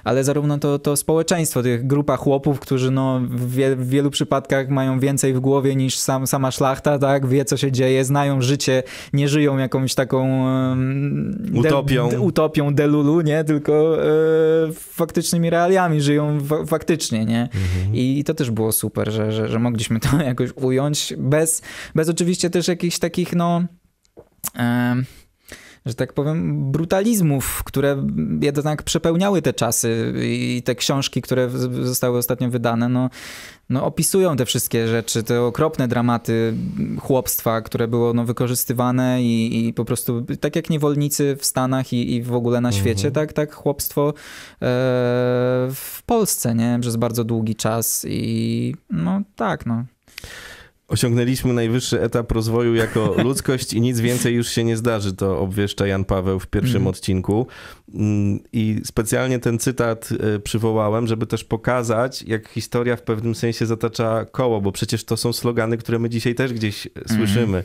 ale 0.04 0.24
zarówno 0.24 0.58
to, 0.58 0.78
to 0.78 0.96
społeczeństwo, 0.96 1.62
tych 1.62 1.86
grupa 1.86 2.16
chłopów, 2.16 2.60
którzy 2.60 2.90
no 2.90 3.20
w, 3.30 3.54
wie, 3.54 3.76
w 3.76 3.88
wielu 3.88 4.10
przypadkach 4.10 4.68
mają 4.68 5.00
więcej 5.00 5.34
w 5.34 5.40
głowie 5.40 5.76
niż 5.76 5.96
sam, 5.98 6.26
sama 6.26 6.50
szlachta, 6.50 6.98
tak, 6.98 7.26
wie 7.26 7.44
co 7.44 7.56
się 7.56 7.72
dzieje, 7.72 8.04
znają 8.04 8.40
życie, 8.42 8.82
nie 9.12 9.28
żyją 9.28 9.58
jakąś 9.58 9.94
taką 9.94 10.48
em, 10.72 11.52
Utopią. 11.54 12.08
de, 12.08 12.20
utopią 12.20 12.74
delulu, 12.74 13.20
nie, 13.20 13.44
tylko 13.44 14.02
e, 14.04 14.06
faktycznymi 14.72 15.50
realiami 15.50 16.00
żyją 16.00 16.40
fa- 16.40 16.64
faktycznie, 16.66 17.24
nie, 17.24 17.48
i 17.92 18.24
to 18.24 18.34
też 18.34 18.50
było 18.50 18.72
super, 18.72 19.10
że, 19.12 19.32
że, 19.32 19.48
że 19.48 19.58
mogliśmy 19.58 20.00
to 20.00 20.08
jakoś 20.32 20.50
ująć 20.56 21.14
bez, 21.18 21.62
bez 21.94 22.08
oczywiście 22.08 22.50
też 22.50 22.68
jakichś 22.68 22.98
takich, 22.98 23.34
no 23.34 23.64
em, 24.54 25.04
że 25.86 25.94
tak 25.94 26.12
powiem, 26.12 26.72
brutalizmów, 26.72 27.62
które 27.64 28.06
jednak 28.40 28.82
przepełniały 28.82 29.42
te 29.42 29.52
czasy 29.52 30.12
i 30.22 30.62
te 30.64 30.74
książki, 30.74 31.22
które 31.22 31.50
zostały 31.82 32.18
ostatnio 32.18 32.50
wydane, 32.50 32.88
no, 32.88 33.10
no 33.68 33.84
opisują 33.84 34.36
te 34.36 34.46
wszystkie 34.46 34.88
rzeczy, 34.88 35.22
te 35.22 35.42
okropne 35.42 35.88
dramaty 35.88 36.54
chłopstwa, 37.00 37.60
które 37.60 37.88
było 37.88 38.12
no, 38.12 38.24
wykorzystywane 38.24 39.22
i, 39.22 39.66
i 39.68 39.72
po 39.72 39.84
prostu 39.84 40.26
tak 40.40 40.56
jak 40.56 40.70
niewolnicy 40.70 41.36
w 41.40 41.44
Stanach 41.44 41.92
i, 41.92 42.14
i 42.14 42.22
w 42.22 42.34
ogóle 42.34 42.60
na 42.60 42.72
świecie, 42.72 43.10
tak, 43.10 43.32
tak 43.32 43.54
chłopstwo 43.54 44.08
e, 44.08 44.14
w 45.74 46.02
Polsce, 46.06 46.54
nie? 46.54 46.78
Przez 46.80 46.96
bardzo 46.96 47.24
długi 47.24 47.54
czas 47.54 48.06
i 48.08 48.74
no 48.90 49.22
tak, 49.36 49.66
no. 49.66 49.84
Osiągnęliśmy 50.88 51.52
najwyższy 51.52 52.00
etap 52.02 52.32
rozwoju 52.32 52.74
jako 52.74 53.14
ludzkość 53.24 53.72
i 53.72 53.80
nic 53.80 54.00
więcej 54.00 54.34
już 54.34 54.48
się 54.48 54.64
nie 54.64 54.76
zdarzy, 54.76 55.12
to 55.12 55.38
obwieszcza 55.38 55.86
Jan 55.86 56.04
Paweł 56.04 56.40
w 56.40 56.46
pierwszym 56.46 56.76
Mhm. 56.76 56.86
odcinku. 56.86 57.46
Mm, 57.94 58.40
I 58.52 58.80
specjalnie 58.84 59.38
ten 59.38 59.58
cytat 59.58 60.08
e, 60.36 60.38
przywołałem, 60.38 61.06
żeby 61.06 61.26
też 61.26 61.44
pokazać, 61.44 62.22
jak 62.22 62.48
historia 62.48 62.96
w 62.96 63.02
pewnym 63.02 63.34
sensie 63.34 63.66
zatacza 63.66 64.24
koło, 64.30 64.60
bo 64.60 64.72
przecież 64.72 65.04
to 65.04 65.16
są 65.16 65.32
slogany, 65.32 65.76
które 65.78 65.98
my 65.98 66.10
dzisiaj 66.10 66.34
też 66.34 66.52
gdzieś 66.52 66.86
Mhm. 66.96 67.16
słyszymy. 67.18 67.64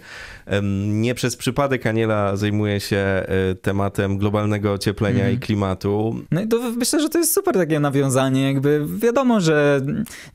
Nie 0.88 1.16
przez 1.16 1.36
przypadek 1.36 1.86
Aniela 1.88 2.36
zajmuje 2.36 2.80
się 2.80 2.98
e, 2.98 3.26
tematem 3.62 4.18
globalnego 4.18 4.74
ocieplenia 4.74 5.20
Mhm. 5.20 5.36
i 5.36 5.40
klimatu. 5.40 6.16
No 6.32 6.42
i 6.42 6.48
to 6.48 6.60
myślę, 6.78 7.00
że 7.02 7.10
to 7.10 7.18
jest 7.20 7.34
super 7.34 7.54
takie 7.56 7.80
nawiązanie, 7.80 8.44
jakby 8.54 8.86
wiadomo, 8.98 9.40
że 9.42 9.82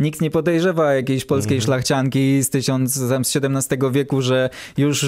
nikt 0.01 0.21
nie 0.21 0.31
podejrzewa 0.31 0.95
jakiejś 0.95 1.25
polskiej 1.25 1.57
Mhm. 1.57 1.65
szlachcianki 1.67 2.43
z 2.43 2.51
1700 2.51 3.91
wieku, 3.93 4.23
że 4.23 4.51
już 4.79 5.07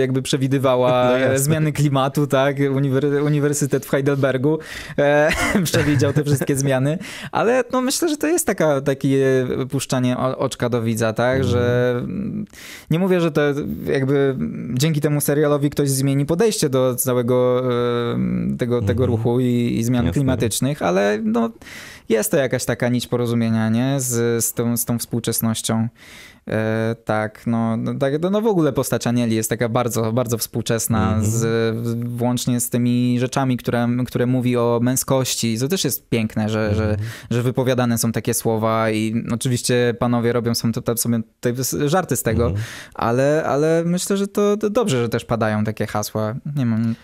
jakby 0.00 0.22
przewidywała 0.22 1.10
No 1.32 1.38
zmiany 1.38 1.72
klimatu, 1.72 2.26
tak, 2.26 2.56
Uniwer- 2.58 3.24
Uniwersytet 3.26 3.86
w 3.86 3.91
Heidelbergu 3.92 4.58
e, 4.98 5.30
przewidział 5.64 6.12
te 6.12 6.24
wszystkie 6.24 6.56
zmiany, 6.56 6.98
ale 7.32 7.64
no 7.72 7.80
myślę, 7.80 8.08
że 8.08 8.16
to 8.16 8.26
jest 8.26 8.46
taka, 8.46 8.80
takie 8.80 9.46
puszczanie 9.70 10.16
oczka 10.18 10.68
do 10.68 10.82
widza, 10.82 11.12
tak, 11.12 11.36
Mhm. 11.36 11.50
że 11.52 11.94
mm, 11.98 12.44
nie 12.90 12.98
mówię, 12.98 13.20
że 13.20 13.30
to 13.32 13.42
jakby 13.86 14.36
dzięki 14.74 15.00
temu 15.00 15.20
serialowi 15.20 15.70
ktoś 15.70 15.90
zmieni 15.90 16.26
podejście 16.26 16.68
do 16.68 16.94
całego 16.94 17.62
e, 18.52 18.56
tego, 18.58 18.82
tego 18.82 19.06
ruchu 19.06 19.40
i, 19.40 19.76
i 19.78 19.84
zmian 19.84 19.98
Mhm. 19.98 20.06
Jasne. 20.06 20.12
klimatycznych, 20.20 20.82
ale 20.82 21.18
no, 21.24 21.50
jest 22.08 22.30
to 22.30 22.36
jakaś 22.36 22.64
taka 22.64 22.88
nić 22.88 23.06
porozumienia, 23.06 23.68
nie? 23.68 24.00
Z, 24.00 24.44
z, 24.44 24.52
tą, 24.52 24.76
z 24.76 24.84
tą 24.84 24.98
współczesnością. 24.98 25.88
E, 26.48 26.96
tak, 27.04 27.46
no, 27.46 27.76
no, 27.76 27.94
tak, 27.94 28.12
no 28.30 28.40
w 28.40 28.46
ogóle 28.46 28.72
postać 28.72 29.06
Anieli 29.06 29.36
jest 29.36 29.50
taka 29.50 29.68
bardzo, 29.68 30.12
bardzo 30.12 30.38
współczesna, 30.38 31.02
Mhm. 31.14 31.24
z, 31.24 31.44
włącznie 32.08 32.60
z 32.60 32.70
tymi 32.70 33.16
rzeczami, 33.20 33.56
które, 33.56 33.88
które 34.06 34.26
mówi 34.26 34.56
o 34.56 34.80
męskości. 34.82 35.58
To 35.58 35.68
też 35.68 35.84
jest 35.84 36.08
piękne, 36.08 36.48
że, 36.48 36.74
że, 36.74 36.90
Mhm. 36.90 37.08
że 37.30 37.42
wypowiadane 37.42 37.98
są 37.98 38.12
takie 38.12 38.34
słowa 38.34 38.90
i 38.90 39.24
oczywiście 39.32 39.94
panowie 39.98 40.32
robią 40.32 40.54
są 40.54 40.72
to, 40.72 40.96
sobie 40.96 41.20
żarty 41.86 42.16
z 42.16 42.22
tego, 42.22 42.46
Mhm. 42.46 42.64
ale, 42.94 43.44
ale 43.46 43.82
myślę, 43.86 44.16
że 44.16 44.28
to, 44.28 44.56
to 44.56 44.70
dobrze, 44.70 45.02
że 45.02 45.08
też 45.08 45.24
padają 45.24 45.64
takie 45.64 45.86
hasła. 45.86 46.34
Nie 46.56 46.66
mam... 46.66 46.94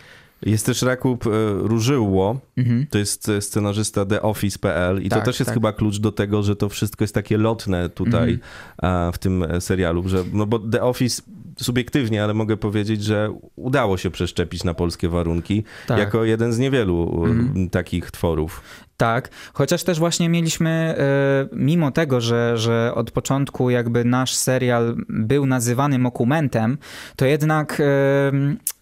Jest 0.42 0.66
też 0.66 0.82
Jakub 0.82 1.26
e, 1.26 1.30
Różyło, 1.58 2.40
Mhm. 2.56 2.86
To 2.90 2.98
jest 2.98 3.28
e, 3.28 3.40
scenarzysta 3.42 4.06
TheOffice.pl 4.06 5.02
i 5.02 5.08
Tak, 5.08 5.18
to 5.18 5.24
też 5.24 5.40
jest 5.40 5.46
tak. 5.48 5.54
chyba 5.54 5.72
klucz 5.72 5.98
do 5.98 6.12
tego, 6.12 6.42
że 6.42 6.56
to 6.56 6.68
wszystko 6.68 7.04
jest 7.04 7.14
takie 7.14 7.38
lotne 7.38 7.88
tutaj 7.88 8.30
Mhm. 8.32 8.40
a, 8.78 9.12
w 9.12 9.18
tym 9.18 9.42
e, 9.42 9.60
serialu, 9.60 10.08
że, 10.08 10.24
no 10.32 10.46
bo 10.46 10.58
The 10.58 10.82
Office 10.82 11.22
subiektywnie, 11.60 12.24
ale 12.24 12.34
mogę 12.34 12.56
powiedzieć, 12.56 13.04
że 13.04 13.34
udało 13.56 13.96
się 13.96 14.10
przeszczepić 14.10 14.64
na 14.64 14.74
polskie 14.74 15.08
warunki 15.08 15.64
Tak. 15.86 15.98
jako 15.98 16.24
jeden 16.24 16.52
z 16.52 16.58
niewielu 16.58 17.24
e, 17.26 17.30
Mhm. 17.30 17.70
takich 17.70 18.10
tworów. 18.10 18.62
Tak, 18.96 19.28
chociaż 19.52 19.84
też 19.84 19.98
właśnie 19.98 20.28
mieliśmy, 20.28 20.70
e, 20.70 21.56
mimo 21.56 21.90
tego, 21.90 22.20
że, 22.20 22.56
że 22.56 22.92
od 22.94 23.10
początku 23.10 23.70
jakby 23.70 24.04
nasz 24.04 24.34
serial 24.34 24.96
był 25.08 25.46
nazywany 25.46 25.98
dokumentem, 25.98 26.78
to 27.16 27.26
jednak, 27.26 27.80
e, 27.80 28.32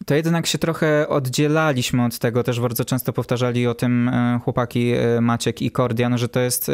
to 0.06 0.14
jednak 0.14 0.46
się 0.46 0.58
trochę 0.58 1.08
oddzielaliśmy 1.08 2.04
od 2.04 2.18
tego. 2.18 2.42
Też 2.44 2.60
bardzo 2.60 2.84
często 2.84 3.12
powtarzali 3.12 3.66
o 3.66 3.74
tym 3.74 4.08
e, 4.08 4.40
chłopaki 4.44 4.92
Maciek 5.20 5.62
i 5.62 5.70
Kordian, 5.70 6.18
że 6.18 6.28
to 6.28 6.40
jest 6.40 6.70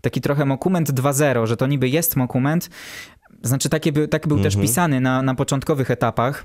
taki 0.00 0.20
trochę 0.20 0.46
dokument 0.48 0.90
2.0, 0.90 1.46
że 1.46 1.56
to 1.56 1.66
niby 1.66 1.88
jest 1.88 2.16
dokument, 2.18 2.70
znaczy 3.42 3.68
taki, 3.68 3.92
by, 3.92 4.08
tak 4.08 4.28
był 4.28 4.38
też 4.40 4.54
Mhm. 4.54 4.62
pisany 4.66 5.00
na, 5.00 5.22
na 5.22 5.34
początkowych 5.34 5.90
etapach. 5.90 6.44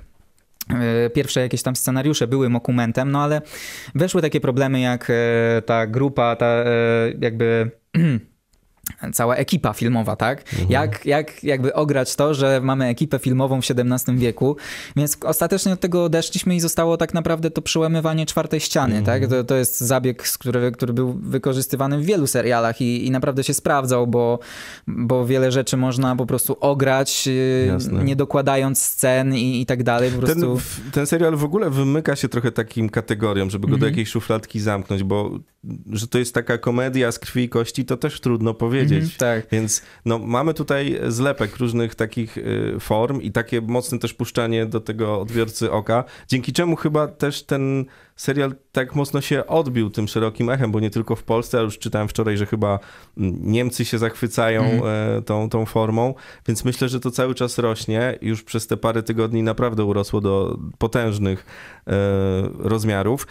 e, 1.06 1.10
pierwsze 1.10 1.40
jakieś 1.40 1.62
tam 1.62 1.76
scenariusze 1.76 2.26
były 2.26 2.48
mokumentem, 2.48 3.10
no 3.10 3.22
ale 3.22 3.42
weszły 3.94 4.22
takie 4.22 4.40
problemy 4.40 4.80
jak 4.80 5.10
e, 5.10 5.62
ta 5.62 5.86
grupa, 5.86 6.36
ta 6.36 6.46
e, 6.46 6.64
jakby 7.20 7.70
cała 9.12 9.36
ekipa 9.36 9.72
filmowa, 9.72 10.16
tak? 10.16 10.40
Mhm. 10.52 10.70
Jak, 10.70 11.06
jak 11.06 11.44
jakby 11.44 11.74
ograć 11.74 12.16
to, 12.16 12.34
że 12.34 12.60
mamy 12.62 12.86
ekipę 12.86 13.18
filmową 13.18 13.60
w 13.62 13.64
XVII 13.70 14.16
wieku, 14.16 14.56
więc 14.96 15.18
ostatecznie 15.24 15.72
od 15.72 15.80
tego 15.80 16.04
odeszliśmy 16.04 16.56
i 16.56 16.60
zostało 16.60 16.96
tak 16.96 17.14
naprawdę 17.14 17.50
to 17.50 17.62
przełamywanie 17.62 18.26
czwartej 18.26 18.60
ściany, 18.60 18.96
mhm. 18.96 19.20
tak? 19.20 19.30
To, 19.30 19.44
to 19.44 19.56
jest 19.56 19.80
zabieg, 19.80 20.22
który, 20.22 20.72
który 20.72 20.92
był 20.92 21.12
wykorzystywany 21.12 21.98
w 21.98 22.04
wielu 22.04 22.26
serialach 22.26 22.80
i, 22.80 23.06
i 23.06 23.10
naprawdę 23.10 23.44
się 23.44 23.54
sprawdzał, 23.54 24.06
bo, 24.06 24.38
bo 24.86 25.26
wiele 25.26 25.52
rzeczy 25.52 25.76
można 25.76 26.16
po 26.16 26.26
prostu 26.26 26.56
ograć, 26.60 27.28
y, 27.28 27.66
Jasne. 27.68 28.04
nie 28.04 28.16
dokładając 28.16 28.82
scen 28.82 29.34
i, 29.34 29.60
i 29.60 29.66
tak 29.66 29.82
dalej. 29.82 30.10
Po 30.10 30.18
prostu... 30.18 30.56
ten, 30.56 30.90
ten 30.92 31.06
serial 31.06 31.36
w 31.36 31.44
ogóle 31.44 31.70
wymyka 31.70 32.16
się 32.16 32.28
trochę 32.28 32.52
takim 32.52 32.88
kategoriom, 32.88 33.50
żeby 33.50 33.66
go 33.66 33.74
mhm. 33.74 33.80
do 33.80 33.86
jakiejś 33.86 34.08
szufladki 34.08 34.60
zamknąć, 34.60 35.02
bo 35.02 35.38
że 35.92 36.06
to 36.06 36.18
jest 36.18 36.34
taka 36.34 36.58
komedia 36.58 37.12
z 37.12 37.18
krwi 37.18 37.42
i 37.42 37.48
kości, 37.48 37.84
to 37.84 37.96
też 37.96 38.20
trudno 38.20 38.54
powiedzieć. 38.54 38.79
Mm, 38.82 39.10
tak. 39.18 39.46
Więc 39.52 39.82
no, 40.04 40.18
mamy 40.18 40.54
tutaj 40.54 41.00
zlepek 41.08 41.56
różnych 41.56 41.94
takich 41.94 42.38
y, 42.38 42.76
form 42.80 43.20
i 43.20 43.32
takie 43.32 43.60
mocne 43.60 43.98
też 43.98 44.14
puszczanie 44.14 44.66
do 44.66 44.80
tego 44.80 45.20
odbiorcy 45.20 45.70
oka, 45.70 46.04
dzięki 46.28 46.52
czemu 46.52 46.76
chyba 46.76 47.08
też 47.08 47.42
ten 47.42 47.84
serial 48.16 48.54
tak 48.72 48.94
mocno 48.94 49.20
się 49.20 49.46
odbił 49.46 49.90
tym 49.90 50.08
szerokim 50.08 50.50
echem, 50.50 50.72
bo 50.72 50.80
nie 50.80 50.90
tylko 50.90 51.16
w 51.16 51.22
Polsce, 51.22 51.58
ale 51.58 51.64
już 51.64 51.78
czytałem 51.78 52.08
wczoraj, 52.08 52.36
że 52.36 52.46
chyba 52.46 52.78
mm, 53.18 53.38
Niemcy 53.42 53.84
się 53.84 53.98
zachwycają 53.98 54.62
mm. 54.62 55.22
tą, 55.24 55.48
tą 55.48 55.66
formą, 55.66 56.14
więc 56.48 56.64
myślę, 56.64 56.88
że 56.88 57.00
to 57.00 57.10
cały 57.10 57.34
czas 57.34 57.58
rośnie. 57.58 58.18
Już 58.22 58.42
przez 58.42 58.66
te 58.66 58.76
parę 58.76 59.02
tygodni 59.02 59.42
naprawdę 59.42 59.84
urosło 59.84 60.20
do 60.20 60.58
potężnych 60.78 61.46
e, 61.86 61.92
rozmiarów. 62.58 63.26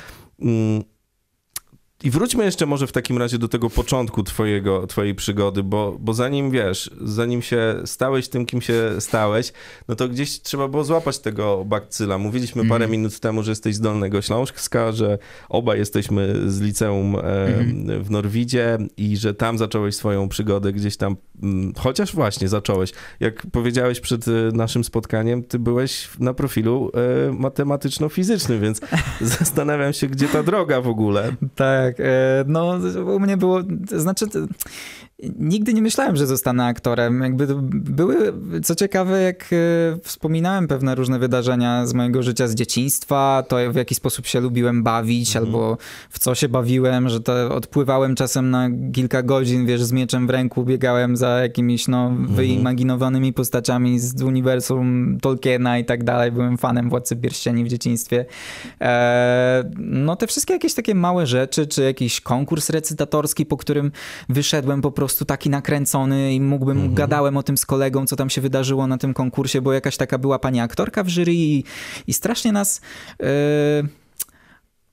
I 2.03 2.09
wróćmy 2.09 2.45
jeszcze 2.45 2.65
może 2.65 2.87
w 2.87 2.91
takim 2.91 3.17
razie 3.17 3.37
do 3.37 3.47
tego 3.47 3.69
początku 3.69 4.23
twojego, 4.23 4.87
twojej 4.87 5.15
przygody, 5.15 5.63
bo, 5.63 5.97
bo 5.99 6.13
zanim 6.13 6.51
wiesz, 6.51 6.91
zanim 7.01 7.41
się 7.41 7.75
stałeś 7.85 8.29
tym, 8.29 8.45
kim 8.45 8.61
się 8.61 8.95
stałeś, 8.99 9.53
no 9.87 9.95
to 9.95 10.09
gdzieś 10.09 10.41
trzeba 10.41 10.67
było 10.67 10.83
złapać 10.83 11.19
tego 11.19 11.65
bakcyla. 11.65 12.17
Mówiliśmy 12.17 12.61
mm. 12.61 12.69
parę 12.69 12.87
minut 12.87 13.19
temu, 13.19 13.43
że 13.43 13.51
jesteś 13.51 13.75
z 13.75 13.79
Dolnego 13.79 14.21
Śląska, 14.21 14.91
że 14.91 15.17
obaj 15.49 15.79
jesteśmy 15.79 16.35
z 16.51 16.61
liceum 16.61 17.15
mm. 17.15 18.03
w 18.03 18.11
Norwidzie 18.11 18.77
i 18.97 19.17
że 19.17 19.33
tam 19.33 19.57
zacząłeś 19.57 19.95
swoją 19.95 20.29
przygodę 20.29 20.73
gdzieś 20.73 20.97
tam, 20.97 21.15
mm, 21.43 21.73
chociaż 21.77 22.15
właśnie 22.15 22.47
zacząłeś. 22.47 22.91
Jak 23.19 23.47
powiedziałeś 23.51 23.99
przed 23.99 24.27
e, 24.27 24.31
naszym 24.53 24.83
spotkaniem, 24.83 25.43
ty 25.43 25.59
byłeś 25.59 26.09
na 26.19 26.33
profilu 26.33 26.91
e, 27.27 27.31
matematyczno-fizycznym, 27.31 28.61
więc 28.61 28.81
zastanawiam 29.39 29.93
się, 29.93 30.07
gdzie 30.07 30.27
ta 30.27 30.43
droga 30.43 30.81
w 30.81 30.87
ogóle. 30.87 31.35
Tak 31.55 31.88
tak. 31.95 32.05
E, 32.05 32.43
no, 32.47 32.79
u 33.15 33.19
mnie 33.19 33.37
było, 33.37 33.61
znaczy 33.91 34.25
Nigdy 35.39 35.73
nie 35.73 35.81
myślałem, 35.81 36.15
że 36.15 36.27
zostanę 36.27 36.65
aktorem. 36.65 37.21
Jakby 37.21 37.47
były, 37.71 38.33
co 38.63 38.75
ciekawe, 38.75 39.21
jak 39.21 39.49
e, 39.53 39.55
wspominałem 40.03 40.67
pewne 40.67 40.95
różne 40.95 41.19
wydarzenia 41.19 41.85
z 41.85 41.93
mojego 41.93 42.23
życia 42.23 42.47
z 42.47 42.55
dzieciństwa, 42.55 43.43
to 43.47 43.57
w 43.71 43.75
jaki 43.75 43.95
sposób 43.95 44.27
się 44.27 44.39
lubiłem 44.39 44.83
bawić, 44.83 45.35
mhm. 45.35 45.45
albo 45.45 45.77
w 46.09 46.19
co 46.19 46.35
się 46.35 46.49
bawiłem, 46.49 47.09
że 47.09 47.19
to 47.19 47.55
odpływałem 47.55 48.15
czasem 48.15 48.49
na 48.49 48.69
kilka 48.93 49.23
godzin, 49.23 49.65
wiesz, 49.65 49.83
z 49.83 49.91
mieczem 49.91 50.27
w 50.27 50.29
ręku, 50.29 50.63
biegałem 50.63 51.17
za 51.17 51.29
jakimiś, 51.29 51.87
no, 51.87 52.07
mhm. 52.07 52.35
wyimaginowanymi 52.35 53.33
postaciami 53.33 53.99
z 53.99 54.21
uniwersum 54.21 55.17
Tolkiena 55.21 55.79
i 55.79 55.85
tak 55.85 56.03
dalej. 56.03 56.31
Byłem 56.31 56.57
fanem 56.57 56.89
Władcy 56.89 57.15
Pierścieni 57.15 57.63
w 57.63 57.67
dzieciństwie. 57.67 58.25
Eee, 58.79 59.63
no 59.77 60.15
te 60.15 60.27
wszystkie 60.27 60.53
jakieś 60.53 60.73
takie 60.73 60.95
małe 60.95 61.27
rzeczy, 61.27 61.67
czy 61.67 61.83
jakiś 61.83 62.21
konkurs 62.21 62.69
recytatorski, 62.69 63.45
po 63.45 63.57
którym 63.57 63.91
wyszedłem 64.29 64.81
po 64.81 64.91
prostu 64.91 65.08
prostu 65.09 65.25
taki 65.25 65.49
nakręcony 65.49 66.33
i 66.33 66.41
mógłbym, 66.41 66.77
mhm. 66.77 66.95
gadałem 66.95 67.37
o 67.37 67.43
tym 67.43 67.57
z 67.57 67.65
kolegą, 67.65 68.05
co 68.05 68.15
tam 68.15 68.29
się 68.29 68.41
wydarzyło 68.41 68.87
na 68.87 68.97
tym 68.97 69.13
konkursie, 69.13 69.61
bo 69.61 69.73
jakaś 69.73 69.97
taka 69.97 70.17
była 70.17 70.39
pani 70.39 70.59
aktorka 70.59 71.03
w 71.03 71.09
jury 71.09 71.33
i, 71.33 71.63
i 72.07 72.13
strasznie 72.13 72.51
nas... 72.51 72.81
Yy 73.19 73.27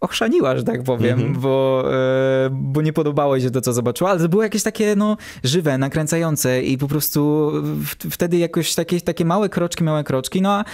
ochrzaniła, 0.01 0.57
że 0.57 0.65
tak 0.65 0.83
powiem, 0.83 1.21
mm 1.21 1.35
-hmm. 1.35 1.39
bo, 1.39 1.85
e, 1.95 2.49
bo 2.53 2.83
nie 2.83 2.93
podobało 2.93 3.41
się 3.41 3.51
to, 3.51 3.61
co 3.61 3.73
zobaczyła, 3.73 4.11
ale 4.11 4.21
to 4.21 4.29
było 4.29 4.43
jakieś 4.43 4.63
takie, 4.63 4.97
no, 4.97 5.17
żywe, 5.45 5.79
nakręcające 5.79 6.63
i 6.63 6.79
po 6.79 6.89
prostu 6.89 7.51
w, 7.63 8.11
wtedy 8.11 8.37
jakoś 8.37 8.75
takie, 8.75 9.01
takie 9.01 9.25
małe 9.25 9.49
kroczki, 9.49 9.85
małe 9.85 10.05
kroczki, 10.05 10.43
no 10.43 10.53
a 10.53 10.65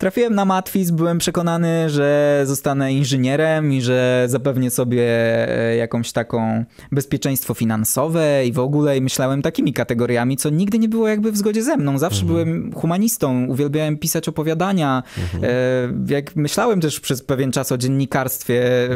Trafiłem 0.00 0.34
na 0.34 0.44
Matwis, 0.44 0.90
byłem 0.90 1.18
przekonany, 1.18 1.90
że 1.90 2.42
zostanę 2.46 2.92
inżynierem 2.92 3.72
i 3.72 3.82
że 3.82 4.24
zapewnię 4.28 4.70
sobie 4.70 5.04
e, 5.48 5.76
jakąś 5.76 6.12
taką 6.12 6.64
bezpieczeństwo 6.92 7.54
finansowe 7.54 8.46
i 8.46 8.52
w 8.52 8.58
ogóle 8.58 8.96
i 8.96 9.00
myślałem 9.00 9.42
takimi 9.42 9.72
kategoriami, 9.72 10.36
co 10.36 10.50
nigdy 10.50 10.78
nie 10.78 10.88
było 10.88 11.08
jakby 11.08 11.32
w 11.32 11.36
zgodzie 11.36 11.62
ze 11.62 11.76
mną. 11.76 11.98
Zawsze 11.98 12.22
mhm. 12.22 12.32
byłem 12.32 12.72
humanistą, 12.72 13.46
uwielbiałem 13.46 13.98
pisać 13.98 14.28
opowiadania. 14.28 15.02
Mhm. 15.18 15.44
E, 15.44 16.12
jak 16.14 16.36
myślałem 16.36 16.80
też 16.80 17.00
przez 17.00 17.22
pewien 17.22 17.52
czas 17.52 17.72
o 17.72 17.78
dziennikarstwie, 17.78 18.88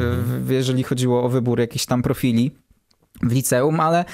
jeżeli 0.48 0.82
chodziło 0.82 1.22
o 1.22 1.28
wybór 1.28 1.60
jakichś 1.60 1.86
tam 1.86 2.02
profili 2.02 2.50
w 3.22 3.32
liceum, 3.32 3.80
ale 3.80 4.04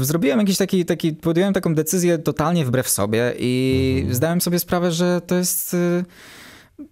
zrobiłem 0.00 0.38
jakiś 0.38 0.56
taki, 0.56 0.84
taki, 0.84 1.12
podjąłem 1.12 1.54
taką 1.54 1.74
decyzję 1.74 2.18
totalnie 2.18 2.64
wbrew 2.64 2.88
sobie 2.88 3.34
i 3.38 3.94
mhm. 3.98 4.14
zdałem 4.14 4.40
sobie 4.40 4.58
sprawę, 4.58 4.92
że 4.92 5.20
to 5.26 5.34
jest 5.34 5.74
y, 5.74 6.04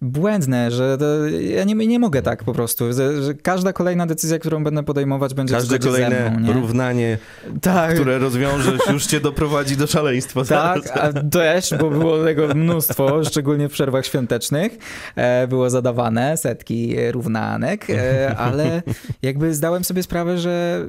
błędne, 0.01 0.71
że 0.71 0.97
to, 0.97 1.27
ja 1.27 1.63
nie, 1.63 1.75
nie 1.75 1.99
mogę 1.99 2.21
tak 2.21 2.43
po 2.43 2.53
prostu, 2.53 2.93
że, 2.93 3.23
że, 3.23 3.33
każda 3.33 3.73
kolejna 3.73 4.05
decyzja, 4.05 4.39
którą 4.39 4.63
będę 4.63 4.83
podejmować 4.83 5.33
będzie 5.33 5.53
Każde 5.53 5.79
kolejne 5.79 6.31
mną, 6.31 6.53
równanie, 6.53 7.17
tak. 7.61 7.93
które 7.93 8.17
rozwiążesz, 8.17 8.79
już 8.93 9.05
cię 9.05 9.19
doprowadzi 9.19 9.77
do 9.77 9.87
szaleństwa. 9.87 10.45
Tak, 10.45 10.97
a 10.97 11.13
też, 11.13 11.73
bo 11.79 11.89
było 11.89 12.23
tego 12.23 12.47
mnóstwo, 12.47 13.23
szczególnie 13.23 13.69
w 13.69 13.71
przerwach 13.71 14.05
świątecznych, 14.05 14.77
e, 15.15 15.47
było 15.47 15.69
zadawane 15.69 16.37
setki 16.37 16.95
równanek, 17.11 17.89
e, 17.89 18.37
ale 18.37 18.81
jakby 19.21 19.53
zdałem 19.53 19.83
sobie 19.83 20.03
sprawę, 20.03 20.37
że 20.37 20.85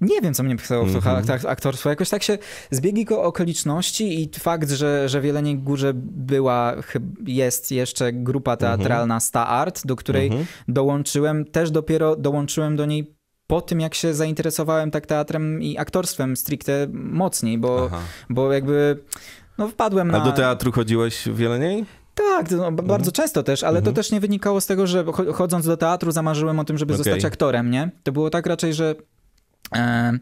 nie 0.00 0.20
wiem, 0.20 0.34
co 0.34 0.42
mnie 0.42 0.56
pchało 0.56 0.84
w 0.84 0.88
mm 0.88 1.00
-hmm. 1.00 1.48
aktorstwo. 1.48 1.88
Jakoś 1.88 2.10
tak 2.10 2.22
się 2.22 2.38
zbiegi 2.70 3.06
okoliczności 3.08 4.22
i 4.22 4.30
fakt, 4.38 4.70
że, 4.70 5.08
że 5.08 5.20
w 5.20 5.24
Jeleniej 5.24 5.58
Górze 5.58 5.92
była, 5.94 6.74
jest 7.26 7.72
jeszcze 7.72 8.12
grupa 8.26 8.56
teatralna 8.56 9.14
mhm. 9.14 9.20
Sta 9.20 9.46
Art, 9.46 9.86
do 9.86 9.96
której 9.96 10.26
mhm. 10.26 10.46
dołączyłem, 10.68 11.44
też 11.44 11.70
dopiero 11.70 12.16
dołączyłem 12.16 12.76
do 12.76 12.86
niej 12.86 13.16
po 13.46 13.60
tym, 13.60 13.80
jak 13.80 13.94
się 13.94 14.14
zainteresowałem 14.14 14.90
tak 14.90 15.06
teatrem 15.06 15.62
i 15.62 15.78
aktorstwem 15.78 16.36
stricte 16.36 16.86
mocniej, 16.92 17.58
bo, 17.58 17.90
bo 18.30 18.52
jakby 18.52 19.04
no 19.58 19.68
wpadłem 19.68 20.10
na... 20.10 20.22
A 20.22 20.24
do 20.24 20.32
teatru 20.32 20.72
chodziłeś 20.72 21.28
wiele 21.32 21.58
niej? 21.58 21.84
Tak, 22.14 22.50
no, 22.50 22.72
bardzo 22.72 22.94
mhm. 22.94 23.12
często 23.12 23.42
też, 23.42 23.62
ale 23.62 23.82
to 23.82 23.92
też 23.92 24.12
nie 24.12 24.20
wynikało 24.20 24.60
z 24.60 24.66
tego, 24.66 24.86
że 24.86 25.04
chodząc 25.34 25.66
do 25.66 25.76
teatru 25.76 26.12
zamarzyłem 26.12 26.58
o 26.58 26.64
tym, 26.64 26.78
żeby 26.78 26.94
okay. 26.94 27.04
zostać 27.04 27.24
aktorem, 27.24 27.70
nie? 27.70 27.90
To 28.02 28.12
było 28.12 28.30
tak 28.30 28.46
raczej, 28.46 28.74
że... 28.74 28.94
E, 29.74 30.18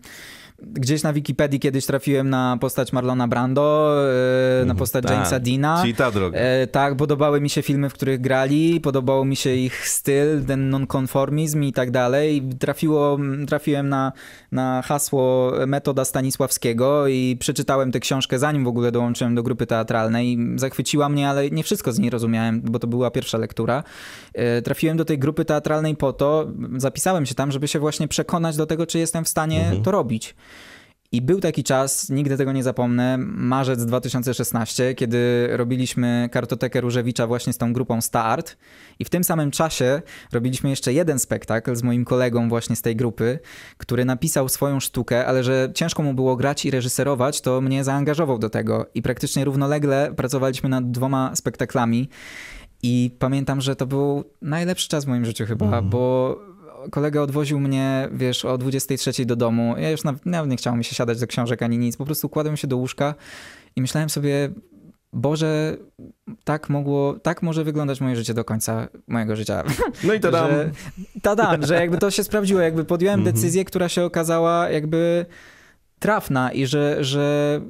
Gdzieś 0.67 1.03
na 1.03 1.13
Wikipedii 1.13 1.61
kiedyś 1.61 1.87
trafiłem 1.87 2.31
na 2.31 2.57
postać 2.61 2.93
Marlona 2.93 3.29
Brando, 3.29 3.95
e, 4.01 4.57
na 4.57 4.61
mhm. 4.61 4.79
postać 4.79 5.05
Ta, 5.05 5.13
Jamesa 5.13 5.41
Dina. 5.41 5.79
Czyli 5.81 5.95
ta 5.95 6.11
droga. 6.11 6.39
E, 6.39 6.67
tak, 6.67 6.97
podobały 6.97 7.41
mi 7.41 7.51
się 7.51 7.63
filmy, 7.63 7.91
w 7.91 7.93
których 7.93 8.21
grali, 8.21 8.81
podobał 8.81 9.25
mi 9.25 9.37
się 9.37 9.55
ich 9.55 9.89
styl, 9.89 10.45
ten 10.45 10.71
nonkonformizm 10.71 11.63
i 11.63 11.73
tak 11.73 11.91
dalej. 11.91 12.43
Trafiło, 12.59 13.19
trafiłem 13.49 13.89
na, 13.89 14.13
na 14.53 14.83
hasło 14.83 15.53
metoda 15.67 16.05
Stanisławskiego 16.05 17.09
i 17.09 17.37
przeczytałem 17.41 17.93
tę 17.93 18.01
książkę 18.01 18.39
zanim 18.39 18.65
w 18.65 18.69
ogóle 18.69 18.93
dołączyłem 18.93 19.35
do 19.35 19.43
grupy 19.43 19.67
teatralnej. 19.67 20.39
Zachwyciła 20.57 21.09
mnie, 21.09 21.29
ale 21.29 21.51
nie 21.51 21.63
wszystko 21.63 21.93
z 21.93 21.99
niej 21.99 22.11
rozumiałem, 22.11 22.61
bo 22.61 22.79
to 22.79 22.87
była 22.87 23.11
pierwsza 23.11 23.39
lektura. 23.39 23.83
E, 24.35 24.63
trafiłem 24.63 24.97
do 24.97 25.05
tej 25.05 25.19
grupy 25.19 25.45
teatralnej 25.45 25.97
po 25.97 26.13
to, 26.13 26.47
zapisałem 26.77 27.27
się 27.27 27.35
tam, 27.35 27.53
żeby 27.53 27.69
się 27.69 27.79
właśnie 27.79 28.09
przekonać 28.09 28.57
do 28.57 28.67
tego, 28.67 28.87
czy 28.87 28.99
jestem 28.99 29.25
w 29.25 29.29
stanie 29.29 29.61
mhm. 29.61 29.83
to 29.83 29.91
robić. 29.91 30.35
I 31.15 31.23
był 31.23 31.41
taki 31.41 31.65
czas, 31.65 32.11
nigdy 32.11 32.37
tego 32.37 32.53
nie 32.53 32.63
zapomnę, 32.63 33.19
marzec 33.19 33.85
2016, 33.85 34.95
kiedy 34.95 35.49
robiliśmy 35.51 36.29
kartotekę 36.33 36.81
Różewicza 36.81 37.27
właśnie 37.27 37.53
z 37.53 37.59
tą 37.59 37.73
grupą 37.73 38.01
Start. 38.01 38.57
I 38.99 39.05
w 39.05 39.11
tym 39.11 39.25
samym 39.25 39.51
czasie 39.51 40.03
robiliśmy 40.33 40.71
jeszcze 40.71 40.93
jeden 40.93 41.19
spektakl 41.19 41.77
z 41.77 41.83
moim 41.83 42.05
kolegą 42.05 42.49
właśnie 42.49 42.77
z 42.77 42.83
tej 42.83 42.97
grupy, 42.97 43.39
który 43.77 44.05
napisał 44.05 44.49
swoją 44.49 44.81
sztukę, 44.81 45.27
ale 45.27 45.45
że 45.45 45.71
ciężko 45.75 46.03
mu 46.03 46.15
było 46.15 46.37
grać 46.37 46.65
i 46.65 46.71
reżyserować, 46.71 47.41
to 47.41 47.61
mnie 47.61 47.85
zaangażował 47.85 48.39
do 48.39 48.51
tego. 48.51 48.87
I 48.95 49.03
praktycznie 49.03 49.45
równolegle 49.45 50.13
pracowaliśmy 50.17 50.69
nad 50.69 50.91
dwoma 50.91 51.37
spektaklami. 51.37 52.09
I 52.83 53.11
pamiętam, 53.19 53.61
że 53.61 53.77
to 53.77 53.87
był 53.87 54.25
najlepszy 54.43 54.89
czas 54.89 55.05
w 55.05 55.09
moim 55.09 55.25
życiu 55.25 55.47
chyba, 55.47 55.67
mm. 55.67 55.91
bo 55.91 56.37
kolega 56.91 57.21
odwoził 57.21 57.61
mnie, 57.61 58.09
wiesz, 58.13 58.45
o 58.45 58.59
23 58.59 59.27
do 59.27 59.37
domu. 59.37 59.75
Ja 59.79 59.91
już 59.91 60.05
nawet, 60.05 60.27
nawet 60.27 60.51
nie 60.51 60.57
chciało 60.57 60.77
mi 60.77 60.85
się 60.85 60.95
siadać 60.95 61.21
do 61.21 61.27
książek 61.27 61.63
ani 61.63 61.79
nic. 61.79 61.97
Po 61.97 62.05
prostu 62.05 62.29
kładłem 62.29 62.57
się 62.57 62.67
do 62.69 62.77
łóżka 62.77 63.15
i 63.77 63.81
myślałem 63.81 64.11
sobie, 64.11 64.51
Boże, 65.13 65.77
tak 66.45 66.69
mogło, 66.71 67.15
tak 67.23 67.43
może 67.43 67.65
wyglądać 67.65 68.01
moje 68.01 68.17
życie 68.17 68.35
do 68.35 68.45
końca 68.45 68.89
mojego 69.09 69.37
życia. 69.37 69.63
No 70.05 70.15
i 70.15 70.21
to 70.21 70.31
dam. 70.31 70.51
Że, 70.51 70.71
tadam, 71.23 71.67
że 71.67 71.75
jakby 71.75 71.99
to 71.99 72.11
się 72.11 72.25
sprawdziło, 72.25 72.61
jakby 72.61 72.85
podjąłem 72.85 73.21
Mhm. 73.21 73.35
decyzję, 73.37 73.65
która 73.65 73.89
się 73.89 74.05
okazała 74.05 74.71
jakby 74.71 75.27
trafna 75.99 76.53
i 76.53 76.67
że, 76.67 76.97
że 77.05 77.61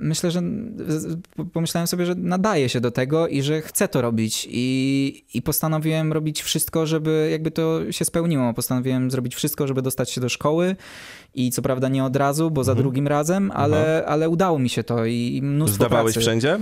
myślę, 0.00 0.30
że 0.30 0.42
pomyślałem 1.52 1.86
sobie, 1.86 2.06
że 2.06 2.14
nadaje 2.14 2.68
się 2.68 2.80
do 2.80 2.90
tego 2.90 3.28
i 3.28 3.42
że 3.42 3.62
chcę 3.62 3.88
to 3.88 4.02
robić 4.02 4.48
i, 4.50 5.24
i 5.34 5.42
postanowiłem 5.42 6.12
robić 6.12 6.42
wszystko, 6.42 6.86
żeby 6.86 7.28
jakby 7.32 7.50
to 7.50 7.92
się 7.92 8.04
spełniło. 8.04 8.54
Postanowiłem 8.54 9.10
zrobić 9.10 9.34
wszystko, 9.34 9.66
żeby 9.66 9.82
dostać 9.82 10.10
się 10.10 10.20
do 10.20 10.28
szkoły 10.28 10.76
i 11.34 11.50
co 11.50 11.62
prawda 11.62 11.88
nie 11.88 12.04
od 12.04 12.16
razu, 12.16 12.50
bo 12.50 12.64
za 12.64 12.72
Mhm. 12.72 12.82
drugim 12.84 13.08
razem, 13.08 13.50
ale, 13.54 14.04
ale 14.06 14.28
udało 14.28 14.58
mi 14.58 14.68
się 14.68 14.84
to 14.84 15.04
i 15.04 15.40
mnóstwo 15.42 15.76
Zdawałeś 15.76 16.12
pracy. 16.14 16.20
wszędzie? 16.20 16.58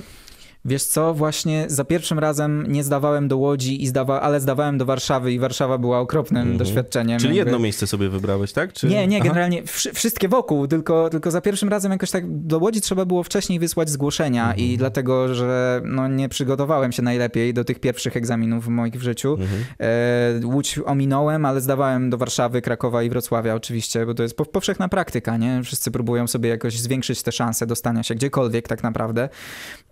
Wiesz 0.66 0.84
co, 0.84 1.14
właśnie 1.14 1.64
za 1.68 1.84
pierwszym 1.84 2.18
razem 2.18 2.64
nie 2.68 2.84
zdawałem 2.84 3.28
do 3.28 3.36
Łodzi, 3.36 3.82
i 3.82 3.86
zdawa, 3.86 4.20
ale 4.20 4.40
zdawałem 4.40 4.78
do 4.78 4.84
Warszawy 4.84 5.32
i 5.32 5.38
Warszawa 5.38 5.78
była 5.78 5.98
okropnym 6.00 6.40
Mhm. 6.42 6.58
doświadczeniem. 6.58 7.18
Czyli 7.20 7.36
jakby. 7.36 7.50
jedno 7.50 7.62
miejsce 7.64 7.86
sobie 7.86 8.08
wybrałeś, 8.08 8.52
tak? 8.52 8.72
Czy... 8.72 8.86
Nie, 8.86 9.06
nie, 9.06 9.16
Aha. 9.16 9.28
generalnie 9.28 9.62
wszy- 9.66 9.92
wszystkie 9.92 10.28
wokół, 10.28 10.66
tylko, 10.68 11.10
tylko 11.10 11.30
za 11.30 11.40
pierwszym 11.40 11.68
razem 11.68 11.92
jakoś 11.92 12.10
tak 12.10 12.24
do 12.28 12.58
Łodzi 12.58 12.80
trzeba 12.80 13.04
było 13.04 13.22
wcześniej 13.22 13.58
wysłać 13.58 13.90
zgłoszenia 13.90 14.42
Mhm. 14.42 14.58
i 14.60 14.76
dlatego, 14.78 15.34
że 15.34 15.80
no, 15.84 16.08
nie 16.08 16.28
przygotowałem 16.28 16.92
się 16.92 17.02
najlepiej 17.02 17.54
do 17.54 17.64
tych 17.64 17.80
pierwszych 17.80 18.16
egzaminów 18.16 18.68
moich 18.68 18.94
w 18.94 19.02
życiu. 19.02 19.32
Mhm. 19.40 19.64
E, 19.80 20.46
Łódź 20.46 20.78
ominąłem, 20.86 21.44
ale 21.46 21.60
zdawałem 21.60 22.10
do 22.10 22.18
Warszawy, 22.18 22.62
Krakowa 22.62 23.02
i 23.02 23.10
Wrocławia 23.10 23.54
oczywiście, 23.54 24.06
bo 24.06 24.14
to 24.14 24.22
jest 24.22 24.36
po- 24.36 24.44
powszechna 24.46 24.88
praktyka, 24.88 25.36
nie? 25.36 25.62
Wszyscy 25.64 25.90
próbują 25.90 26.26
sobie 26.26 26.48
jakoś 26.48 26.78
zwiększyć 26.80 27.22
te 27.22 27.32
szanse 27.32 27.66
dostania 27.66 28.02
się 28.02 28.14
gdziekolwiek 28.14 28.68
tak 28.68 28.82
naprawdę. 28.82 29.28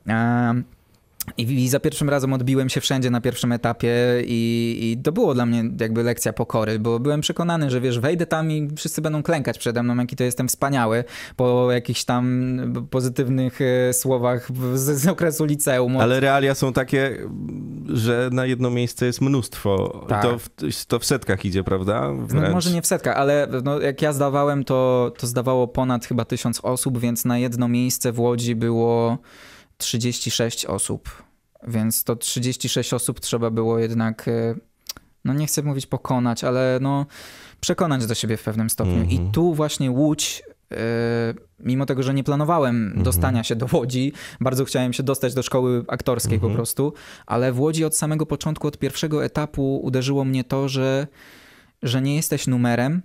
E, 0.09 0.62
i, 1.37 1.43
I 1.43 1.69
za 1.69 1.81
pierwszym 1.81 2.11
razem 2.11 2.33
odbiłem 2.33 2.69
się 2.69 2.81
wszędzie 2.81 3.11
na 3.11 3.21
pierwszym 3.21 3.53
etapie 3.53 3.95
i, 4.27 4.79
i 4.81 5.03
to 5.03 5.13
było 5.13 5.35
dla 5.35 5.47
mnie 5.47 5.65
jakby 5.81 6.03
lekcja 6.03 6.33
pokory, 6.33 6.79
bo 6.79 7.01
byłem 7.01 7.21
przekonany, 7.21 7.71
że 7.71 7.81
wiesz, 7.81 7.99
wejdę 7.99 8.27
tam 8.27 8.51
i 8.51 8.69
wszyscy 8.77 9.03
będą 9.03 9.23
klękać 9.23 9.59
przede 9.59 9.83
mną, 9.83 9.97
jaki 9.97 10.17
to 10.17 10.25
jestem 10.25 10.49
wspaniały, 10.49 11.05
po 11.37 11.73
jakichś 11.73 12.05
tam 12.05 12.59
pozytywnych 12.91 13.61
e, 13.61 13.93
słowach 13.93 14.49
z, 14.75 15.01
z 15.03 15.09
okresu 15.09 15.45
liceum. 15.45 15.97
Ale 15.97 16.21
realia 16.21 16.55
są 16.55 16.73
takie, 16.73 17.19
że 17.89 18.31
na 18.33 18.47
jedno 18.47 18.71
miejsce 18.71 19.07
jest 19.07 19.21
mnóstwo. 19.21 20.05
Tak. 20.09 20.23
To, 20.23 20.39
w, 20.39 20.49
to 20.87 20.99
w 20.99 21.05
setkach 21.05 21.45
idzie, 21.45 21.65
prawda? 21.65 22.11
No, 22.35 22.51
może 22.51 22.71
nie 22.71 22.83
w 22.83 22.87
setkach, 22.87 23.17
ale 23.17 23.49
no, 23.65 23.81
jak 23.81 24.03
ja 24.03 24.13
zdawałem, 24.13 24.65
to, 24.65 25.13
to 25.19 25.27
zdawało 25.27 25.69
ponad 25.69 26.07
chyba 26.07 26.25
tysiąc 26.25 26.61
osób, 26.63 26.99
więc 26.99 27.25
na 27.25 27.39
jedno 27.39 27.69
miejsce 27.69 28.13
w 28.13 28.21
Łodzi 28.21 28.55
było 28.55 29.19
36 29.83 30.67
osób. 30.67 31.23
Więc 31.69 32.05
to 32.05 32.17
36 32.17 32.95
osób 32.95 33.21
trzeba 33.21 33.51
było 33.51 33.79
jednak, 33.79 34.29
e, 34.29 34.55
no 35.25 35.35
nie 35.35 35.47
chcę 35.47 35.63
mówić 35.63 35.87
pokonać, 35.87 36.45
ale 36.45 36.79
no 36.81 37.07
przekonać 37.61 38.07
do 38.07 38.15
siebie 38.15 38.37
w 38.37 38.43
pewnym 38.43 38.71
stopniu. 38.71 38.95
Mhm. 39.01 39.11
I 39.11 39.33
tu 39.33 39.55
właśnie 39.55 39.91
Łódź, 39.91 40.43
e, 40.73 40.77
mimo 41.61 41.87
tego, 41.87 42.03
że 42.03 42.15
nie 42.15 42.25
planowałem 42.25 42.87
Mhm. 42.87 43.03
dostania 43.03 43.45
się 43.45 43.57
do 43.57 43.67
Łodzi, 43.73 44.13
bardzo 44.41 44.65
chciałem 44.65 44.93
się 44.93 45.03
dostać 45.03 45.35
do 45.35 45.43
szkoły 45.43 45.85
aktorskiej 45.89 46.35
Mhm. 46.35 46.53
po 46.53 46.57
prostu, 46.57 46.93
ale 47.27 47.53
w 47.53 47.61
Łodzi 47.61 47.85
od 47.85 47.97
samego 47.97 48.27
początku, 48.27 48.69
od 48.69 48.79
pierwszego 48.79 49.25
etapu 49.25 49.81
uderzyło 49.83 50.25
mnie 50.25 50.45
to, 50.45 50.69
że 50.69 51.07
że 51.83 52.03
nie 52.03 52.17
jesteś 52.17 52.47
numerem, 52.47 53.03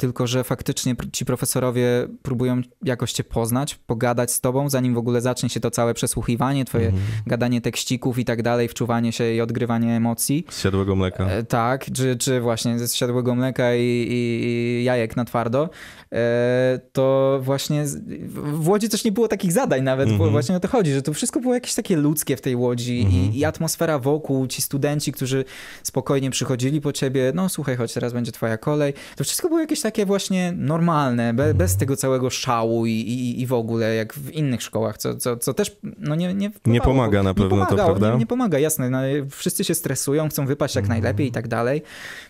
tylko 0.00 0.26
że 0.26 0.44
faktycznie 0.44 0.94
ci 1.12 1.24
profesorowie 1.24 2.08
próbują 2.22 2.60
jakoś 2.84 3.12
cię 3.12 3.24
poznać, 3.24 3.74
pogadać 3.74 4.32
z 4.32 4.40
tobą, 4.40 4.70
zanim 4.70 4.94
w 4.94 4.98
ogóle 4.98 5.20
zacznie 5.20 5.48
się 5.48 5.60
to 5.60 5.70
całe 5.70 5.94
przesłuchiwanie, 5.94 6.64
twoje 6.64 6.86
Mhm. 6.86 7.04
gadanie 7.26 7.60
tekścików 7.60 8.18
i 8.18 8.24
tak 8.24 8.42
dalej, 8.42 8.68
wczuwanie 8.68 9.12
się 9.12 9.32
i 9.34 9.40
odgrywanie 9.40 9.96
emocji. 9.96 10.44
Z 10.50 10.62
siadłego 10.62 10.96
mleka. 10.96 11.24
E, 11.24 11.42
tak, 11.44 11.84
czy, 11.92 12.16
czy 12.16 12.40
właśnie 12.40 12.78
ze 12.78 12.88
siadłego 12.96 13.34
mleka 13.34 13.74
i, 13.74 13.80
i, 13.80 14.44
i 14.46 14.84
jajek 14.84 15.16
na 15.16 15.24
twardo, 15.24 15.70
e, 16.12 16.80
to 16.92 17.38
właśnie 17.42 17.84
w 18.28 18.68
Łodzi 18.68 18.88
też 18.88 19.04
nie 19.04 19.12
było 19.12 19.28
takich 19.28 19.52
zadań 19.52 19.82
nawet, 19.82 20.08
Mhm. 20.08 20.18
bo 20.18 20.30
właśnie 20.30 20.56
o 20.56 20.60
to 20.60 20.68
chodzi, 20.68 20.92
że 20.92 21.02
to 21.02 21.12
wszystko 21.14 21.40
było 21.40 21.54
jakieś 21.54 21.74
takie 21.74 21.96
ludzkie 21.96 22.36
w 22.36 22.40
tej 22.40 22.56
Łodzi 22.56 23.00
Mhm. 23.00 23.32
i, 23.34 23.38
i 23.38 23.44
atmosfera 23.44 23.98
wokół, 23.98 24.46
ci 24.46 24.62
studenci, 24.62 25.12
którzy 25.12 25.44
spokojnie 25.82 26.30
przychodzili 26.30 26.80
po 26.80 26.92
ciebie, 26.92 27.32
no 27.34 27.48
słuchaj, 27.48 27.76
chodź, 27.76 27.92
teraz 27.92 28.12
będzie 28.12 28.32
twoja 28.32 28.58
kolej. 28.58 28.94
To 29.16 29.24
wszystko 29.24 29.48
było 29.48 29.60
jakieś 29.60 29.80
takie 29.80 29.87
właśnie 30.06 30.52
normalne, 30.56 31.34
be, 31.34 31.54
bez 31.54 31.76
tego 31.76 31.96
całego 31.96 32.30
szału 32.30 32.86
i, 32.86 32.90
i, 32.90 33.40
i 33.40 33.46
w 33.46 33.52
ogóle, 33.52 33.94
jak 33.94 34.14
w 34.14 34.30
innych 34.30 34.62
szkołach, 34.62 34.98
co, 34.98 35.16
co, 35.16 35.36
co 35.36 35.54
też 35.54 35.76
no 35.98 36.14
nie, 36.14 36.34
nie, 36.34 36.50
wpływało. 36.50 36.84
pomaga 36.84 37.22
na 37.22 37.30
Nie 37.30 37.34
pewno 37.34 37.50
to, 37.50 37.56
pomagało, 37.56 37.88
prawda? 37.88 38.12
Nie, 38.12 38.18
nie 38.18 38.26
pomaga, 38.26 38.58
jasne. 38.58 38.90
No, 38.90 38.98
wszyscy 39.30 39.64
się 39.64 39.74
stresują, 39.74 40.28
chcą 40.28 40.46
wypaść 40.46 40.76
jak 40.76 40.84
Mhm. 40.84 41.00
najlepiej 41.02 41.26
i 41.28 41.32
tak 41.32 41.48
dalej. 41.48 41.82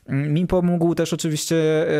Mm, 0.07 0.33
Mi 0.35 0.47
pomógł 0.47 0.95
też 0.95 1.13
oczywiście 1.13 1.57
e, 1.89 1.93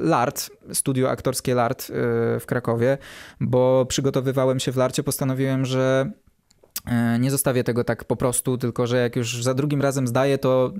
LART, 0.00 0.50
studio 0.72 1.10
aktorskie 1.10 1.54
LART 1.54 1.82
e, 1.90 1.92
w 2.40 2.44
Krakowie, 2.46 2.98
bo 3.40 3.86
przygotowywałem 3.88 4.60
się 4.60 4.72
w 4.72 4.76
LARcie, 4.76 5.02
postanowiłem, 5.02 5.64
że 5.64 6.10
e, 6.86 7.18
nie 7.18 7.30
zostawię 7.30 7.64
tego 7.64 7.84
tak 7.84 8.04
po 8.04 8.16
prostu, 8.16 8.58
tylko 8.58 8.86
że 8.86 8.96
jak 8.96 9.16
już 9.16 9.42
za 9.42 9.54
drugim 9.54 9.82
razem 9.82 10.06
zdaję, 10.06 10.38
to 10.38 10.72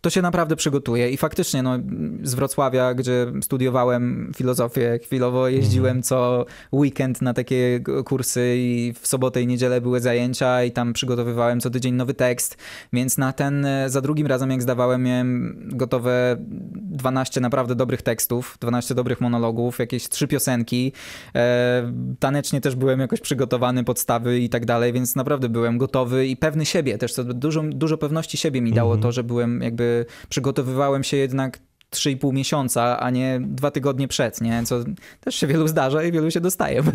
to 0.00 0.10
się 0.10 0.22
naprawdę 0.22 0.56
przygotuje. 0.56 1.10
I 1.10 1.16
faktycznie 1.16 1.62
no, 1.62 1.78
z 2.22 2.34
Wrocławia, 2.34 2.94
gdzie 2.94 3.26
studiowałem 3.42 4.32
filozofię, 4.36 4.98
chwilowo 5.02 5.48
jeździłem 5.48 6.02
co 6.02 6.46
weekend 6.72 7.22
na 7.22 7.34
takie 7.34 7.80
kursy 8.04 8.54
i 8.56 8.94
w 9.00 9.06
sobotę 9.06 9.42
i 9.42 9.46
niedzielę 9.46 9.80
były 9.80 10.00
zajęcia 10.00 10.64
i 10.64 10.72
tam 10.72 10.92
przygotowywałem 10.92 11.60
co 11.60 11.70
tydzień 11.70 11.94
nowy 11.94 12.14
tekst, 12.14 12.56
więc 12.92 13.18
na 13.18 13.32
ten, 13.32 13.66
za 13.86 14.00
drugim 14.00 14.26
razem 14.26 14.50
jak 14.50 14.62
zdawałem, 14.62 15.02
miałem 15.02 15.62
gotowe 15.72 16.36
12 16.40 17.40
naprawdę 17.40 17.74
dobrych 17.74 18.02
tekstów, 18.02 18.58
12 18.60 18.94
dobrych 18.94 19.20
monologów, 19.20 19.78
jakieś 19.78 20.08
trzy 20.08 20.28
piosenki, 20.28 20.92
e, 21.34 21.92
tanecznie 22.18 22.60
też 22.60 22.74
byłem 22.76 23.00
jakoś 23.00 23.20
przygotowany, 23.20 23.84
podstawy 23.84 24.40
i 24.40 24.48
tak 24.48 24.66
dalej, 24.66 24.92
więc 24.92 25.16
naprawdę 25.16 25.48
byłem 25.48 25.78
gotowy 25.78 26.26
i 26.26 26.36
pewny 26.36 26.66
siebie 26.66 26.98
też, 26.98 27.14
to 27.14 27.24
dużo, 27.24 27.62
dużo 27.62 27.98
pewności 27.98 28.36
siebie 28.36 28.60
mi 28.60 28.72
dało 28.72 28.92
Mhm. 28.92 29.02
to, 29.02 29.12
że 29.12 29.24
byłem 29.24 29.62
jakby, 29.62 29.87
przygotowywałem 30.28 31.04
się 31.04 31.16
jednak 31.16 31.58
3,5 31.90 32.32
miesiąca, 32.32 33.00
a 33.00 33.10
nie 33.10 33.40
dwa 33.42 33.70
tygodnie 33.70 34.08
przed, 34.08 34.40
nie? 34.40 34.62
Co 34.64 34.84
też 35.20 35.34
się 35.34 35.46
wielu 35.46 35.68
zdarza 35.68 36.02
i 36.02 36.12
wielu 36.12 36.30
się 36.30 36.40
dostaje. 36.40 36.82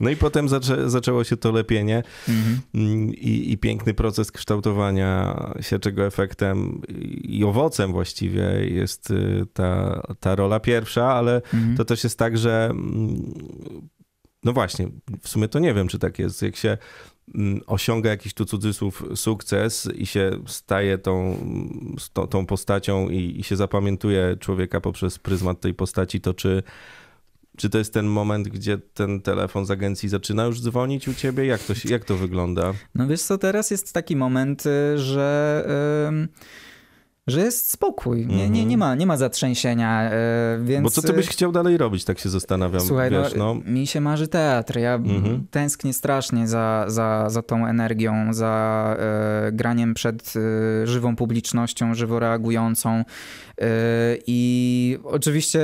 No 0.00 0.10
i 0.10 0.16
potem 0.16 0.48
zaczę, 0.48 0.90
zaczęło 0.90 1.24
się 1.24 1.36
to 1.36 1.52
lepienie 1.52 2.02
Mhm. 2.28 3.14
i, 3.14 3.52
i 3.52 3.58
piękny 3.58 3.94
proces 3.94 4.32
kształtowania 4.32 5.36
się, 5.60 5.78
czego 5.78 6.06
efektem 6.06 6.80
i 7.22 7.44
owocem 7.44 7.92
właściwie 7.92 8.42
jest 8.68 9.10
y, 9.10 9.46
ta, 9.52 10.02
ta 10.20 10.34
rola 10.34 10.60
pierwsza, 10.60 11.12
ale 11.12 11.34
Mhm. 11.36 11.76
to 11.76 11.84
też 11.84 12.04
jest 12.04 12.18
tak, 12.18 12.38
że 12.38 12.68
mm, 12.70 13.34
no 14.44 14.52
właśnie, 14.52 14.88
w 15.22 15.28
sumie 15.28 15.48
to 15.48 15.58
nie 15.58 15.74
wiem, 15.74 15.88
czy 15.88 15.98
tak 15.98 16.18
jest. 16.18 16.42
Jak 16.42 16.56
się 16.56 16.78
osiąga 17.66 18.10
jakiś 18.10 18.34
tu 18.34 18.44
cudzysłów 18.44 19.04
sukces 19.14 19.88
i 19.94 20.06
się 20.06 20.30
staje 20.46 20.98
tą, 20.98 21.36
tą, 22.12 22.26
tą 22.26 22.46
postacią 22.46 23.08
i, 23.08 23.40
i 23.40 23.42
się 23.42 23.56
zapamiętuje 23.56 24.36
człowieka 24.40 24.80
poprzez 24.80 25.18
pryzmat 25.18 25.60
tej 25.60 25.74
postaci, 25.74 26.20
to 26.20 26.34
czy, 26.34 26.62
czy 27.56 27.70
to 27.70 27.78
jest 27.78 27.92
ten 27.92 28.06
moment, 28.06 28.48
gdzie 28.48 28.78
ten 28.78 29.20
telefon 29.20 29.66
z 29.66 29.70
agencji 29.70 30.08
zaczyna 30.08 30.44
już 30.44 30.60
dzwonić 30.60 31.08
u 31.08 31.14
ciebie? 31.14 31.46
Jak 31.46 31.62
to, 31.62 31.72
jak 31.84 32.04
to 32.04 32.16
wygląda? 32.16 32.72
No 32.94 33.06
wiesz 33.06 33.22
co, 33.22 33.38
teraz 33.38 33.70
jest 33.70 33.92
taki 33.92 34.16
moment, 34.16 34.66
y, 34.66 34.98
że, 34.98 35.64
ym, 36.08 36.28
że 37.26 37.40
jest 37.40 37.70
spokój. 37.70 38.26
Nie, 38.26 38.36
nie, 38.36 38.44
Mhm. 38.44 38.68
nie, 38.68 38.78
ma, 38.78 38.94
nie 38.94 39.06
ma 39.06 39.16
zatrzęsienia, 39.16 40.10
y, 40.60 40.64
więc... 40.64 40.84
Bo 40.84 40.90
co 40.90 41.02
ty 41.02 41.12
byś 41.12 41.28
chciał 41.28 41.52
dalej 41.52 41.76
robić, 41.76 42.04
tak 42.04 42.18
się 42.18 42.28
zastanawiam. 42.28 42.80
Słuchaj, 42.80 43.10
wiesz, 43.10 43.34
no, 43.36 43.54
no. 43.54 43.60
mi 43.72 43.86
się 43.86 44.00
marzy 44.00 44.28
teatr. 44.28 44.78
Ja 44.78 44.94
Mhm. 44.94 45.46
tęsknię 45.50 45.92
strasznie 45.92 46.48
za, 46.48 46.84
za, 46.88 47.30
za 47.30 47.42
tą 47.42 47.66
energią, 47.66 48.32
za 48.34 48.96
e, 48.98 49.52
graniem 49.52 49.94
przed 49.94 50.32
e, 50.82 50.86
żywą 50.86 51.16
publicznością, 51.16 51.94
żywo 51.94 52.18
reagującą. 52.18 52.90
E, 53.60 53.64
I 54.26 54.98
oczywiście 55.04 55.60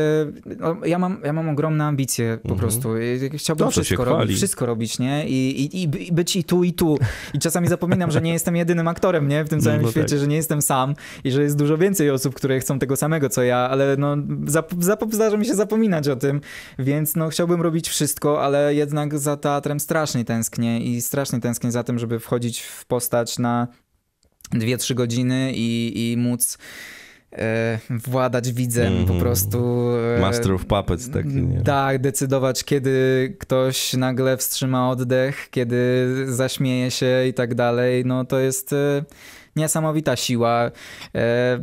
no, 0.59 0.77
ja, 0.87 0.99
mam, 0.99 1.21
ja 1.25 1.33
mam 1.33 1.49
ogromne 1.49 1.85
ambicje 1.85 2.39
po 2.43 2.49
Mhm. 2.49 2.61
prostu. 2.61 2.99
I 2.99 3.39
Chciałbym 3.39 3.67
To, 3.67 3.71
wszystko 3.71 4.05
robić, 4.05 4.37
wszystko 4.37 4.67
robić, 4.67 4.99
nie? 4.99 5.29
I, 5.29 5.63
i, 5.65 5.83
I 5.83 5.89
by- 5.89 5.99
i 5.99 6.13
być 6.13 6.37
i 6.37 6.45
tu, 6.45 6.65
i 6.65 6.73
tu. 6.73 6.99
I 7.35 7.39
czasami 7.39 7.69
zapominam, 7.69 8.11
że 8.11 8.21
nie 8.21 8.33
jestem 8.33 8.57
jedynym 8.57 8.89
aktorem, 8.89 9.29
nie? 9.29 9.45
W 9.45 9.49
tym 9.49 9.61
całym 9.71 9.83
No 9.83 9.91
świecie, 9.91 10.09
tak. 10.09 10.19
że 10.19 10.27
nie 10.27 10.37
jestem 10.37 10.63
sam 10.63 10.95
i 11.25 11.31
że 11.31 11.50
jest 11.51 11.59
dużo 11.59 11.79
więcej 11.79 12.11
osób, 12.11 12.35
które 12.35 12.61
chcą 12.61 12.79
tego 12.79 12.97
samego, 12.97 13.29
co 13.29 13.43
ja, 13.43 13.57
ale 13.57 13.97
no, 13.99 14.17
zap, 14.47 14.73
zap, 14.79 15.05
zdarza 15.11 15.37
mi 15.37 15.47
się 15.47 15.55
zapominać 15.55 16.09
o 16.09 16.17
tym, 16.17 16.41
więc 16.79 17.17
no, 17.17 17.29
chciałbym 17.29 17.63
robić 17.63 17.89
wszystko, 17.89 18.43
ale 18.45 18.75
jednak 18.75 19.19
za 19.19 19.37
teatrem 19.37 19.81
strasznie 19.81 20.25
tęsknię 20.25 20.81
i 20.81 21.03
strasznie 21.03 21.41
tęsknię 21.41 21.73
za 21.73 21.83
tym, 21.85 21.99
żeby 21.99 22.19
wchodzić 22.21 22.61
w 22.61 22.85
postać 22.87 23.39
na 23.39 23.69
2-3 24.55 24.95
godziny 24.95 25.53
i, 25.55 25.93
i 26.13 26.17
móc 26.17 26.59
e, 27.33 27.79
władać 27.91 28.53
widzem 28.53 28.87
Mhm. 28.97 29.07
po 29.07 29.15
prostu. 29.25 29.89
e, 30.17 30.21
Master 30.21 30.53
of 30.53 30.67
Puppets 30.67 31.11
taki, 31.11 31.29
nie? 31.29 31.63
Tak, 31.63 31.99
decydować, 32.01 32.65
kiedy 32.65 33.37
ktoś 33.41 33.93
nagle 33.95 34.37
wstrzyma 34.37 34.91
oddech, 34.91 35.49
kiedy 35.51 36.07
zaśmieje 36.35 36.91
się 36.91 37.27
i 37.29 37.35
tak 37.35 37.55
dalej. 37.55 38.05
No 38.05 38.25
to 38.25 38.39
jest 38.39 38.73
e, 38.73 39.05
niesamowita 39.57 40.17
siła. 40.17 40.71
E, 41.15 41.61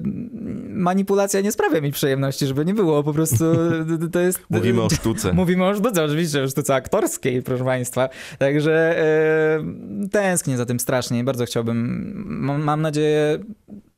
manipulacja 0.69 1.41
nie 1.41 1.51
sprawia 1.51 1.81
mi 1.81 1.91
przyjemności, 1.91 2.47
żeby 2.47 2.65
nie 2.65 2.73
było. 2.73 3.03
Po 3.03 3.13
prostu 3.13 3.45
to 4.13 4.19
jest. 4.19 4.39
Mówimy 4.49 4.81
o 4.81 4.89
sztuce. 4.89 5.33
Mówimy 5.43 5.65
o 5.65 5.75
sztuce, 5.75 6.03
oczywiście, 6.03 6.43
o 6.43 6.47
sztuce 6.47 6.75
aktorskiej, 6.75 7.43
proszę 7.43 7.63
Państwa. 7.63 8.09
Także 8.39 8.99
e, 8.99 10.09
tęsknię 10.11 10.57
za 10.57 10.65
tym 10.65 10.79
strasznie 10.79 11.19
i 11.19 11.23
bardzo 11.23 11.45
chciałbym. 11.45 12.13
Mam, 12.25 12.63
mam 12.63 12.81
nadzieję. 12.81 13.39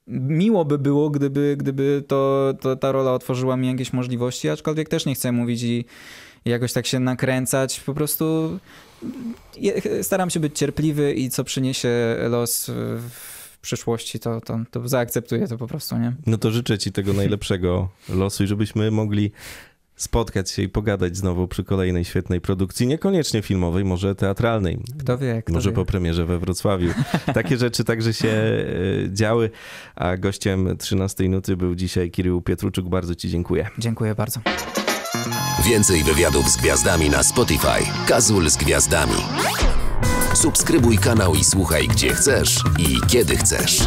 Miło 0.08 0.66
by 0.66 0.78
było, 0.78 1.10
gdyby, 1.10 1.56
gdyby 1.60 2.04
to, 2.08 2.54
to, 2.62 2.76
ta 2.76 2.92
rola 2.92 3.14
otworzyła 3.14 3.58
mi 3.58 3.68
jakieś 3.68 3.94
możliwości, 3.94 4.50
aczkolwiek 4.50 4.90
też 4.90 5.06
nie 5.06 5.16
chcę 5.16 5.32
mówić 5.32 5.64
i, 5.64 5.86
jakoś 6.46 6.74
tak 6.74 6.86
się 6.86 7.00
nakręcać. 7.00 7.80
Po 7.80 7.94
prostu 7.94 8.60
staram 10.02 10.30
się 10.30 10.40
być 10.40 10.58
cierpliwy 10.58 11.14
i 11.14 11.30
co 11.30 11.44
przyniesie 11.44 11.90
los 12.30 12.72
w, 12.76 13.39
w 13.60 13.62
przyszłości, 13.62 14.20
to, 14.20 14.42
to, 14.42 14.60
to 14.72 14.88
zaakceptuję 14.88 15.48
to 15.48 15.58
po 15.58 15.68
prostu, 15.68 15.98
nie? 15.98 16.14
No 16.26 16.38
to 16.38 16.52
życzę 16.52 16.78
ci 16.78 16.92
tego 16.92 17.14
najlepszego 17.24 17.90
losu 18.10 18.44
i 18.44 18.48
żebyśmy 18.48 18.92
mogli 18.92 19.32
spotkać 19.96 20.52
się 20.52 20.62
i 20.62 20.70
pogadać 20.70 21.18
znowu 21.18 21.48
przy 21.48 21.64
kolejnej 21.64 22.06
świetnej 22.06 22.42
produkcji, 22.42 22.88
niekoniecznie 22.88 23.42
filmowej, 23.42 23.86
może 23.86 24.16
teatralnej. 24.16 24.80
Kto 25.00 25.18
wie, 25.18 25.42
kto 25.44 25.54
Może 25.54 25.70
wie. 25.70 25.76
po 25.76 25.86
premierze 25.86 26.26
we 26.26 26.40
Wrocławiu. 26.40 26.90
Takie 27.34 27.58
rzeczy 27.58 27.84
także 27.84 28.14
się 28.14 28.28
e, 28.30 28.64
działy, 29.14 29.50
a 29.96 30.18
gościem 30.18 30.78
13 30.78 31.30
nuty 31.30 31.58
był 31.58 31.76
dzisiaj 31.76 32.12
Kirył 32.12 32.42
Pietruczuk. 32.42 32.90
Bardzo 32.90 33.16
ci 33.16 33.30
dziękuję. 33.30 33.70
Dziękuję 33.78 34.16
bardzo. 34.16 34.40
Więcej 35.66 36.04
wywiadów 36.04 36.50
z 36.50 36.58
gwiazdami 36.58 37.10
na 37.10 37.24
Spotify. 37.24 38.08
Kazul 38.08 38.50
z 38.50 38.58
gwiazdami. 38.58 39.16
Subskrybuj 40.34 40.98
kanał 40.98 41.36
i 41.36 41.44
słuchaj 41.44 41.88
gdzie 41.88 42.14
chcesz 42.14 42.64
i 42.78 42.98
kiedy 43.08 43.38
chcesz. 43.38 43.80